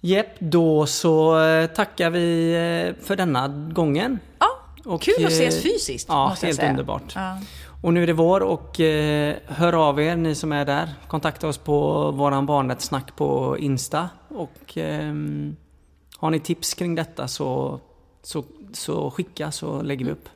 Jepp, 0.00 0.40
då 0.40 0.86
så 0.86 1.40
eh, 1.40 1.66
tackar 1.66 2.10
vi 2.10 2.50
eh, 2.50 3.04
för 3.04 3.16
denna 3.16 3.48
gången. 3.48 4.18
Ja, 4.38 4.46
Och, 4.84 5.02
kul 5.02 5.26
att 5.26 5.32
ses 5.32 5.56
eh, 5.56 5.62
fysiskt. 5.62 6.08
Ja, 6.08 6.36
helt 6.42 6.62
underbart. 6.62 7.12
Ja. 7.14 7.38
Och 7.82 7.94
nu 7.94 8.02
är 8.02 8.06
det 8.06 8.12
vår 8.12 8.40
och 8.40 8.80
eh, 8.80 9.36
hör 9.46 9.88
av 9.88 10.00
er 10.00 10.16
ni 10.16 10.34
som 10.34 10.52
är 10.52 10.64
där. 10.64 10.94
Kontakta 11.08 11.48
oss 11.48 11.58
på 11.58 12.10
våran 12.10 12.46
Barnrättssnack 12.46 13.16
på 13.16 13.58
Insta. 13.58 14.08
Och 14.28 14.76
ehm, 14.76 15.56
har 16.16 16.30
ni 16.30 16.40
tips 16.40 16.74
kring 16.74 16.94
detta 16.94 17.28
så, 17.28 17.80
så, 18.22 18.44
så 18.76 19.10
skicka 19.10 19.52
så 19.52 19.82
lägger 19.82 20.04
vi 20.04 20.10
upp. 20.10 20.28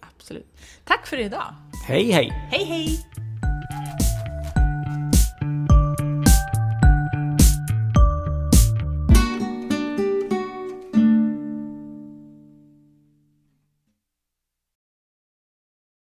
Absolut. 0.00 0.46
Tack 0.84 1.06
för 1.06 1.16
idag. 1.20 1.54
Hej 1.86 2.10
hej! 2.12 2.32
Hej 2.50 2.64
hej! 2.64 3.06